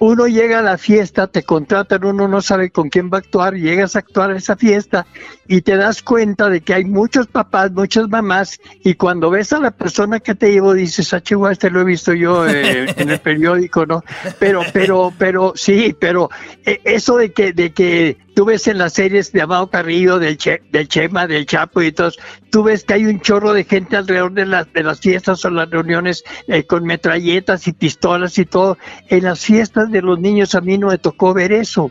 [0.00, 3.54] Uno llega a la fiesta, te contratan, uno no sabe con quién va a actuar,
[3.54, 5.06] llegas a actuar a esa fiesta
[5.48, 9.58] y te das cuenta de que hay muchos papás, muchas mamás, y cuando ves a
[9.58, 13.10] la persona que te llevo dices, ah, chihuahua, este lo he visto yo eh, en
[13.10, 14.04] el periódico, ¿no?
[14.38, 16.30] Pero, pero, pero, sí, pero
[16.64, 20.38] eh, eso de que, de que tú ves en las series de Amado Carrillo, del,
[20.38, 22.20] che, del Chema, del Chapo y todos,
[22.50, 25.50] tú ves que hay un chorro de gente alrededor de las, de las fiestas o
[25.50, 28.78] las reuniones eh, con metralletas y pistolas y todo.
[29.08, 31.90] En las fiestas de los niños a mí no me tocó ver eso.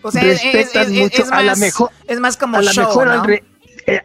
[0.00, 1.90] O sea, Respetan mucho es más, a la mejor.
[2.08, 3.34] Es más como show, mejor ¿no?
[3.86, 4.00] Eh,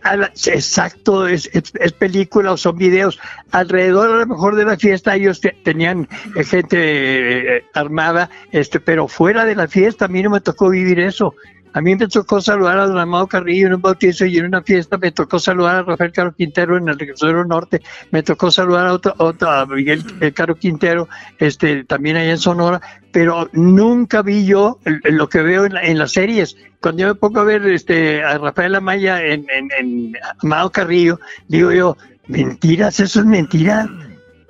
[0.47, 3.17] exacto, es, es, película o son videos.
[3.51, 9.07] Alrededor a lo mejor de la fiesta ellos tenían eh, gente eh, armada, este, pero
[9.07, 11.33] fuera de la fiesta a mí no me tocó vivir eso.
[11.73, 14.63] A mí me tocó saludar a don Amado Carrillo en un bautizo y en una
[14.63, 17.81] fiesta, me tocó saludar a Rafael Caro Quintero en el Regresero Norte,
[18.11, 22.81] me tocó saludar a otro, a Miguel Caro Quintero, este, también allá en Sonora,
[23.11, 26.57] pero nunca vi yo lo que veo en, las series.
[26.81, 31.71] Cuando yo me pongo a ver este, a Rafael Amaya en, en, Amado Carrillo, digo
[31.71, 31.97] yo,
[32.27, 33.87] mentiras, eso es mentira.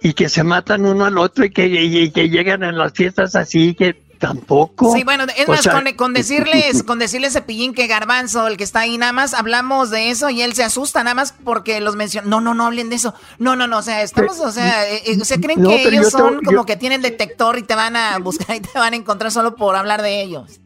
[0.02, 3.36] Y que se matan uno al otro y que, y que llegan a las fiestas
[3.36, 4.94] así, que Tampoco.
[4.94, 5.66] Sí, bueno, es más,
[5.96, 10.10] con, decirles, con decirle Cepillín que Garbanzo, el que está ahí, nada más hablamos de
[10.10, 12.28] eso y él se asusta nada más porque los menciona.
[12.28, 13.14] No, no, no hablen de eso.
[13.40, 16.44] No, no, no, o sea, estamos, o sea, eh, eh, ¿se creen que ellos son
[16.44, 19.56] como que tienen detector y te van a buscar y te van a encontrar solo
[19.56, 20.60] por hablar de ellos?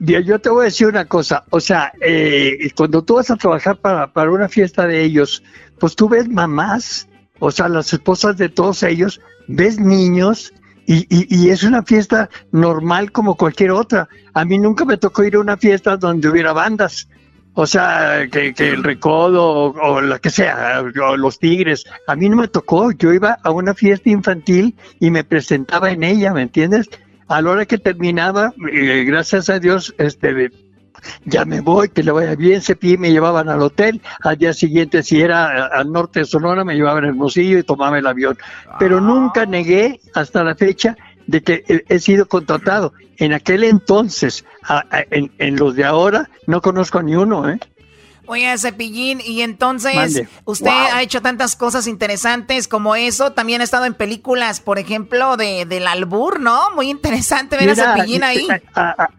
[0.00, 3.76] Yo te voy a decir una cosa, o sea, eh, cuando tú vas a trabajar
[3.76, 5.42] para, para una fiesta de ellos,
[5.78, 7.06] pues tú ves mamás,
[7.38, 10.54] o sea, las esposas de todos ellos, ves niños,
[10.94, 14.08] y, y, es una fiesta normal como cualquier otra.
[14.34, 17.08] A mí nunca me tocó ir a una fiesta donde hubiera bandas.
[17.54, 21.84] O sea, que, el recodo o, la que sea, o los tigres.
[22.06, 22.90] A mí no me tocó.
[22.92, 26.88] Yo iba a una fiesta infantil y me presentaba en ella, ¿me entiendes?
[27.28, 30.50] A la hora que terminaba, eh, gracias a Dios, este,
[31.24, 35.02] ya me voy, que le vaya bien, Cepillín me llevaban al hotel, al día siguiente
[35.02, 38.38] si era al norte de Sonora me llevaban el Hermosillo y tomaba el avión,
[38.78, 39.00] pero ah.
[39.00, 40.96] nunca negué hasta la fecha
[41.26, 42.92] de que he sido contratado.
[43.16, 44.44] En aquel entonces,
[45.10, 47.60] en, los de ahora, no conozco ni uno, ¿eh?
[48.26, 53.32] Oye, Cepillín, y entonces usted ha hecho tantas cosas interesantes como eso.
[53.32, 56.70] También ha estado en películas, por ejemplo, de del albur, ¿no?
[56.76, 58.46] Muy interesante ver a Cepillín ahí.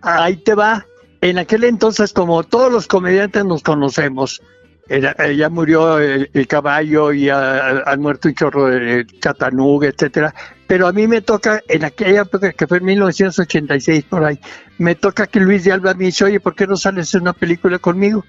[0.02, 0.86] ahí te va.
[1.22, 4.42] En aquel entonces, como todos los comediantes nos conocemos,
[4.90, 10.34] ya murió el, caballo y ha, muerto un chorro de Chattanooga, etcétera.
[10.68, 14.40] Pero a mí me toca, en aquella época que fue en 1986 por ahí,
[14.80, 17.34] me toca que Luis de Alba me dice, oye, ¿por qué no sales en una
[17.34, 18.26] película conmigo?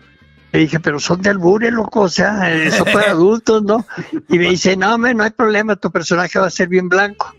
[0.52, 3.86] Le dije, pero son de albure, loco, o sea, son para adultos, ¿no?
[4.28, 7.34] Y me dice, no, no hay problema, tu personaje va a ser bien blanco.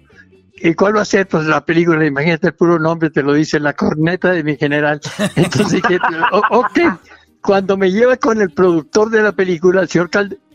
[0.65, 1.27] ¿Y cuál va a ser?
[1.27, 5.01] Pues la película, imagínate el puro nombre, te lo dice la corneta de mi general.
[5.35, 5.81] Entonces
[6.31, 6.79] ok,
[7.41, 10.09] cuando me lleva con el productor de la película, el señor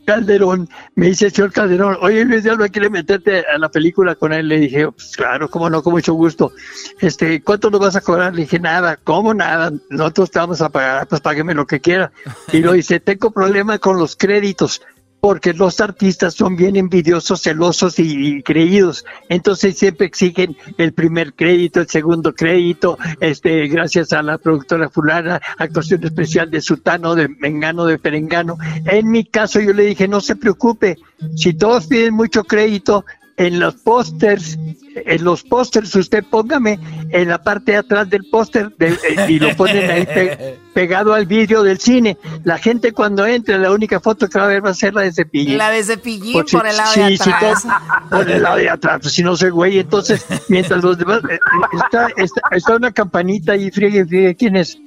[0.07, 4.15] Calderón, me dice el señor Calderón, oye Luis de Alba, ¿quiere meterte a la película
[4.15, 4.49] con él?
[4.49, 6.53] Le dije, pues claro, cómo no, con mucho gusto.
[7.01, 8.35] Este, ¿cuánto nos vas a cobrar?
[8.35, 9.71] Le dije, nada, ¿cómo nada?
[9.91, 12.13] Nosotros te vamos a pagar, pues págueme lo que quiera.
[12.51, 14.81] Y lo dice, tengo problema con los créditos
[15.21, 19.05] porque los artistas son bien envidiosos, celosos y, creídos.
[19.29, 25.41] Entonces siempre exigen el primer crédito, el segundo crédito, este, gracias a la productora fulana,
[25.59, 28.59] actuación especial de Sutano, de Mengano, de Perengano.
[28.85, 30.97] En mi caso yo le dije, no se preocupe,
[31.37, 33.05] si todos piden mucho crédito,
[33.39, 34.59] en los pósters,
[34.95, 36.79] en los pósters, usted póngame
[37.11, 38.97] en la parte de atrás del póster eh,
[39.29, 40.07] y lo ponen ahí
[40.75, 42.19] pegado al vidrio del cine.
[42.43, 45.03] La gente cuando entre, la única foto que va a ver va a ser la
[45.03, 45.57] de Cepillín.
[45.57, 47.67] La de Cepillín por, el lado de atrás.
[48.11, 49.79] por el lado de atrás, si no soy güey.
[49.79, 51.39] Entonces, mientras los demás, eh,
[51.85, 52.09] está,
[52.51, 54.79] está, una campanita ahí, friegue, friegue, ¿quién es?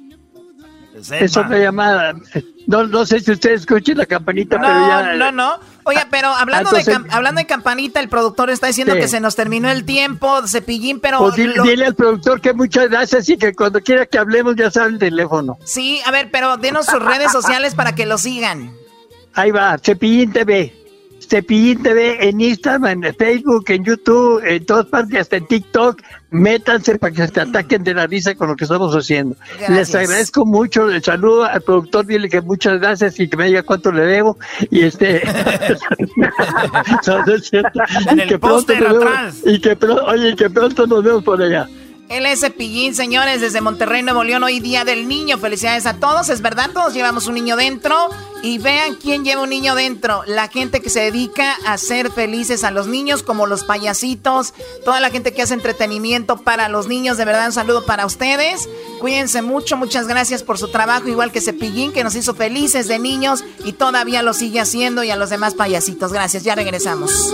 [1.10, 2.14] Es otra llamada.
[2.66, 5.14] No, no sé si ustedes escuchen la campanita, pero ya.
[5.14, 5.58] No, no.
[5.84, 9.68] Oiga, pero hablando, de, hablando de campanita, el productor está diciendo que se nos terminó
[9.68, 11.18] el tiempo, cepillín, pero.
[11.18, 14.90] Pues dile, al productor que muchas gracias y que cuando quiera que hablemos ya sabe
[14.90, 15.58] el teléfono.
[15.64, 18.72] Sí, a ver, pero denos sus redes sociales para que lo sigan.
[19.34, 20.72] Ahí va, Cepillín TV.
[21.28, 26.00] Cepillín TV en Instagram, en Facebook, en YouTube, en todas partes, hasta en TikTok.
[26.32, 29.36] Métanse para que se ataquen de la risa con lo que estamos haciendo.
[29.68, 30.88] Les agradezco mucho.
[30.88, 34.38] El saludo al productor, dile que muchas gracias y que me diga cuánto le debo.
[34.70, 35.16] Y este.
[38.12, 38.72] y que pronto
[39.44, 39.76] y que
[40.06, 41.68] oye, que pronto nos vemos por allá.
[42.12, 45.38] Él es Cepillín, señores, desde Monterrey, Nuevo León, hoy día del niño.
[45.38, 48.10] Felicidades a todos, es verdad, todos llevamos un niño dentro.
[48.42, 50.22] Y vean quién lleva un niño dentro.
[50.26, 54.52] La gente que se dedica a hacer felices a los niños, como los payasitos,
[54.84, 57.16] toda la gente que hace entretenimiento para los niños.
[57.16, 58.68] De verdad, un saludo para ustedes.
[59.00, 62.98] Cuídense mucho, muchas gracias por su trabajo, igual que Cepillín, que nos hizo felices de
[62.98, 66.12] niños y todavía lo sigue haciendo, y a los demás payasitos.
[66.12, 67.32] Gracias, ya regresamos.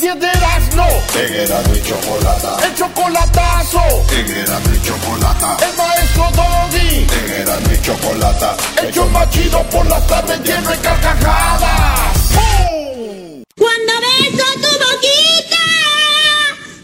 [0.00, 0.86] 10 de Erasmo.
[1.16, 2.56] En Erasmo y Chocolata.
[2.64, 3.82] El chocolatazo.
[4.12, 5.56] En Erasmo y Chocolata.
[5.66, 7.06] El maestro Doggy.
[7.18, 8.56] En Erasmo y Chocolata.
[8.80, 12.18] El show más chido por las tardes lleno de carcajadas.
[12.32, 13.42] ¡Pum!
[13.56, 15.64] Cuando beso tu boquita,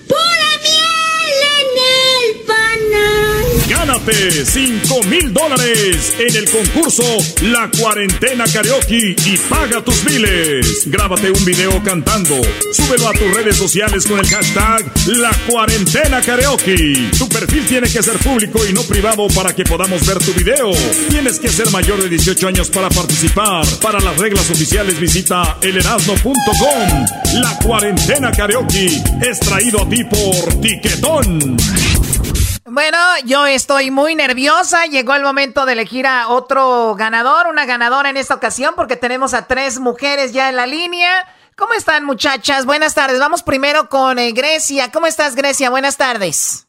[0.08, 0.43] pura
[3.94, 7.04] Gánate 5 mil dólares en el concurso
[7.42, 10.90] La Cuarentena Karaoke y paga tus biles.
[10.90, 12.40] Grábate un video cantando.
[12.72, 17.08] Súbelo a tus redes sociales con el hashtag La Cuarentena Karaoke.
[17.16, 20.72] Tu perfil tiene que ser público y no privado para que podamos ver tu video.
[21.08, 23.64] Tienes que ser mayor de 18 años para participar.
[23.80, 27.06] Para las reglas oficiales visita elerasno.com.
[27.34, 28.86] La Cuarentena Karaoke
[29.22, 31.56] es traído a ti por Tiquetón.
[32.66, 32.96] Bueno,
[33.26, 34.86] yo estoy muy nerviosa.
[34.86, 39.34] Llegó el momento de elegir a otro ganador, una ganadora en esta ocasión, porque tenemos
[39.34, 41.10] a tres mujeres ya en la línea.
[41.56, 42.64] ¿Cómo están, muchachas?
[42.64, 43.20] Buenas tardes.
[43.20, 44.90] Vamos primero con eh, Grecia.
[44.90, 45.68] ¿Cómo estás, Grecia?
[45.68, 46.66] Buenas tardes.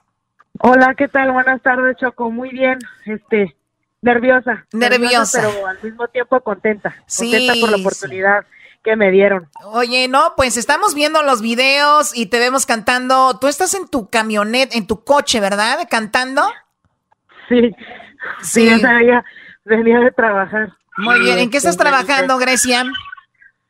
[0.59, 1.31] Hola, ¿qué tal?
[1.31, 2.29] Buenas tardes, Choco.
[2.29, 3.55] Muy bien, este,
[4.01, 4.65] nerviosa.
[4.73, 5.41] Nerviosa.
[5.41, 6.93] pero al mismo tiempo contenta.
[7.05, 8.07] Sí, Contenta por la sí.
[8.85, 9.49] Que me dieron.
[9.65, 13.37] Oye, no, pues estamos viendo los videos y te vemos cantando.
[13.39, 15.79] Tú estás en tu camioneta, en tu coche, ¿verdad?
[15.89, 16.43] Cantando.
[17.49, 17.75] Sí,
[18.41, 19.23] sí, ya
[19.65, 20.71] venía de trabajar.
[20.97, 21.39] Muy bien.
[21.39, 22.85] ¿En qué estás trabajando, Grecia?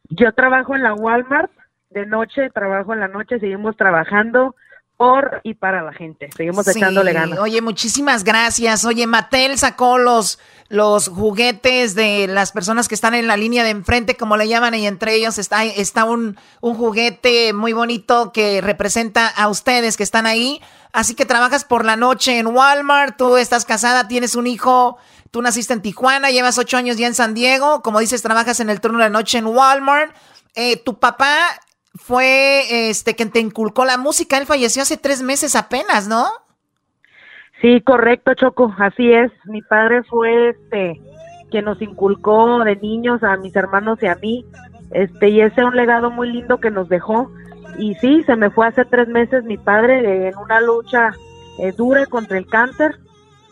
[0.09, 1.51] Yo trabajo en la Walmart
[1.89, 4.55] de noche, trabajo en la noche, seguimos trabajando
[4.97, 6.29] por y para la gente.
[6.35, 7.39] Seguimos Sí, echándole ganas.
[7.39, 8.85] Oye, muchísimas gracias.
[8.85, 10.39] Oye, Mattel sacó los,
[10.69, 14.73] los juguetes de las personas que están en la línea de enfrente, como le llaman,
[14.75, 20.03] y entre ellos está, está un, un juguete muy bonito que representa a ustedes que
[20.03, 20.61] están ahí.
[20.93, 24.97] Así que trabajas por la noche en Walmart, tú estás casada, tienes un hijo,
[25.29, 28.69] tú naciste en Tijuana, llevas ocho años ya en San Diego, como dices, trabajas en
[28.69, 30.15] el turno de la noche en Walmart.
[30.55, 31.37] Eh, tu papá
[31.95, 36.25] fue este quien te inculcó la música, él falleció hace tres meses apenas, ¿no?
[37.61, 39.31] Sí, correcto, Choco, así es.
[39.45, 41.01] Mi padre fue este
[41.49, 44.45] quien nos inculcó de niños a mis hermanos y a mí,
[44.91, 47.31] este y ese es un legado muy lindo que nos dejó.
[47.77, 51.11] Y sí, se me fue hace tres meses mi padre eh, en una lucha
[51.59, 52.97] eh, dura contra el cáncer,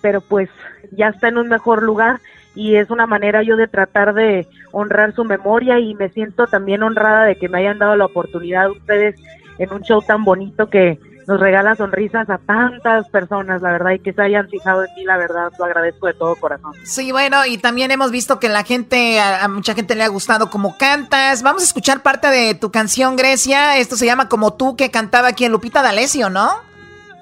[0.01, 0.49] pero pues
[0.91, 2.19] ya está en un mejor lugar
[2.55, 6.83] y es una manera yo de tratar de honrar su memoria y me siento también
[6.83, 9.15] honrada de que me hayan dado la oportunidad ustedes
[9.57, 13.99] en un show tan bonito que nos regala sonrisas a tantas personas, la verdad, y
[13.99, 16.73] que se hayan fijado en mí, la verdad, lo agradezco de todo corazón.
[16.83, 20.09] Sí, bueno, y también hemos visto que la gente, a, a mucha gente le ha
[20.09, 21.43] gustado como cantas.
[21.43, 23.77] Vamos a escuchar parte de tu canción, Grecia.
[23.77, 26.49] Esto se llama Como tú, que cantaba aquí en Lupita D'Alessio, ¿no?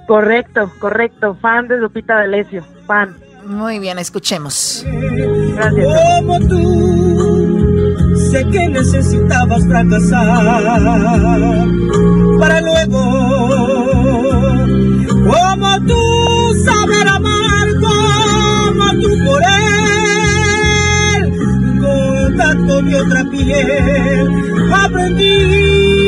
[0.08, 3.16] Correcto, correcto, fan de Lupita D'Alessio, fan.
[3.46, 4.86] Muy bien, escuchemos.
[5.56, 5.86] Gracias.
[6.20, 10.44] Como tú, sé que necesitabas fracasar
[12.40, 13.02] para luego,
[15.26, 19.42] como tú, saber amar como tú por
[20.44, 21.32] él,
[21.80, 24.30] con tanto de otra piel,
[24.74, 26.01] aprendí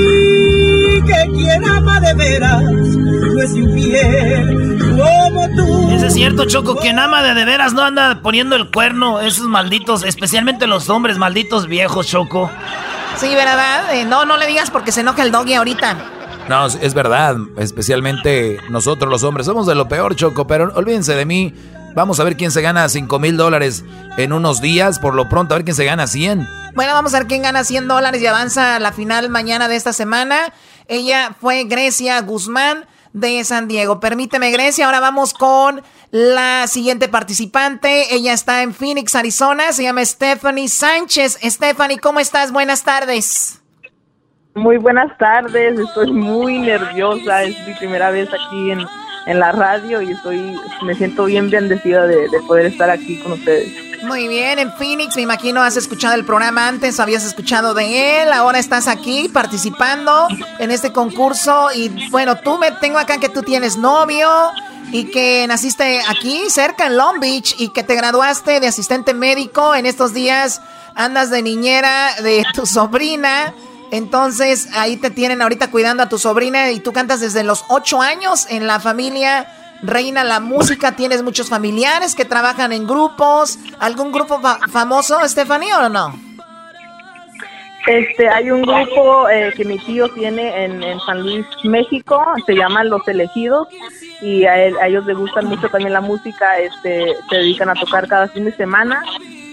[1.26, 5.92] quien ama de veras no es infiel como tú.
[5.92, 6.76] Eso es cierto, Choco.
[6.76, 9.22] Quien ama de de veras no anda poniendo el cuerno.
[9.22, 12.50] Esos malditos, especialmente los hombres, malditos viejos, Choco.
[13.18, 13.94] Sí, ¿verdad?
[13.96, 15.98] Eh, no, no le digas porque se enoja el doggy ahorita.
[16.50, 21.16] No, es es verdad, especialmente nosotros los hombres somos de lo peor, Choco, pero olvídense
[21.16, 21.54] de mí.
[21.96, 23.86] Vamos a ver quién se gana 5 mil dólares
[24.18, 26.48] en unos días, por lo pronto a ver quién se gana 100.
[26.74, 29.76] Bueno, vamos a ver quién gana 100 dólares y avanza a la final mañana de
[29.76, 30.54] esta semana.
[30.88, 34.00] Ella fue Grecia Guzmán de San Diego.
[34.00, 35.82] Permíteme, Grecia, ahora vamos con
[36.12, 38.14] la siguiente participante.
[38.14, 39.72] Ella está en Phoenix, Arizona.
[39.72, 41.40] Se llama Stephanie Sánchez.
[41.42, 42.52] Stephanie, ¿cómo estás?
[42.52, 43.64] Buenas tardes.
[44.56, 48.86] Muy buenas tardes, estoy muy nerviosa, es mi primera vez aquí en,
[49.26, 53.34] en la radio y estoy, me siento bien bendecida de, de poder estar aquí con
[53.34, 53.94] ustedes.
[54.04, 58.34] Muy bien, en Phoenix, me imagino has escuchado el programa antes, habías escuchado de él,
[58.34, 60.28] ahora estás aquí participando
[60.60, 64.30] en este concurso y bueno, tú me tengo acá que tú tienes novio
[64.92, 69.74] y que naciste aquí cerca en Long Beach y que te graduaste de asistente médico,
[69.74, 70.62] en estos días
[70.96, 73.54] andas de niñera de tu sobrina.
[73.94, 78.02] Entonces ahí te tienen ahorita cuidando a tu sobrina y tú cantas desde los ocho
[78.02, 79.46] años en la familia
[79.84, 80.94] Reina la música.
[80.94, 83.60] Tienes muchos familiares que trabajan en grupos.
[83.80, 86.20] ¿Algún grupo fa- famoso, Stephanie, o no?
[87.86, 92.90] Este, hay un grupo eh, que mi tío tiene en, San Luis, México, se llaman
[92.90, 93.68] Los Elegidos
[94.22, 98.30] y a ellos les gustan mucho también la música, este, se dedican a tocar cada
[98.30, 99.04] fin de semana.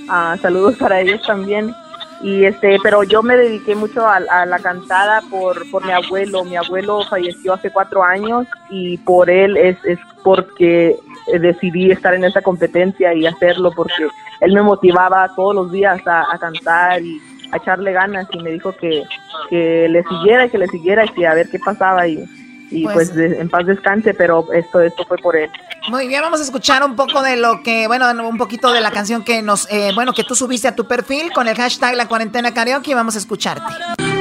[0.09, 1.75] Ah, saludos para ellos también.
[2.23, 6.45] Y este pero yo me dediqué mucho a, la cantada por, por mi abuelo.
[6.45, 10.97] Mi abuelo falleció hace cuatro años y por él es, es porque
[11.39, 14.09] decidí estar en esa competencia y hacerlo porque
[14.41, 17.21] él me motivaba todos los días a, cantar y
[17.53, 19.05] a echarle ganas y me dijo que,
[19.49, 22.25] que le siguiera y que le siguiera y que a ver qué pasaba y,
[22.71, 25.51] y pues, pues en paz descanse, pero esto, esto fue por él.
[25.89, 28.91] Muy bien, vamos a escuchar un poco de lo que, bueno, un poquito de la
[28.91, 32.07] canción que nos, eh, bueno, que tú subiste a tu perfil con el hashtag La
[32.09, 33.73] Cuarentena Karaoke y vamos a escucharte.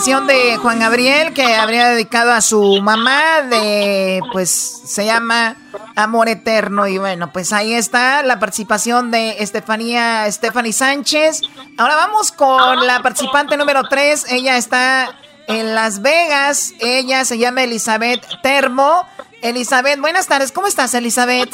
[0.04, 4.48] de Juan Gabriel que habría dedicado a su mamá de, pues,
[4.84, 5.56] se llama
[5.96, 6.86] Amor Eterno.
[6.86, 11.42] Y bueno, pues ahí está la participación de Estefanía, Stephanie Sánchez.
[11.76, 14.26] Ahora vamos con la participante número 3.
[14.30, 15.16] Ella está
[15.48, 16.74] en Las Vegas.
[16.78, 19.04] Ella se llama Elizabeth Termo.
[19.42, 20.52] Elizabeth, buenas tardes.
[20.52, 21.50] ¿Cómo estás, Elizabeth?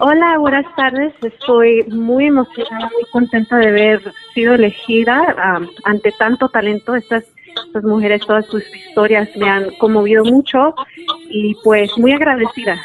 [0.00, 1.14] Hola, buenas tardes.
[1.22, 5.22] Estoy muy emocionada, muy contenta de haber sido elegida
[5.84, 6.96] ante tanto talento.
[6.96, 7.24] Estas,
[7.66, 10.74] estas mujeres, todas sus historias me han conmovido mucho
[11.28, 12.82] y pues muy agradecida.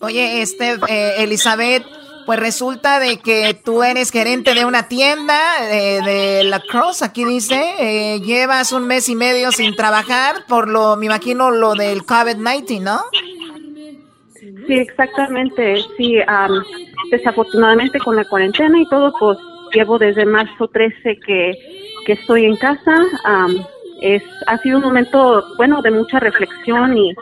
[0.00, 1.84] Oye, este, eh, Elizabeth,
[2.24, 5.38] pues resulta de que tú eres gerente de una tienda
[5.70, 10.68] eh, de La Cross, aquí dice, eh, llevas un mes y medio sin trabajar por
[10.68, 13.00] lo, me imagino, lo del COVID-19, ¿no?
[14.66, 15.76] Sí, exactamente.
[15.96, 16.18] Sí,
[17.10, 19.38] desafortunadamente con la cuarentena y todo, pues
[19.72, 21.52] llevo desde marzo 13 que,
[22.06, 23.04] que estoy en casa.
[24.00, 27.14] es Ha sido un momento, bueno, de mucha reflexión y,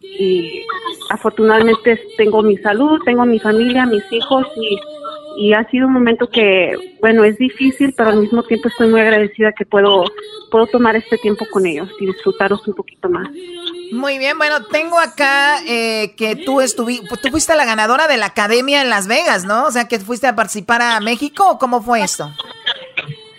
[0.00, 0.62] y
[1.10, 4.78] afortunadamente tengo mi salud, tengo mi familia, mis hijos y,
[5.36, 9.00] y ha sido un momento que, bueno, es difícil, pero al mismo tiempo estoy muy
[9.00, 10.04] agradecida que puedo,
[10.50, 13.28] puedo tomar este tiempo con ellos y disfrutarlos un poquito más.
[13.92, 18.26] Muy bien, bueno, tengo acá eh, que tú estuviste, tú fuiste la ganadora de la
[18.26, 19.66] academia en Las Vegas, ¿no?
[19.66, 22.30] O sea, que fuiste a participar a México, ¿o cómo fue esto?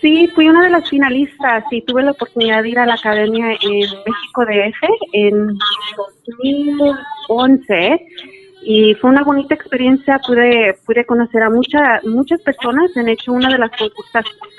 [0.00, 3.52] Sí, fui una de las finalistas y tuve la oportunidad de ir a la academia
[3.52, 5.46] en México DF en
[6.26, 8.06] 2011
[8.64, 13.50] y fue una bonita experiencia, pude, pude conocer a muchas muchas personas, en hecho una
[13.50, 13.70] de las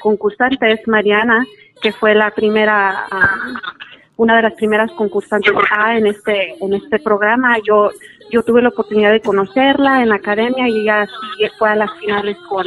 [0.02, 1.46] concursantes, Mariana,
[1.82, 3.06] que fue la primera...
[3.12, 3.62] Ah,
[4.18, 5.54] una de las primeras concursantes
[5.94, 7.58] en este en este programa.
[7.68, 7.92] Yo
[8.32, 11.06] yo tuve la oportunidad de conocerla en la academia y ella
[11.58, 12.66] fue a las finales con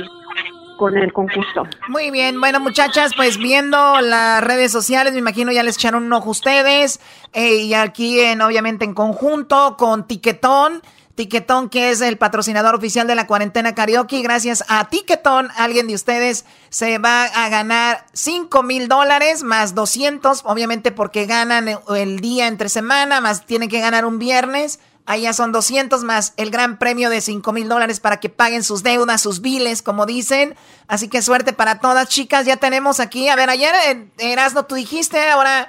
[0.77, 1.67] con el concurso.
[1.89, 6.13] Muy bien, bueno muchachas, pues viendo las redes sociales, me imagino ya les echaron un
[6.13, 7.01] ojo ustedes
[7.33, 10.83] eh, y aquí en obviamente en conjunto con Tiquetón.
[11.19, 14.23] Tiquetón, que es el patrocinador oficial de la cuarentena karaoke.
[14.23, 20.43] Gracias a Tiquetón, alguien de ustedes se va a ganar 5 mil dólares más 200,
[20.45, 24.79] obviamente porque ganan el día entre semana, más tienen que ganar un viernes.
[25.07, 28.63] Ahí ya son 200 más el gran premio de 5 mil dólares para que paguen
[28.63, 30.55] sus deudas, sus biles, como dicen.
[30.87, 32.47] Así que suerte para todas, chicas.
[32.47, 33.29] Ya tenemos aquí.
[33.29, 35.67] A ver, ayer eh, Erasno, tú dijiste, ahora,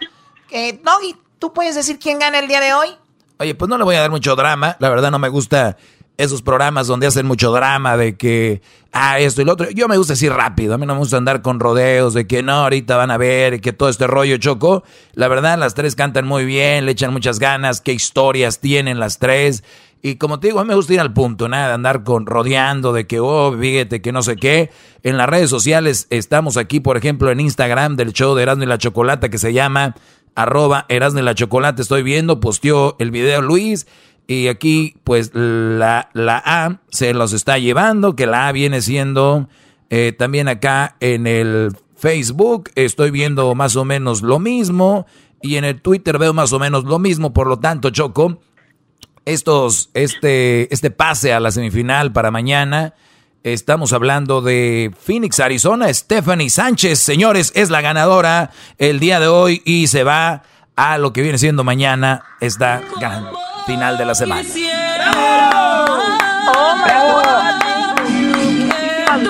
[0.52, 2.96] eh, Doggy, ¿tú puedes decir quién gana el día de hoy?
[3.42, 4.76] Oye, pues no le voy a dar mucho drama.
[4.80, 5.78] La verdad no me gusta
[6.18, 8.62] esos programas donde hacen mucho drama de que,
[8.92, 9.70] ah, esto y lo otro.
[9.70, 10.74] Yo me gusta decir rápido.
[10.74, 13.62] A mí no me gusta andar con rodeos de que no, ahorita van a ver,
[13.62, 14.84] que todo este rollo choco.
[15.14, 19.20] La verdad, las tres cantan muy bien, le echan muchas ganas, qué historias tienen las
[19.20, 19.64] tres.
[20.02, 22.92] Y como te digo, a mí me gusta ir al punto, nada, andar con rodeando
[22.92, 24.70] de que, oh, fíjate, que no sé qué.
[25.04, 28.68] En las redes sociales estamos aquí, por ejemplo, en Instagram del show de Erasmo y
[28.68, 29.96] la Chocolata que se llama
[30.36, 33.88] arroba Erasmo la Chocolate, estoy viendo, posteó el video Luis.
[34.28, 39.50] Y aquí, pues, la, la A se los está llevando, que la A viene siendo
[39.90, 42.70] eh, también acá en el Facebook.
[42.76, 45.08] Estoy viendo más o menos lo mismo.
[45.42, 47.34] Y en el Twitter veo más o menos lo mismo.
[47.34, 48.40] Por lo tanto, Choco,
[49.26, 52.94] estos, este, este pase a la semifinal para mañana
[53.44, 55.94] Estamos hablando de Phoenix, Arizona.
[55.94, 60.44] Stephanie Sánchez, señores, es la ganadora el día de hoy y se va
[60.76, 63.30] a lo que viene siendo mañana esta gran
[63.66, 64.42] final de la semana.
[64.42, 64.76] Muchísimas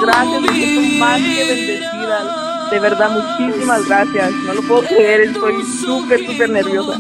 [0.02, 2.69] gracias, estoy más que bendecida.
[2.72, 4.31] De verdad, muchísimas gracias.
[4.31, 6.99] No lo puedo creer, estoy súper, súper nerviosa.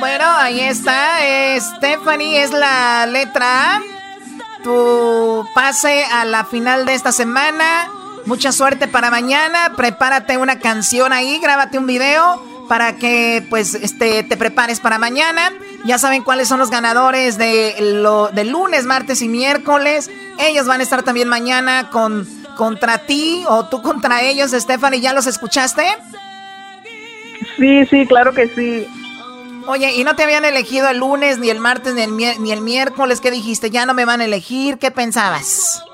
[0.00, 1.20] Bueno, ahí está.
[1.60, 3.97] Stephanie es la letra A
[4.62, 7.90] tu pase a la final de esta semana.
[8.26, 9.72] Mucha suerte para mañana.
[9.76, 15.52] Prepárate una canción ahí, grábate un video para que pues este, te prepares para mañana.
[15.84, 20.10] Ya saben cuáles son los ganadores de lo, de lunes, martes y miércoles.
[20.38, 25.00] Ellos van a estar también mañana con, contra ti o tú contra ellos, Stephanie.
[25.00, 25.84] ¿Ya los escuchaste?
[27.56, 28.86] Sí, sí, claro que sí.
[29.68, 32.62] Oye, ¿y no te habían elegido el lunes, ni el martes, ni el, ni el
[32.62, 33.20] miércoles?
[33.20, 33.68] ¿Qué dijiste?
[33.68, 34.78] ¿Ya no me van a elegir?
[34.78, 35.84] ¿Qué pensabas?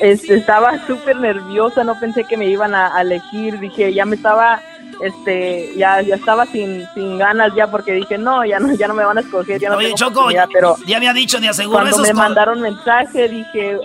[0.00, 4.62] Este, estaba súper nerviosa, no pensé que me iban a, elegir, dije, ya me estaba,
[5.02, 8.94] este, ya, ya estaba sin, sin ganas ya porque dije, no, ya no, ya no
[8.94, 11.98] me van a escoger, ya no Oye, Choco, pero ya había dicho, de aseguro Cuando
[11.98, 13.78] me mandaron mensaje, dije,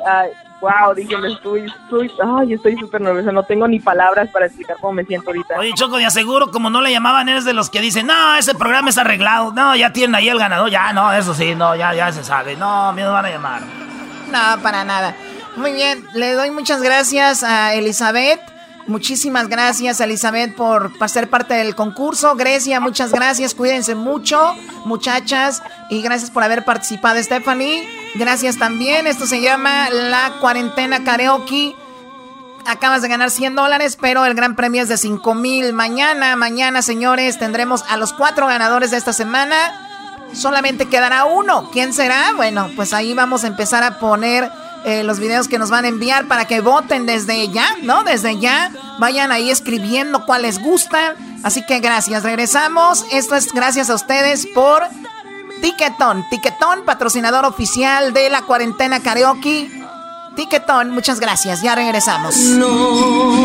[0.66, 4.78] wow, dije, me estoy, estoy, ay, estoy súper nerviosa, no tengo ni palabras para explicar
[4.82, 5.60] cómo me siento ahorita.
[5.60, 8.56] Oye, Choco, de aseguro, como no le llamaban, eres de los que dicen, no, ese
[8.56, 11.94] programa es arreglado, no, ya tienen ahí el ganador, ya, no, eso sí, no, ya,
[11.94, 13.62] ya se sabe, no, me van a llamar.
[14.32, 15.16] No, para nada.
[15.56, 18.55] Muy bien, le doy muchas gracias a Elizabeth.
[18.88, 22.36] Muchísimas gracias, Elizabeth, por, ser parte del concurso.
[22.36, 23.56] Grecia, muchas gracias.
[23.56, 24.56] Cuídense mucho,
[24.86, 25.64] muchachas.
[25.90, 27.88] Y gracias por haber participado, Stephanie.
[28.14, 29.08] Gracias también.
[29.08, 31.76] Esto se llama La Cuarentena Karaoke.
[32.68, 35.74] Acabas de ganar 100 dólares, pero el gran premio es de 5 mil.
[35.74, 39.56] Mañana, mañana, señores, tendremos a los cuatro ganadores de esta semana.
[40.34, 41.70] Solamente quedará uno.
[41.72, 42.34] ¿Quién será?
[42.36, 44.52] Bueno, pues ahí vamos a empezar a poner
[44.86, 48.04] eh, los videos que nos van a enviar para que voten desde ya, ¿no?
[48.04, 48.72] Desde ya.
[49.00, 51.16] Vayan ahí escribiendo cuál les gusta.
[51.44, 52.24] Así que gracias.
[52.24, 53.06] Regresamos.
[53.12, 54.84] Esto es gracias a ustedes por
[55.62, 56.24] Tiquetón.
[56.30, 59.70] Tiquetón, patrocinador oficial de la cuarentena karaoke.
[60.36, 61.62] Tiquetón, muchas gracias.
[61.62, 62.36] Ya regresamos.
[62.38, 63.45] No.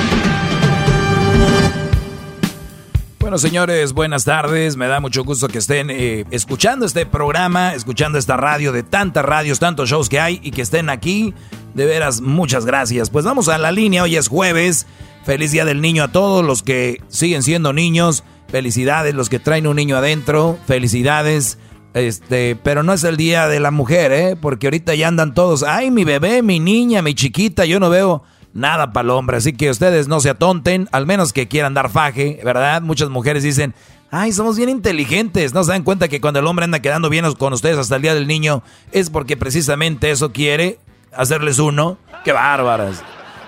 [3.21, 4.77] Bueno, señores, buenas tardes.
[4.77, 9.23] Me da mucho gusto que estén eh, escuchando este programa, escuchando esta radio de tantas
[9.23, 11.35] radios, tantos shows que hay y que estén aquí.
[11.75, 13.11] De veras, muchas gracias.
[13.11, 14.01] Pues vamos a la línea.
[14.01, 14.87] Hoy es jueves.
[15.23, 18.23] Feliz Día del Niño a todos los que siguen siendo niños.
[18.47, 20.57] Felicidades los que traen un niño adentro.
[20.65, 21.59] Felicidades.
[21.93, 24.35] Este, pero no es el día de la mujer, ¿eh?
[24.35, 28.23] Porque ahorita ya andan todos, ay, mi bebé, mi niña, mi chiquita, yo no veo
[28.53, 29.37] nada para el hombre.
[29.37, 32.81] Así que ustedes no se atonten, al menos que quieran dar faje, ¿verdad?
[32.81, 33.73] Muchas mujeres dicen,
[34.09, 35.53] ay, somos bien inteligentes.
[35.53, 38.01] No se dan cuenta que cuando el hombre anda quedando bien con ustedes hasta el
[38.01, 40.79] día del niño, es porque precisamente eso quiere,
[41.15, 41.97] hacerles uno.
[42.23, 43.03] ¡Qué bárbaras!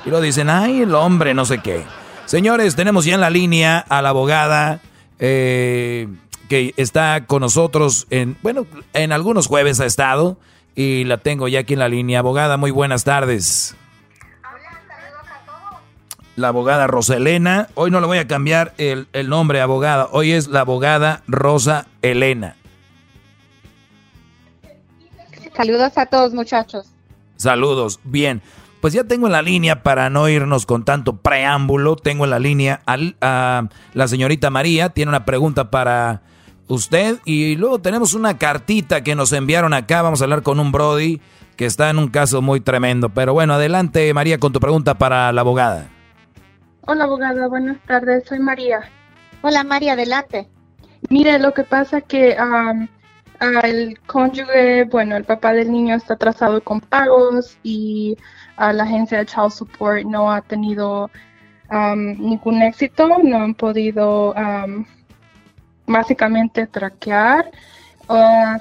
[0.05, 1.83] Y lo dicen, ay, el hombre, no sé qué.
[2.25, 4.81] Señores, tenemos ya en la línea a la abogada.
[5.19, 6.07] Eh,
[6.49, 10.37] que está con nosotros en, bueno, en algunos jueves ha estado
[10.75, 12.19] y la tengo ya aquí en la línea.
[12.19, 13.75] Abogada, muy buenas tardes.
[16.35, 17.15] La abogada Rosa
[17.75, 20.09] Hoy no le voy a cambiar el, el nombre, abogada.
[20.11, 22.55] Hoy es la abogada Rosa Elena.
[25.55, 26.87] Saludos a todos, muchachos.
[27.37, 27.99] Saludos.
[28.03, 28.41] Bien.
[28.81, 32.39] Pues ya tengo en la línea, para no irnos con tanto preámbulo, tengo en la
[32.39, 34.89] línea a la señorita María.
[34.89, 36.21] Tiene una pregunta para
[36.67, 37.19] usted.
[37.23, 40.01] Y luego tenemos una cartita que nos enviaron acá.
[40.01, 41.21] Vamos a hablar con un Brody
[41.55, 43.09] que está en un caso muy tremendo.
[43.09, 45.92] Pero bueno, adelante María con tu pregunta para la abogada.
[46.85, 48.25] Hola abogada, buenas tardes.
[48.27, 48.81] Soy María.
[49.41, 50.49] Hola María, adelante.
[51.09, 52.35] Mire, lo que pasa que
[53.63, 58.17] el cónyuge, bueno, el papá del niño está atrasado con pagos y
[58.57, 61.09] la agencia de Child Support no ha tenido
[61.71, 64.35] ningún éxito, no han podido
[65.87, 67.49] básicamente traquear
[68.09, 68.57] uh,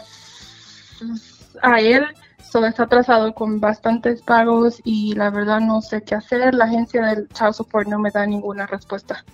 [1.60, 2.04] a él.
[2.52, 6.54] So, está atrasado con bastantes pagos y la verdad no sé qué hacer.
[6.54, 9.24] La agencia del Child Support no me da ninguna respuesta.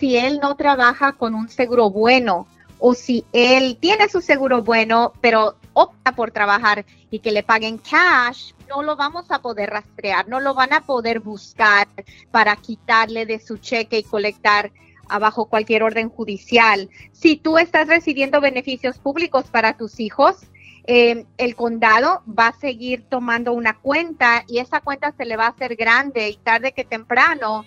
[0.00, 2.48] Si él no trabaja con un seguro bueno
[2.80, 7.78] o si él tiene su seguro bueno, pero opta por trabajar y que le paguen
[7.78, 11.86] cash, no lo vamos a poder rastrear, no lo van a poder buscar
[12.32, 14.72] para quitarle de su cheque y colectar
[15.20, 16.90] bajo cualquier orden judicial.
[17.12, 20.38] Si tú estás recibiendo beneficios públicos para tus hijos,
[20.84, 25.46] eh, el condado va a seguir tomando una cuenta y esa cuenta se le va
[25.46, 27.64] a hacer grande y tarde que temprano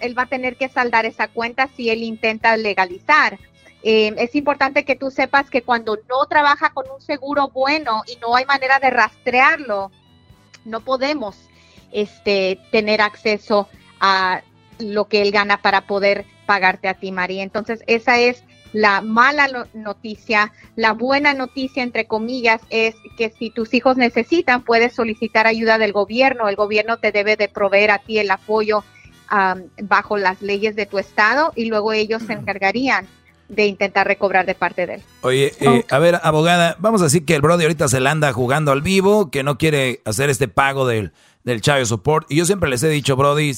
[0.00, 3.38] él va a tener que saldar esa cuenta si él intenta legalizar.
[3.82, 8.16] Eh, es importante que tú sepas que cuando no trabaja con un seguro bueno y
[8.20, 9.90] no hay manera de rastrearlo,
[10.64, 11.36] no podemos
[11.90, 13.68] este, tener acceso
[13.98, 14.42] a
[14.78, 17.42] lo que él gana para poder pagarte a ti, María.
[17.42, 20.52] Entonces, esa es la mala noticia.
[20.76, 25.92] La buena noticia, entre comillas, es que si tus hijos necesitan, puedes solicitar ayuda del
[25.92, 26.48] gobierno.
[26.48, 28.84] El gobierno te debe de proveer a ti el apoyo
[29.82, 33.06] bajo las leyes de tu estado y luego ellos se encargarían
[33.48, 35.02] de intentar recobrar de parte de él.
[35.22, 38.32] Oye, eh, a ver, abogada, vamos a decir que el Brody ahorita se la anda
[38.32, 41.12] jugando al vivo, que no quiere hacer este pago del,
[41.44, 42.30] del Child Support.
[42.30, 43.52] Y yo siempre les he dicho, Brody,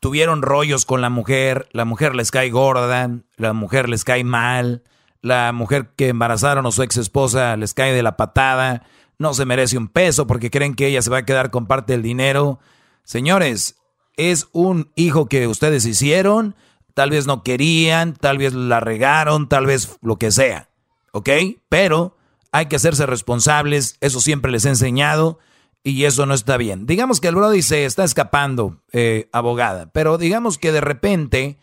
[0.00, 4.82] tuvieron rollos con la mujer, la mujer les cae gorda, la mujer les cae mal,
[5.22, 8.82] la mujer que embarazaron o su ex esposa les cae de la patada,
[9.18, 11.92] no se merece un peso porque creen que ella se va a quedar con parte
[11.92, 12.58] del dinero.
[13.04, 13.76] Señores,
[14.16, 16.56] es un hijo que ustedes hicieron
[16.94, 20.68] tal vez no querían, tal vez la regaron, tal vez lo que sea,
[21.12, 21.30] ¿ok?
[21.68, 22.16] Pero
[22.52, 25.38] hay que hacerse responsables, eso siempre les he enseñado
[25.82, 26.86] y eso no está bien.
[26.86, 31.58] Digamos que el Brody se está escapando, eh, abogada, pero digamos que de repente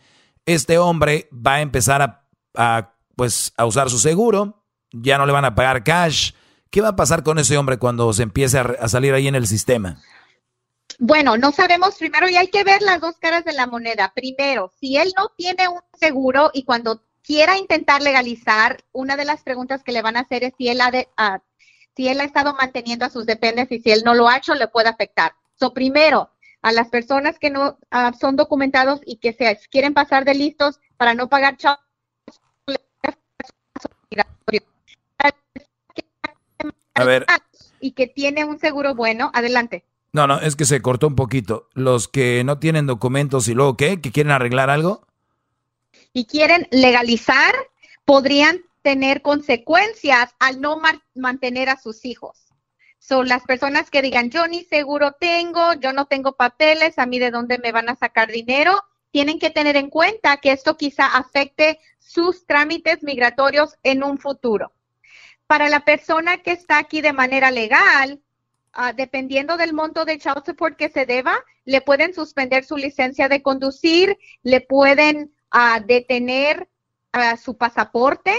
[0.46, 5.44] este hombre va a empezar a, pues, a usar su seguro, ya no le van
[5.44, 6.32] a pagar cash.
[6.70, 9.46] ¿Qué va a pasar con ese hombre cuando se empiece a salir ahí en el
[9.46, 10.02] sistema?
[10.98, 14.12] Bueno, no sabemos primero y hay que ver las dos caras de la moneda.
[14.14, 19.42] Primero, si él no tiene un seguro y cuando quiera intentar legalizar, una de las
[19.42, 21.08] preguntas que le van a hacer es si él ha, de,
[21.98, 24.54] si él ha estado manteniendo a sus dependes y si él no lo ha hecho,
[24.54, 25.32] le puede afectar.
[25.58, 26.30] So, primero,
[26.62, 30.78] a las personas que no ah, son documentados y que se quieren pasar de listos
[30.96, 31.56] para no pagar
[36.94, 37.26] a ver.
[37.80, 39.84] y que tiene un seguro bueno, adelante.
[40.12, 41.68] No, no, es que se cortó un poquito.
[41.74, 45.04] Los que no tienen documentos y luego qué, que quieren arreglar algo.
[46.12, 47.56] Y quieren legalizar,
[48.04, 50.80] podrían tener consecuencias al no
[51.14, 52.46] mantener a sus hijos.
[52.98, 57.18] Son las personas que digan, yo ni seguro tengo, yo no tengo papeles, a mí
[57.18, 61.06] de dónde me van a sacar dinero, tienen que tener en cuenta que esto quizá
[61.06, 64.72] afecte sus trámites migratorios en un futuro.
[65.46, 68.20] Para la persona que está aquí de manera legal,
[68.72, 73.28] Ah, dependiendo del monto de child support que se deba, le pueden suspender su licencia
[73.28, 76.68] de conducir, le pueden ah, detener
[77.12, 78.32] ah, su pasaporte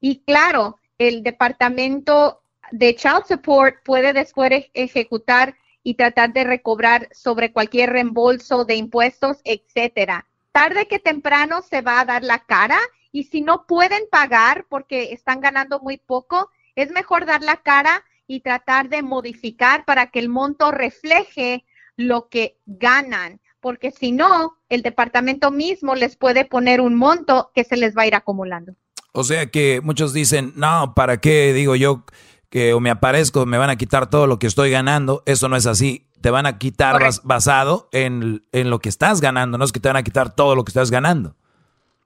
[0.00, 7.52] y claro, el departamento de child support puede después ejecutar y tratar de recobrar sobre
[7.52, 10.26] cualquier reembolso de impuestos, etcétera.
[10.52, 12.78] Tarde que temprano se va a dar la cara
[13.12, 18.04] y si no pueden pagar porque están ganando muy poco, es mejor dar la cara
[18.26, 21.64] y tratar de modificar para que el monto refleje
[21.96, 27.64] lo que ganan, porque si no, el departamento mismo les puede poner un monto que
[27.64, 28.74] se les va a ir acumulando.
[29.12, 32.04] O sea que muchos dicen, no, ¿para qué digo yo
[32.48, 35.22] que o me aparezco, me van a quitar todo lo que estoy ganando?
[35.26, 36.06] Eso no es así.
[36.20, 39.88] Te van a quitar basado en, en, lo que estás ganando, no es que te
[39.88, 41.34] van a quitar todo lo que estás ganando.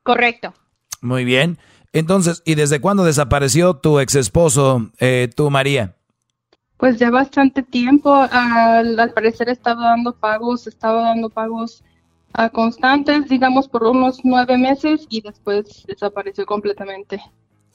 [0.03, 0.55] Correcto.
[1.01, 1.59] Muy bien.
[1.93, 5.95] Entonces, ¿y desde cuándo desapareció tu ex esposo, eh, tú, María?
[6.77, 11.85] Pues ya bastante tiempo, al, parecer estaba dando pagos, estaba dando pagos
[12.39, 17.21] uh, constantes, digamos por unos nueve meses y después desapareció completamente.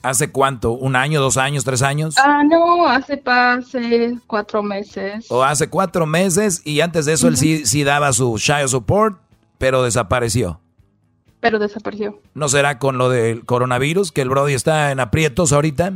[0.01, 0.71] ¿Hace cuánto?
[0.71, 2.15] ¿Un año, dos años, tres años?
[2.17, 5.29] Ah, no, hace, hace cuatro meses.
[5.29, 9.19] O hace cuatro meses y antes de eso él sí, sí daba su child support,
[9.57, 10.61] pero desapareció.
[11.41, 12.19] Pero desapareció.
[12.33, 15.93] ¿No será con lo del coronavirus, que el Brody está en aprietos ahorita?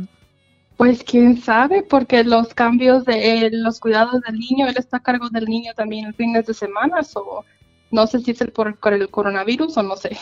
[0.76, 5.30] Pues quién sabe, porque los cambios de los cuidados del niño, él está a cargo
[5.30, 7.44] del niño también en fines de semana, o
[7.90, 10.16] no sé si es el por, el coronavirus o no sé.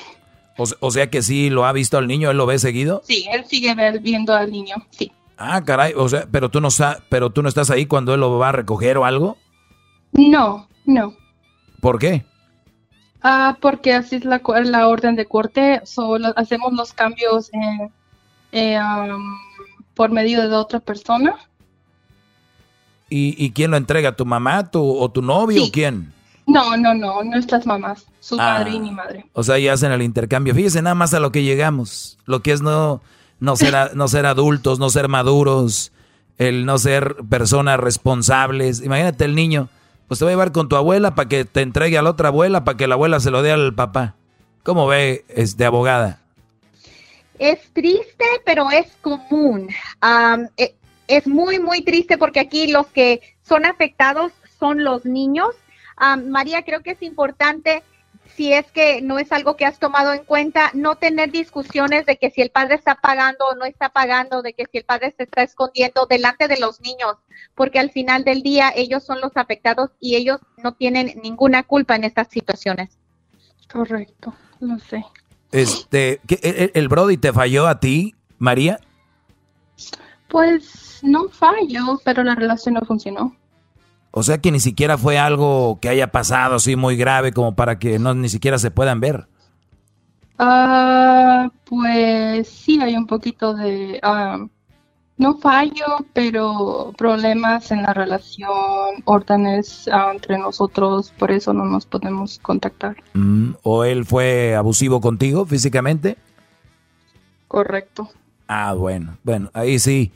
[0.80, 3.02] O, sea que sí lo ha visto al niño, él lo ve seguido.
[3.04, 5.10] Sí, él sigue viendo al niño, sí.
[5.38, 6.68] Ah, caray, o sea, pero tú no
[7.08, 9.38] pero tú no estás ahí cuando él lo va a recoger o algo.
[10.12, 11.14] No, no.
[11.80, 12.24] ¿Por qué?
[13.22, 17.90] Ah, porque así es la, la orden de corte, solo hacemos los cambios en,
[18.52, 18.78] eh,
[19.94, 21.36] por medio de otra persona.
[23.14, 24.16] ¿Y, quién lo entrega?
[24.16, 26.14] ¿Tu mamá tu, o tu novio o quién?
[26.46, 29.26] No, no, no, nuestras mamás, su madre y mi ah, madre.
[29.32, 30.54] O sea, ya hacen el intercambio.
[30.54, 32.18] Fíjese nada más a lo que llegamos.
[32.26, 33.00] Lo que es no,
[33.40, 35.92] no, ser, no ser adultos, no ser maduros,
[36.38, 38.82] el no ser personas responsables.
[38.82, 39.68] Imagínate el niño,
[40.08, 42.28] pues te va a llevar con tu abuela para que te entregue a la otra
[42.28, 44.14] abuela, para que la abuela se lo dé al papá.
[44.62, 46.20] ¿Cómo ve, este abogada?
[47.38, 49.68] Es triste, pero es común.
[50.56, 50.74] E,
[51.08, 55.48] es muy, muy triste porque aquí los que son afectados son los niños.
[56.16, 57.82] María, creo que es importante
[58.36, 62.16] si es que no es algo que has tomado en cuenta, no tener discusiones de
[62.16, 65.14] que si el padre está pagando o no está pagando, de que si el padre
[65.16, 67.16] se está escondiendo delante de los niños,
[67.54, 71.96] porque al final del día ellos son los afectados y ellos no tienen ninguna culpa
[71.96, 72.98] en estas situaciones.
[73.70, 75.04] Correcto, lo sé.
[75.50, 78.80] Este, el, el Brody te falló a ti, María?
[80.28, 83.36] Pues no falló, pero la relación no funcionó.
[84.12, 87.78] O sea que ni siquiera fue algo que haya pasado así muy grave como para
[87.78, 89.26] que no ni siquiera se puedan ver.
[90.38, 94.38] Ah, pues sí, hay un poquito de, ah,
[95.16, 98.50] no fallo, pero problemas en la relación,
[99.04, 102.96] órdenes ah, entre nosotros, por eso no nos podemos contactar.
[103.14, 106.18] Mm, ¿O él fue abusivo contigo físicamente?
[107.48, 108.10] Correcto.
[108.46, 110.12] Ah, bueno, bueno, ahí sí.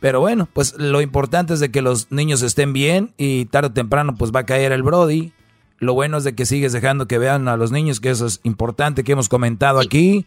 [0.00, 3.72] Pero bueno, pues lo importante es de que los niños estén bien y tarde o
[3.72, 5.32] temprano pues va a caer el Brody.
[5.78, 8.40] Lo bueno es de que sigues dejando que vean a los niños, que eso es
[8.44, 10.26] importante que hemos comentado aquí.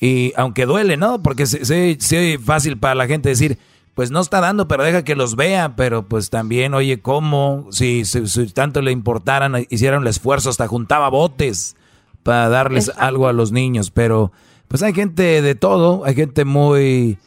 [0.00, 1.22] Y aunque duele, ¿no?
[1.22, 3.58] Porque sí, es fácil para la gente decir,
[3.94, 5.76] pues no está dando, pero deja que los vea.
[5.76, 7.68] Pero pues también, oye, ¿cómo?
[7.70, 8.02] Si,
[8.54, 11.76] tanto le importaran, hicieron el esfuerzo, hasta juntaba botes
[12.22, 13.90] para darles algo a los niños.
[13.90, 14.32] Pero
[14.68, 17.18] pues hay gente de todo, hay gente muy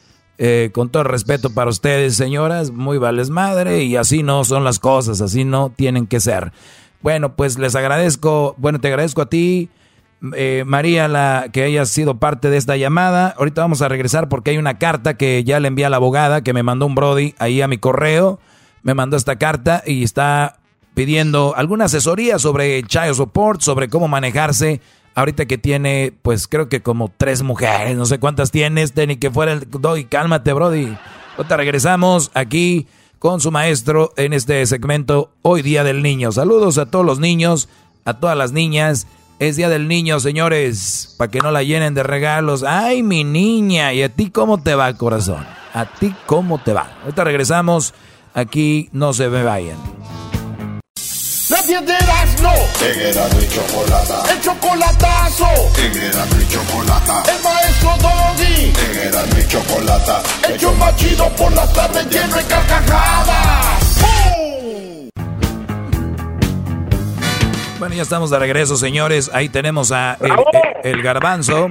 [0.46, 4.78] eh, con todo respeto para ustedes, señoras, muy vales madre y así no son las
[4.78, 6.52] cosas, así no tienen que ser.
[7.02, 9.70] Bueno, pues les agradezco, bueno, te agradezco a ti,
[10.36, 13.34] eh, María, la, que hayas sido parte de esta llamada.
[13.38, 16.44] Ahorita vamos a regresar porque hay una carta que ya le envié a la abogada
[16.44, 18.42] que me mandó un Brody ahí a mi correo.
[18.82, 20.60] Me mandó esta carta y está
[20.94, 24.82] pidiendo alguna asesoría sobre child support, sobre cómo manejarse
[25.16, 29.32] ahorita que tiene, pues creo que como tres mujeres, no sé cuántas tienes, ni que
[29.32, 30.98] fuera el Doggy, cálmate, Brody.
[31.38, 32.88] Ahorita regresamos aquí
[33.20, 36.32] con su maestro en este segmento Hoy Día del Niño.
[36.32, 37.70] Saludos a todos los niños,
[38.06, 39.08] a todas las niñas.
[39.40, 42.64] Es Día del Niño, señores, para que no la llenen de regalos.
[42.64, 45.46] Ay, mi niña, ¿y a ti cómo te va, corazón?
[45.74, 46.98] ¿A ti cómo te va?
[47.02, 47.94] Ahorita regresamos,
[48.34, 49.78] aquí no se me vayan.
[51.54, 51.94] Nadie de
[52.42, 52.52] no.
[52.84, 54.24] En Erasmo y Chocolata.
[54.34, 55.46] El chocolatazo.
[55.78, 57.24] En Erasmo y Chocolata.
[57.32, 58.74] El maestro Doggy.
[58.74, 60.24] En Erasmo y Chocolata.
[60.50, 64.02] El show más chido por las tardes lleno de carcajadas.
[67.78, 69.30] Bueno, ya estamos de regreso, señores.
[69.32, 70.18] Ahí tenemos a
[70.84, 71.70] el, garbanzo.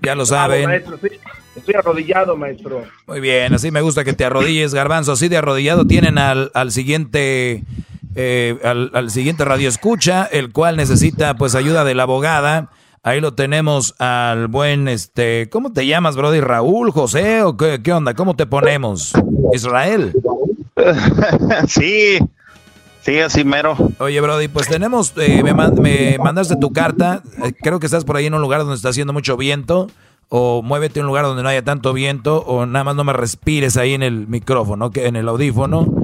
[0.00, 0.64] Ya lo saben.
[0.64, 0.98] maestro,
[1.54, 2.84] Estoy arrodillado, maestro.
[3.06, 5.12] Muy bien, así me gusta que te arrodilles, garbanzo.
[5.12, 7.62] Así de arrodillado tienen al, al siguiente
[8.14, 12.70] eh, al, siguiente radio escucha, el cual necesita pues ayuda de la abogada.
[13.02, 16.40] Ahí lo tenemos al buen, este, ¿cómo te llamas, Brody?
[16.40, 18.14] ¿Raúl, José o qué, qué onda?
[18.14, 19.12] ¿Cómo te ponemos?
[19.52, 20.14] ¿Israel?
[21.68, 22.18] sí,
[23.02, 23.76] sí, así mero.
[23.98, 28.16] Oye, Brody, pues tenemos, eh, me, me, mandaste tu carta, eh, creo que estás por
[28.16, 29.88] ahí en un lugar donde está haciendo mucho viento,
[30.30, 33.12] o muévete a un lugar donde no haya tanto viento, o nada más no me
[33.12, 36.03] respires ahí en el micrófono, que en el audífono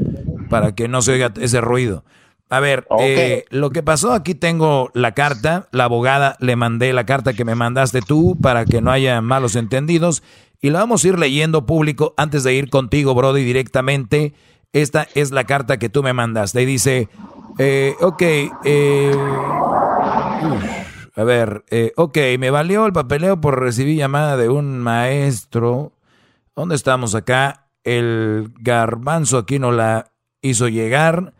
[0.50, 2.04] para que no se oiga ese ruido.
[2.50, 7.06] A ver, eh, lo que pasó, aquí tengo la carta, la abogada le mandé la
[7.06, 10.22] carta que me mandaste tú para que no haya malos entendidos
[10.60, 14.34] y la vamos a ir leyendo público antes de ir contigo, Brody, directamente.
[14.72, 17.08] Esta es la carta que tú me mandaste y dice,
[17.58, 18.22] eh, ok,
[18.64, 19.16] eh,
[21.16, 25.92] a ver, eh, ok, me valió el papeleo por recibir llamada de un maestro.
[26.54, 27.68] ¿Dónde estamos acá?
[27.82, 30.12] El garbanzo aquí no la
[30.42, 31.34] hizo llegar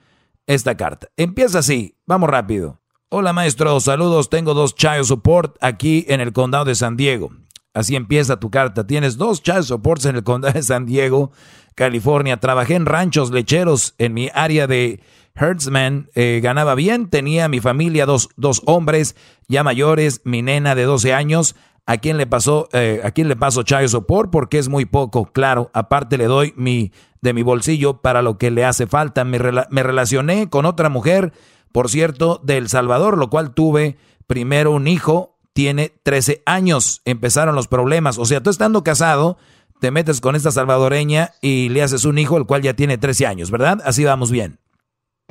[0.47, 1.09] esta carta.
[1.17, 2.81] Empieza así, vamos rápido.
[3.09, 7.31] Hola maestro, saludos, tengo dos child support aquí en el condado de San Diego.
[7.73, 8.87] Así empieza tu carta.
[8.87, 11.31] Tienes dos child supports en el condado de San Diego,
[11.75, 12.39] California.
[12.39, 15.01] Trabajé en ranchos lecheros en mi área de
[15.35, 16.11] herdsman.
[16.15, 19.15] Eh, ganaba bien, tenía mi familia dos, dos hombres
[19.49, 21.55] ya mayores, mi nena de 12 años.
[21.91, 24.31] ¿A quién le pasó, eh, a quién le paso child support?
[24.31, 25.73] Porque es muy poco, claro.
[25.75, 29.25] Aparte le doy mi de mi bolsillo para lo que le hace falta.
[29.25, 29.41] Me,
[29.71, 31.33] me relacioné con otra mujer,
[31.73, 33.97] por cierto, de El Salvador, lo cual tuve
[34.29, 37.03] primero un hijo, tiene 13 años.
[37.07, 38.19] Empezaron los problemas.
[38.19, 39.37] O sea, tú estando casado,
[39.81, 43.27] te metes con esta salvadoreña y le haces un hijo, el cual ya tiene 13
[43.27, 43.81] años, ¿verdad?
[43.85, 44.60] Así vamos bien.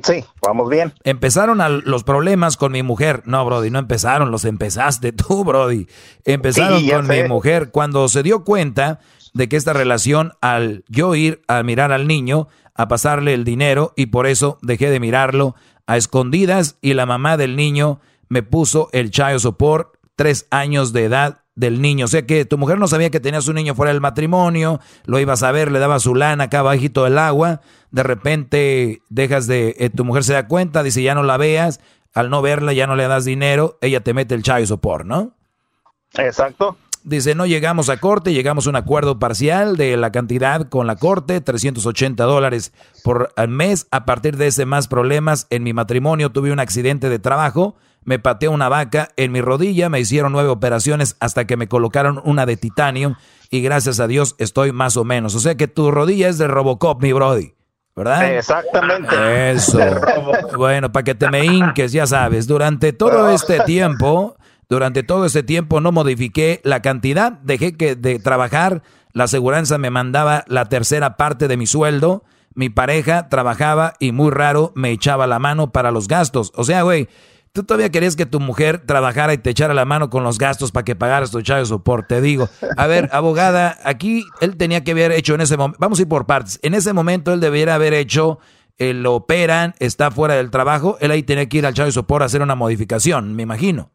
[0.02, 0.92] Sí, vamos bien.
[1.04, 3.22] Empezaron los problemas con mi mujer.
[3.26, 5.86] No, Brody, no empezaron, los empezaste tú, Brody.
[6.24, 7.70] Empezaron con mi mujer.
[7.70, 9.00] Cuando se dio cuenta
[9.34, 13.92] de que esta relación, al yo ir a mirar al niño, a pasarle el dinero,
[13.96, 15.54] y por eso dejé de mirarlo
[15.86, 21.04] a escondidas, y la mamá del niño me puso el child support tres años de
[21.04, 22.06] edad del niño.
[22.06, 25.20] O sea que tu mujer no sabía que tenías un niño fuera del matrimonio, lo
[25.20, 27.60] ibas a ver, le daba su lana acá bajito del agua,
[27.90, 31.80] de repente dejas de, eh, tu mujer se da cuenta, dice ya no la veas,
[32.14, 35.36] al no verla ya no le das dinero, ella te mete el child support, ¿no?
[36.14, 36.76] Exacto.
[37.02, 40.96] Dice, no llegamos a corte, llegamos a un acuerdo parcial de la cantidad con la
[40.96, 42.72] corte, 380 dólares
[43.02, 43.86] por mes.
[43.90, 47.74] A partir de ese más problemas en mi matrimonio, tuve un accidente de trabajo,
[48.04, 52.20] me pateó una vaca en mi rodilla, me hicieron nueve operaciones hasta que me colocaron
[52.24, 53.16] una de titanio
[53.50, 55.34] y gracias a Dios estoy más o menos.
[55.34, 57.54] O sea que tu rodilla es de Robocop, mi brody.
[57.96, 58.34] ¿verdad?
[58.34, 59.50] Exactamente.
[59.50, 59.78] Eso.
[60.56, 64.36] bueno, para que te me hinques, ya sabes, durante todo este tiempo,
[64.70, 68.82] durante todo este tiempo no modifiqué la cantidad, dejé que de trabajar,
[69.12, 72.24] la aseguranza me mandaba la tercera parte de mi sueldo,
[72.54, 76.52] mi pareja trabajaba y muy raro me echaba la mano para los gastos.
[76.54, 77.08] O sea, güey,
[77.52, 80.70] Tú todavía querías que tu mujer trabajara y te echara la mano con los gastos
[80.70, 82.20] para que pagaras tu chavo de soporte.
[82.20, 86.02] Digo, a ver, abogada, aquí él tenía que haber hecho en ese momento, vamos a
[86.02, 86.60] ir por partes.
[86.62, 88.38] En ese momento él debería haber hecho,
[88.78, 91.92] eh, lo operan, está fuera del trabajo, él ahí tenía que ir al chavo de
[91.92, 93.90] soporte a hacer una modificación, me imagino.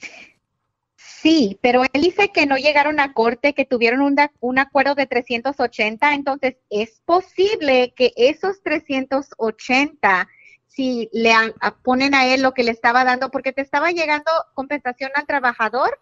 [1.26, 5.08] Sí, pero él dice que no llegaron a corte, que tuvieron un, un acuerdo de
[5.08, 10.30] 380, entonces es posible que esos 380
[10.68, 11.34] si le
[11.82, 16.00] ponen a él lo que le estaba dando, porque te estaba llegando compensación al trabajador.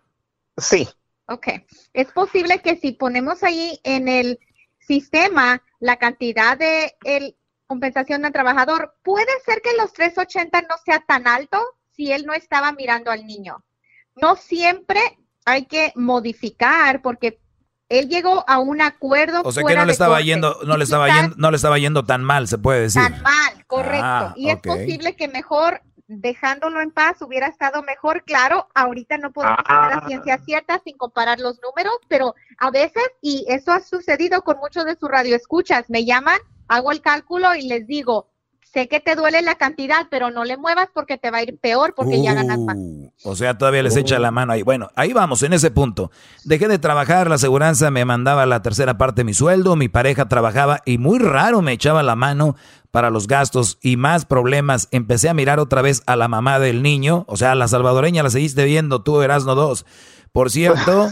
[0.58, 0.90] Sí.
[1.28, 1.48] Ok.
[1.94, 4.40] Es posible que si ponemos ahí en el
[4.80, 11.00] sistema la cantidad de el compensación al trabajador, puede ser que los 380 no sea
[11.00, 11.64] tan alto
[11.96, 13.64] si él no estaba mirando al niño.
[14.16, 15.00] No siempre
[15.46, 17.40] hay que modificar porque
[17.90, 19.42] él llegó a un acuerdo.
[19.44, 22.04] O sea que no le estaba yendo, no le estaba yendo, no le estaba yendo
[22.04, 23.02] tan mal, se puede decir.
[23.02, 24.04] Tan mal, correcto.
[24.04, 28.24] Ah, y es posible que mejor dejándolo en paz hubiera estado mejor.
[28.24, 29.92] Claro, ahorita no podemos ah.
[29.96, 34.58] la ciencia cierta sin comparar los números, pero a veces, y eso ha sucedido con
[34.58, 38.33] muchos de sus radioescuchas, me llaman, hago el cálculo y les digo,
[38.74, 41.58] sé que te duele la cantidad, pero no le muevas porque te va a ir
[41.60, 42.76] peor porque ya ganas más.
[42.78, 44.64] Uh, o sea, todavía les echa la mano ahí.
[44.64, 46.12] Bueno, ahí vamos, en ese punto.
[46.44, 50.28] Dejé de trabajar, la aseguranza me mandaba la tercera parte de mi sueldo, mi pareja
[50.28, 52.56] trabajaba y muy raro me echaba la mano
[52.90, 54.88] para los gastos y más problemas.
[54.92, 58.30] Empecé a mirar otra vez a la mamá del niño, o sea, la salvadoreña la
[58.30, 59.86] seguiste viendo, tú eras no dos.
[60.34, 61.12] Por cierto,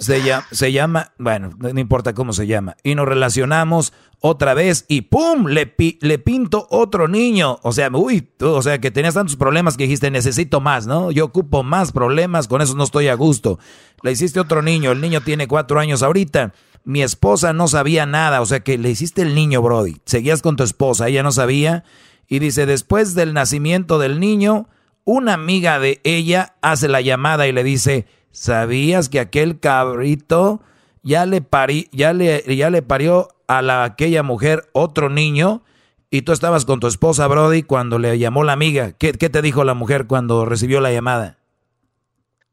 [0.00, 2.76] se llama, bueno, no importa cómo se llama.
[2.82, 5.46] Y nos relacionamos otra vez y ¡pum!
[5.46, 7.60] Le, le pinto otro niño.
[7.62, 11.12] O sea, uy, tú, o sea, que tenías tantos problemas que dijiste, necesito más, ¿no?
[11.12, 13.60] Yo ocupo más problemas, con eso no estoy a gusto.
[14.02, 16.52] Le hiciste otro niño, el niño tiene cuatro años ahorita.
[16.82, 19.98] Mi esposa no sabía nada, o sea que le hiciste el niño, Brody.
[20.06, 21.84] Seguías con tu esposa, ella no sabía.
[22.26, 24.68] Y dice, después del nacimiento del niño,
[25.04, 28.06] una amiga de ella hace la llamada y le dice,
[28.36, 30.60] ¿Sabías que aquel cabrito
[31.02, 35.62] ya le, parí, ya le, ya le parió a la, aquella mujer otro niño?
[36.10, 38.92] Y tú estabas con tu esposa, Brody, cuando le llamó la amiga.
[38.92, 41.38] ¿Qué, te dijo la mujer cuando recibió la llamada?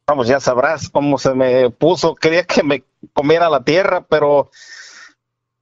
[0.07, 2.15] Vamos, ya sabrás cómo se me puso.
[2.15, 4.51] Quería que me comiera la tierra, pero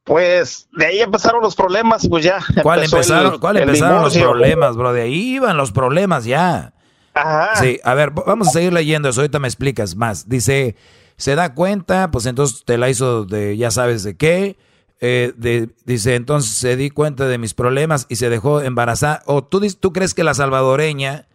[0.04, 2.38] pues de ahí empezaron los problemas, pues ya.
[2.62, 4.94] ¿Cuál empezaron, ¿cuál empezaron los problemas, bro?
[4.94, 6.76] De ahí iban los problemas ya.
[7.56, 10.30] Sí, a ver, vamos a seguir leyendo eso, ahorita me explicas más.
[10.30, 10.76] Dice,
[11.18, 14.58] se da cuenta, pues entonces te la hizo de ya sabes de qué.
[15.04, 15.34] Eh,
[15.86, 19.24] dice, entonces se di cuenta de mis problemas y se dejó embarazar.
[19.26, 21.28] ¿O tú, tú crees que la salvadoreña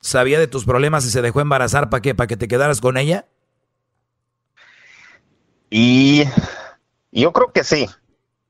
[0.00, 2.14] sabía de tus problemas y se dejó embarazar para qué?
[2.14, 3.26] ¿Para que te quedaras con ella?
[5.70, 6.24] Y
[7.10, 7.88] yo creo que sí.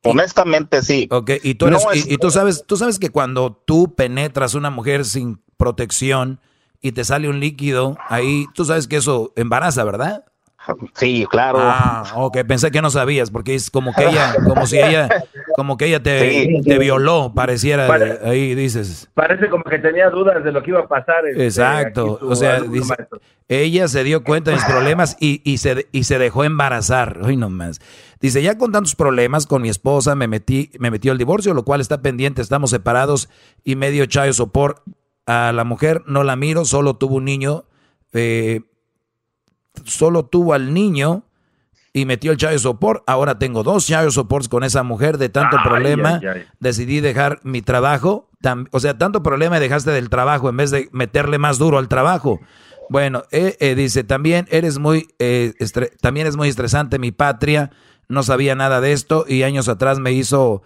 [0.05, 1.09] Honestamente sí.
[1.11, 5.41] Ok, y tú, y tú, sabes, tú sabes que cuando tú penetras una mujer sin
[5.57, 6.41] protección,
[6.83, 10.25] y te sale un líquido, ahí tú sabes que eso embaraza, ¿verdad?
[10.95, 11.59] Sí, claro.
[11.61, 15.09] Ah, ok, pensé que no sabías, porque es como que ella, como si ella,
[15.57, 17.93] como que ella te, te violó, pareciera,
[18.25, 19.09] ahí dices.
[19.15, 21.27] Parece como que tenía dudas de lo que iba a pasar.
[21.27, 22.95] Este, Exacto, o sea, dice,
[23.49, 27.37] ella se dio cuenta de mis problemas y, y, se, y se dejó embarazar, hoy
[27.37, 27.81] nomás.
[28.21, 31.65] Dice, ya con tantos problemas con mi esposa me metí, me metió el divorcio, lo
[31.65, 33.29] cual está pendiente, estamos separados
[33.65, 34.83] y medio chayo sopor
[35.27, 37.65] a la mujer no la miro, solo tuvo un niño,
[38.13, 38.61] eh,
[39.85, 41.25] solo tuvo al niño
[41.93, 43.05] y metió el chayo sopor.
[43.07, 46.21] Ahora tengo dos chayo soports con esa mujer de tanto problema.
[46.59, 48.31] Decidí dejar mi trabajo.
[48.71, 52.41] o sea, tanto problema dejaste del trabajo en vez de meterle más duro al trabajo.
[52.89, 55.09] Bueno, eh, eh, dice, también eres muy,
[56.01, 57.71] también es muy estresante mi patria.
[58.09, 60.63] No sabía nada de esto y años atrás me hizo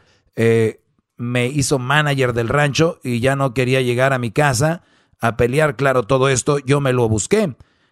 [1.16, 4.82] me hizo manager del rancho y ya no quería llegar a mi casa
[5.20, 7.44] a pelear, claro, todo esto, yo me lo busqué.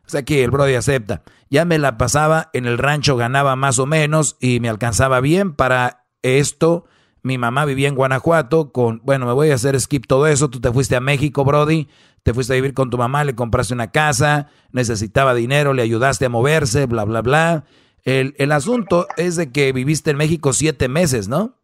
[0.06, 1.22] O sea que el Brody acepta.
[1.48, 5.54] Ya me la pasaba en el rancho, ganaba más o menos y me alcanzaba bien
[5.54, 6.84] para esto.
[7.22, 10.50] Mi mamá vivía en Guanajuato con, bueno, me voy a hacer skip todo eso.
[10.50, 11.88] Tú te fuiste a México, Brody.
[12.22, 16.26] Te fuiste a vivir con tu mamá, le compraste una casa, necesitaba dinero, le ayudaste
[16.26, 17.64] a moverse, bla, bla, bla.
[18.02, 21.58] El, el asunto es de que viviste en México siete meses, ¿no?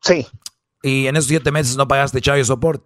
[0.00, 0.26] Sí.
[0.84, 2.84] Y en esos siete meses no pagaste Chayo Support.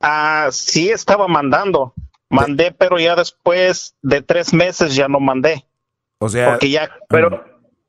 [0.00, 1.94] Ah, sí estaba mandando.
[2.28, 5.66] Mandé, pero ya después de tres meses ya no mandé.
[6.18, 7.42] O sea, porque ya, pero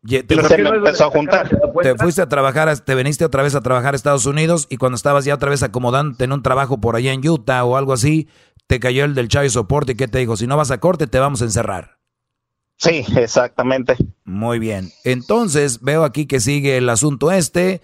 [0.07, 1.49] te, se me empezó a juntar.
[1.81, 4.95] Te fuiste a trabajar, te viniste otra vez a trabajar a Estados Unidos y cuando
[4.95, 8.29] estabas ya otra vez acomodándote en un trabajo por allá en Utah o algo así,
[8.67, 10.37] te cayó el del Chayo Soporte y ¿qué te dijo?
[10.37, 11.97] Si no vas a corte, te vamos a encerrar.
[12.77, 13.97] Sí, exactamente.
[14.23, 14.89] Muy bien.
[15.03, 17.81] Entonces, veo aquí que sigue el asunto este.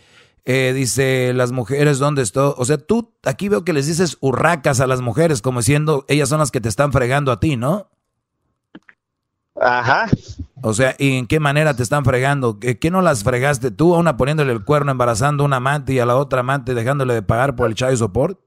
[0.47, 2.53] Eh, dice, las mujeres, ¿dónde estoy?
[2.55, 6.29] O sea, tú aquí veo que les dices hurracas a las mujeres, como diciendo, ellas
[6.29, 7.89] son las que te están fregando a ti, ¿no?
[9.59, 10.07] Ajá.
[10.61, 12.59] O sea, ¿y en qué manera te están fregando?
[12.59, 13.95] ¿Qué, qué no las fregaste tú?
[13.95, 17.15] A una poniéndole el cuerno, embarazando a una amante y a la otra amante dejándole
[17.15, 18.39] de pagar por el child support.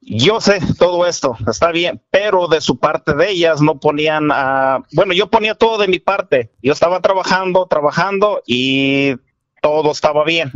[0.00, 4.82] Yo sé todo esto, está bien, pero de su parte de ellas no ponían, uh,
[4.92, 6.50] bueno, yo ponía todo de mi parte.
[6.60, 9.14] Yo estaba trabajando, trabajando y
[9.62, 10.52] todo estaba bien.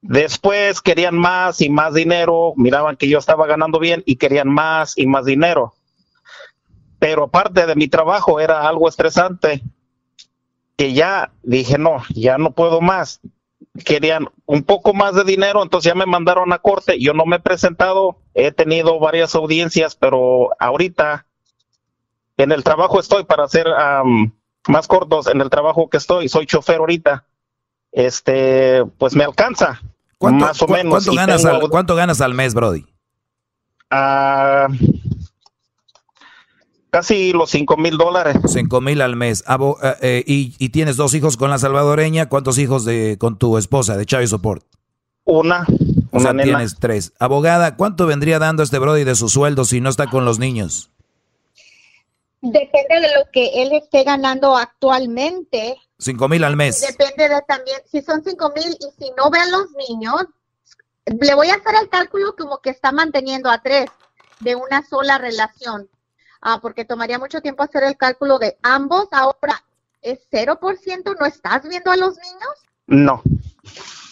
[0.00, 4.98] Después querían más y más dinero, miraban que yo estaba ganando bien y querían más
[4.98, 5.74] y más dinero.
[6.98, 9.62] Pero aparte de mi trabajo era algo estresante,
[10.76, 13.20] que ya dije, no, ya no puedo más.
[13.84, 16.98] Querían un poco más de dinero, entonces ya me mandaron a corte.
[16.98, 21.26] Yo no me he presentado, he tenido varias audiencias, pero ahorita
[22.38, 24.32] en el trabajo estoy para hacer um,
[24.66, 27.24] más cortos, en el trabajo que estoy, soy chofer ahorita
[27.92, 29.80] este, pues me alcanza.
[30.20, 31.04] más o menos.
[31.04, 32.84] ¿cuánto ganas, al, ¿Cuánto ganas al mes, Brody?
[33.92, 34.72] Uh,
[36.90, 38.36] casi los cinco mil dólares.
[38.46, 39.44] Cinco mil al mes.
[39.46, 42.28] Abo, uh, eh, y, y, tienes dos hijos con la salvadoreña.
[42.28, 44.64] ¿Cuántos hijos de con tu esposa de Chávez Support?
[45.24, 45.66] Una.
[46.10, 46.44] O sea, nena.
[46.44, 47.12] tienes tres.
[47.18, 50.90] Abogada, ¿cuánto vendría dando este Brody de su sueldo si no está con los niños?
[52.40, 55.76] Depende de lo que él esté ganando actualmente.
[56.02, 56.80] Cinco mil al mes.
[56.80, 60.26] Depende de también, si son cinco mil y si no vean los niños,
[61.06, 63.86] le voy a hacer el cálculo como que está manteniendo a tres
[64.40, 65.88] de una sola relación,
[66.40, 69.06] ah, porque tomaría mucho tiempo hacer el cálculo de ambos.
[69.12, 69.62] Ahora,
[70.00, 71.16] ¿es 0%?
[71.20, 72.52] ¿No estás viendo a los niños?
[72.88, 73.22] No.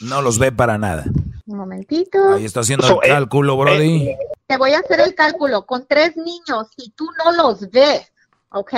[0.00, 1.06] No los ve para nada.
[1.46, 2.34] Un momentito.
[2.34, 4.08] Ahí está haciendo so, el cálculo, eh, Brody.
[4.10, 5.66] Eh, te voy a hacer el cálculo.
[5.66, 8.12] Con tres niños, si tú no los ves,
[8.50, 8.74] ¿ok?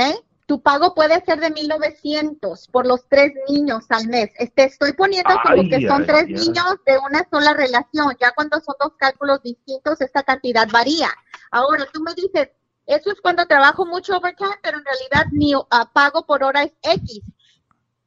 [0.52, 4.28] Tu pago puede ser de 1900 por los tres niños al mes.
[4.54, 6.34] Te estoy poniendo como que son ay, tres ay.
[6.34, 8.14] niños de una sola relación.
[8.20, 11.08] Ya cuando son dos cálculos distintos, esta cantidad varía.
[11.50, 12.50] Ahora, tú me dices,
[12.84, 15.64] eso es cuando trabajo mucho overtime, pero en realidad mi uh,
[15.94, 17.22] pago por hora es X.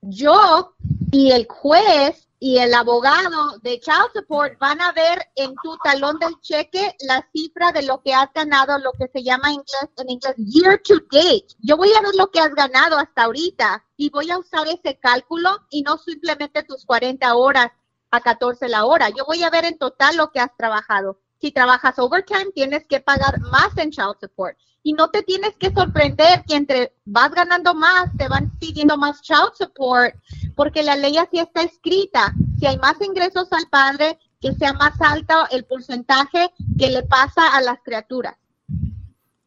[0.02, 0.76] Yo
[1.18, 6.20] y el juez y el abogado de Child Support van a ver en tu talón
[6.20, 10.10] del cheque la cifra de lo que has ganado, lo que se llama inglés, en
[10.10, 11.48] inglés year to date.
[11.60, 15.00] Yo voy a ver lo que has ganado hasta ahorita y voy a usar ese
[15.00, 17.72] cálculo y no simplemente tus 40 horas
[18.12, 19.08] a 14 la hora.
[19.08, 21.22] Yo voy a ver en total lo que has trabajado.
[21.41, 24.57] Si trabajas overtime, tienes que pagar más en Child Support.
[24.84, 29.20] Y no te tienes que sorprender que entre vas ganando más, te van pidiendo más
[29.24, 30.14] child support,
[30.56, 32.36] porque la ley así está escrita.
[32.60, 37.56] Si hay más ingresos al padre, que sea más alto el porcentaje que le pasa
[37.56, 38.36] a las criaturas.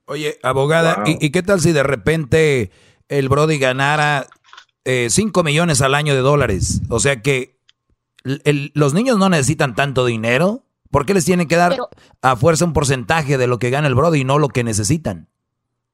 [0.06, 1.04] Oye, abogada, wow.
[1.06, 2.72] ¿y, ¿y, qué tal si de repente
[3.08, 4.26] el Brody ganara
[4.84, 6.80] 5 eh, millones al año de dólares?
[6.88, 7.58] O sea que
[8.24, 10.64] el, los niños no necesitan tanto dinero.
[10.90, 11.90] ¿Por qué les tienen que dar Pero,
[12.22, 15.28] a fuerza un porcentaje de lo que gana el Brody y no lo que necesitan?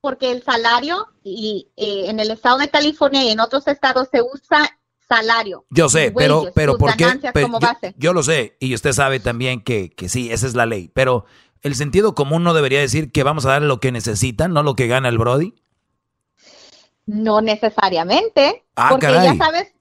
[0.01, 4.23] Porque el salario y eh, en el estado de California y en otros estados se
[4.23, 5.65] usa salario.
[5.71, 7.07] Yo sé, pero, wages, pero ¿por qué?
[7.33, 10.67] Pero yo, yo, lo sé y usted sabe también que, que sí, esa es la
[10.67, 10.91] ley.
[10.95, 11.25] Pero
[11.63, 14.77] el sentido común no debería decir que vamos a dar lo que necesitan, no lo
[14.77, 15.55] que gana el Brody.
[17.07, 18.65] No necesariamente.
[18.77, 19.37] Ah, porque caray.
[19.37, 19.73] ya sabes,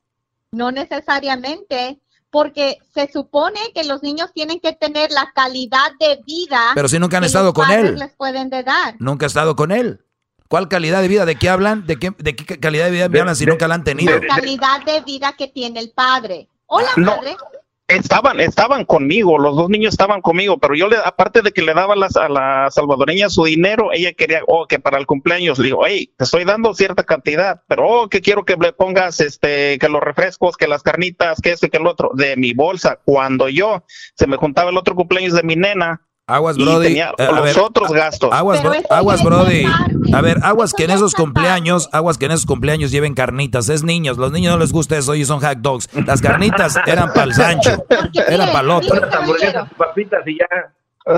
[0.52, 2.00] no necesariamente
[2.34, 6.72] porque se supone que los niños tienen que tener la calidad de vida.
[6.74, 7.96] Pero si nunca han estado con él.
[8.00, 8.96] Les pueden de dar.
[8.98, 10.04] Nunca ha estado con él.
[10.48, 11.26] ¿Cuál calidad de vida?
[11.28, 11.86] ¿De qué hablan?
[11.86, 14.18] ¿De qué, de qué calidad de vida me hablan si de, nunca la han tenido?
[14.18, 16.50] La calidad de vida que tiene el padre.
[16.66, 17.38] Hola, no, padre.
[17.96, 21.74] Estaban, estaban conmigo, los dos niños estaban conmigo, pero yo le, aparte de que le
[21.74, 25.66] daba las, a la salvadoreña su dinero, ella quería, oh, que para el cumpleaños, le
[25.66, 29.78] digo, hey, te estoy dando cierta cantidad, pero oh, que quiero que le pongas, este,
[29.80, 33.00] que los refrescos, que las carnitas, que eso y que el otro, de mi bolsa.
[33.04, 33.84] Cuando yo,
[34.16, 36.88] se me juntaba el otro cumpleaños de mi nena, Aguas, y Brody.
[36.88, 38.30] tenía eh, a los ver, otros gastos.
[38.32, 39.66] Aguas, bro- Brody.
[40.14, 43.68] A ver, aguas que en esos es cumpleaños, aguas que en esos cumpleaños lleven carnitas.
[43.68, 45.90] Es niños, los niños no les gusta eso y son hot dogs.
[46.06, 47.86] Las carnitas eran para el Sancho,
[48.28, 48.96] eran para el otro.
[48.96, 50.48] miren, Hamburguesas, papitas y ya.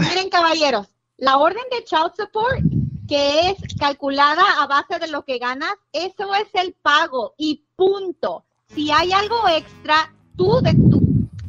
[0.10, 0.88] Miren, caballeros,
[1.18, 2.60] la orden de child support,
[3.08, 8.44] que es calculada a base de lo que ganas, eso es el pago y punto.
[8.74, 11.00] Si hay algo extra, tú de tu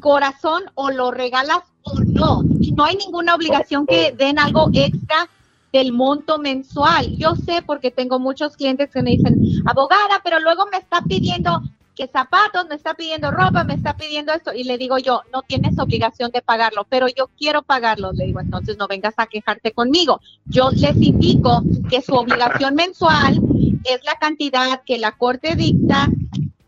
[0.07, 2.45] corazón o lo regalas o no.
[2.77, 5.29] No hay ninguna obligación que den algo extra
[5.73, 7.17] del monto mensual.
[7.17, 11.61] Yo sé porque tengo muchos clientes que me dicen, abogada, pero luego me está pidiendo
[11.97, 14.53] que zapatos, me está pidiendo ropa, me está pidiendo esto.
[14.55, 18.13] Y le digo yo, no tienes obligación de pagarlo, pero yo quiero pagarlo.
[18.13, 20.21] Le digo, entonces no vengas a quejarte conmigo.
[20.45, 23.41] Yo les indico que su obligación mensual
[23.83, 26.09] es la cantidad que la corte dicta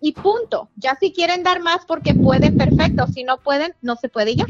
[0.01, 0.69] y punto.
[0.77, 3.07] Ya si quieren dar más porque pueden, perfecto.
[3.09, 4.47] Si no pueden, no se puede ya.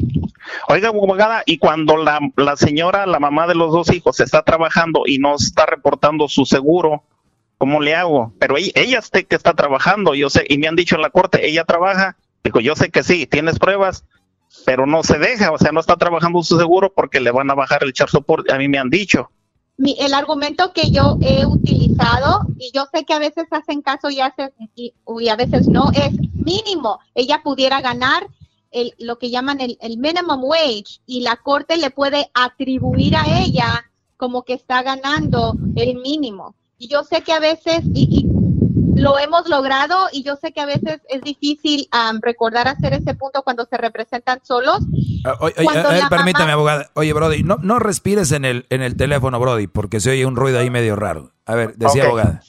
[0.67, 5.03] Oiga, abogada, y cuando la, la señora, la mamá de los dos hijos, está trabajando
[5.05, 7.03] y no está reportando su seguro,
[7.57, 8.33] ¿cómo le hago?
[8.39, 11.09] Pero ella, ella es que está trabajando, yo sé, y me han dicho en la
[11.09, 12.15] corte, ella trabaja.
[12.43, 14.05] Digo, yo sé que sí, tienes pruebas,
[14.65, 17.55] pero no se deja, o sea, no está trabajando su seguro porque le van a
[17.55, 19.29] bajar el char support, a mí me han dicho.
[19.79, 24.09] Mi, el argumento que yo he utilizado, y yo sé que a veces hacen caso
[24.09, 26.99] y, hacen, y, y a veces no, es mínimo.
[27.15, 28.27] Ella pudiera ganar
[28.71, 33.41] el, lo que llaman el, el minimum wage y la corte le puede atribuir a
[33.41, 36.55] ella como que está ganando el mínimo.
[36.77, 38.28] Y yo sé que a veces, y, y
[38.99, 43.13] lo hemos logrado, y yo sé que a veces es difícil am, recordar hacer ese
[43.15, 44.79] punto cuando se representan solos,
[45.25, 46.91] Ah, oye, oye, a ver, permítame, mamá- abogada.
[46.93, 50.37] Oye, Brody, no, no respires en el, en el teléfono, Brody, porque se oye un
[50.37, 51.33] ruido ahí medio raro.
[51.45, 52.41] A ver, decía abogada.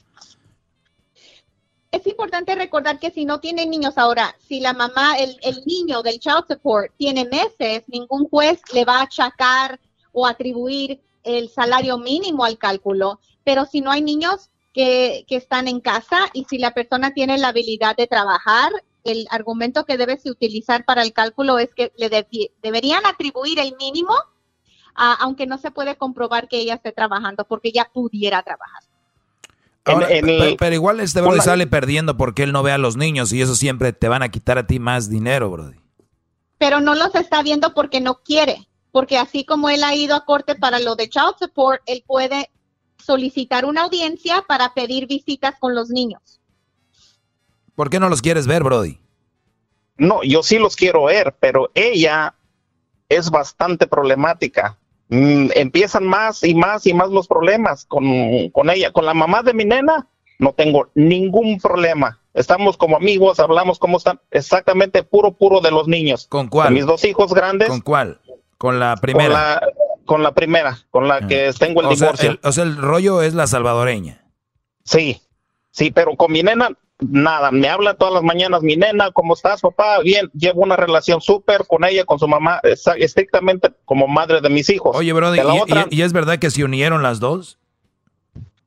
[1.90, 6.02] es importante recordar que si no tienen niños ahora, si la mamá, el, el niño
[6.02, 9.80] del child support tiene meses, ningún juez le va a achacar
[10.12, 13.18] o atribuir el salario mínimo al cálculo.
[13.42, 17.38] Pero si no hay niños que, que están en casa y si la persona tiene
[17.38, 18.70] la habilidad de trabajar,
[19.04, 22.08] el argumento que debes utilizar para el cálculo es que le
[22.62, 24.14] deberían atribuir el mínimo,
[24.94, 28.82] aunque no se puede comprobar que ella esté trabajando, porque ella pudiera trabajar.
[29.84, 32.78] Ahora, en el- pero, pero igual este Brody sale perdiendo porque él no ve a
[32.78, 35.78] los niños y eso siempre te van a quitar a ti más dinero, Brody.
[36.58, 40.26] pero no los está viendo porque no quiere, porque así como él ha ido a
[40.26, 42.50] corte para lo de child support, él puede
[43.04, 46.40] solicitar una audiencia para pedir visitas con los niños.
[47.74, 48.98] ¿Por qué no los quieres ver, Brody?
[49.96, 52.34] No, yo sí los quiero ver, pero ella
[53.08, 54.78] es bastante problemática.
[55.08, 58.92] Mm, empiezan más y más y más los problemas con, con ella.
[58.92, 60.08] Con la mamá de mi nena
[60.38, 62.18] no tengo ningún problema.
[62.32, 66.26] Estamos como amigos, hablamos cómo están, exactamente puro, puro de los niños.
[66.28, 66.68] ¿Con cuál?
[66.68, 67.68] De mis dos hijos grandes.
[67.68, 68.20] ¿Con cuál?
[68.56, 69.30] Con la Con primera.
[69.30, 69.62] la,
[70.04, 72.30] con la primera, con la que tengo el o, sea, divorcio.
[72.30, 74.24] el, o sea, el rollo es la salvadoreña.
[74.84, 75.20] Sí,
[75.70, 76.70] sí, pero con mi nena,
[77.00, 80.00] nada, me habla todas las mañanas, mi nena, ¿cómo estás, papá?
[80.00, 82.60] Bien, llevo una relación súper con ella, con su mamá,
[82.96, 84.96] estrictamente como madre de mis hijos.
[84.96, 87.58] Oye, Brody, De la ¿y, otra- y- y es verdad que se unieron las dos?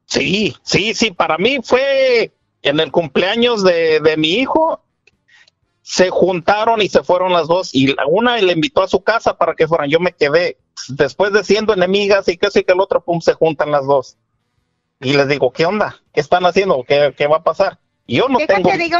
[0.06, 2.32] Sí, sí, sí, para mí fue
[2.62, 4.82] en el cumpleaños de, de mi hijo,
[5.82, 9.38] se juntaron y se fueron las dos, y la una le invitó a su casa
[9.38, 10.58] para que fueran, yo me quedé,
[10.90, 14.18] después de siendo enemigas y que sí que el otro, pum, se juntan las dos.
[15.00, 16.02] Y les digo, ¿qué onda?
[16.14, 16.84] ¿Qué están haciendo?
[16.88, 17.80] ¿Qué, qué va a pasar?
[18.06, 18.72] Y Yo no tengo...
[18.72, 19.00] Digo,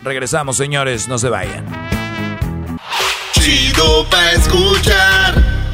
[0.03, 1.65] Regresamos, señores, no se vayan.
[3.33, 5.46] Chido pa' escuchar.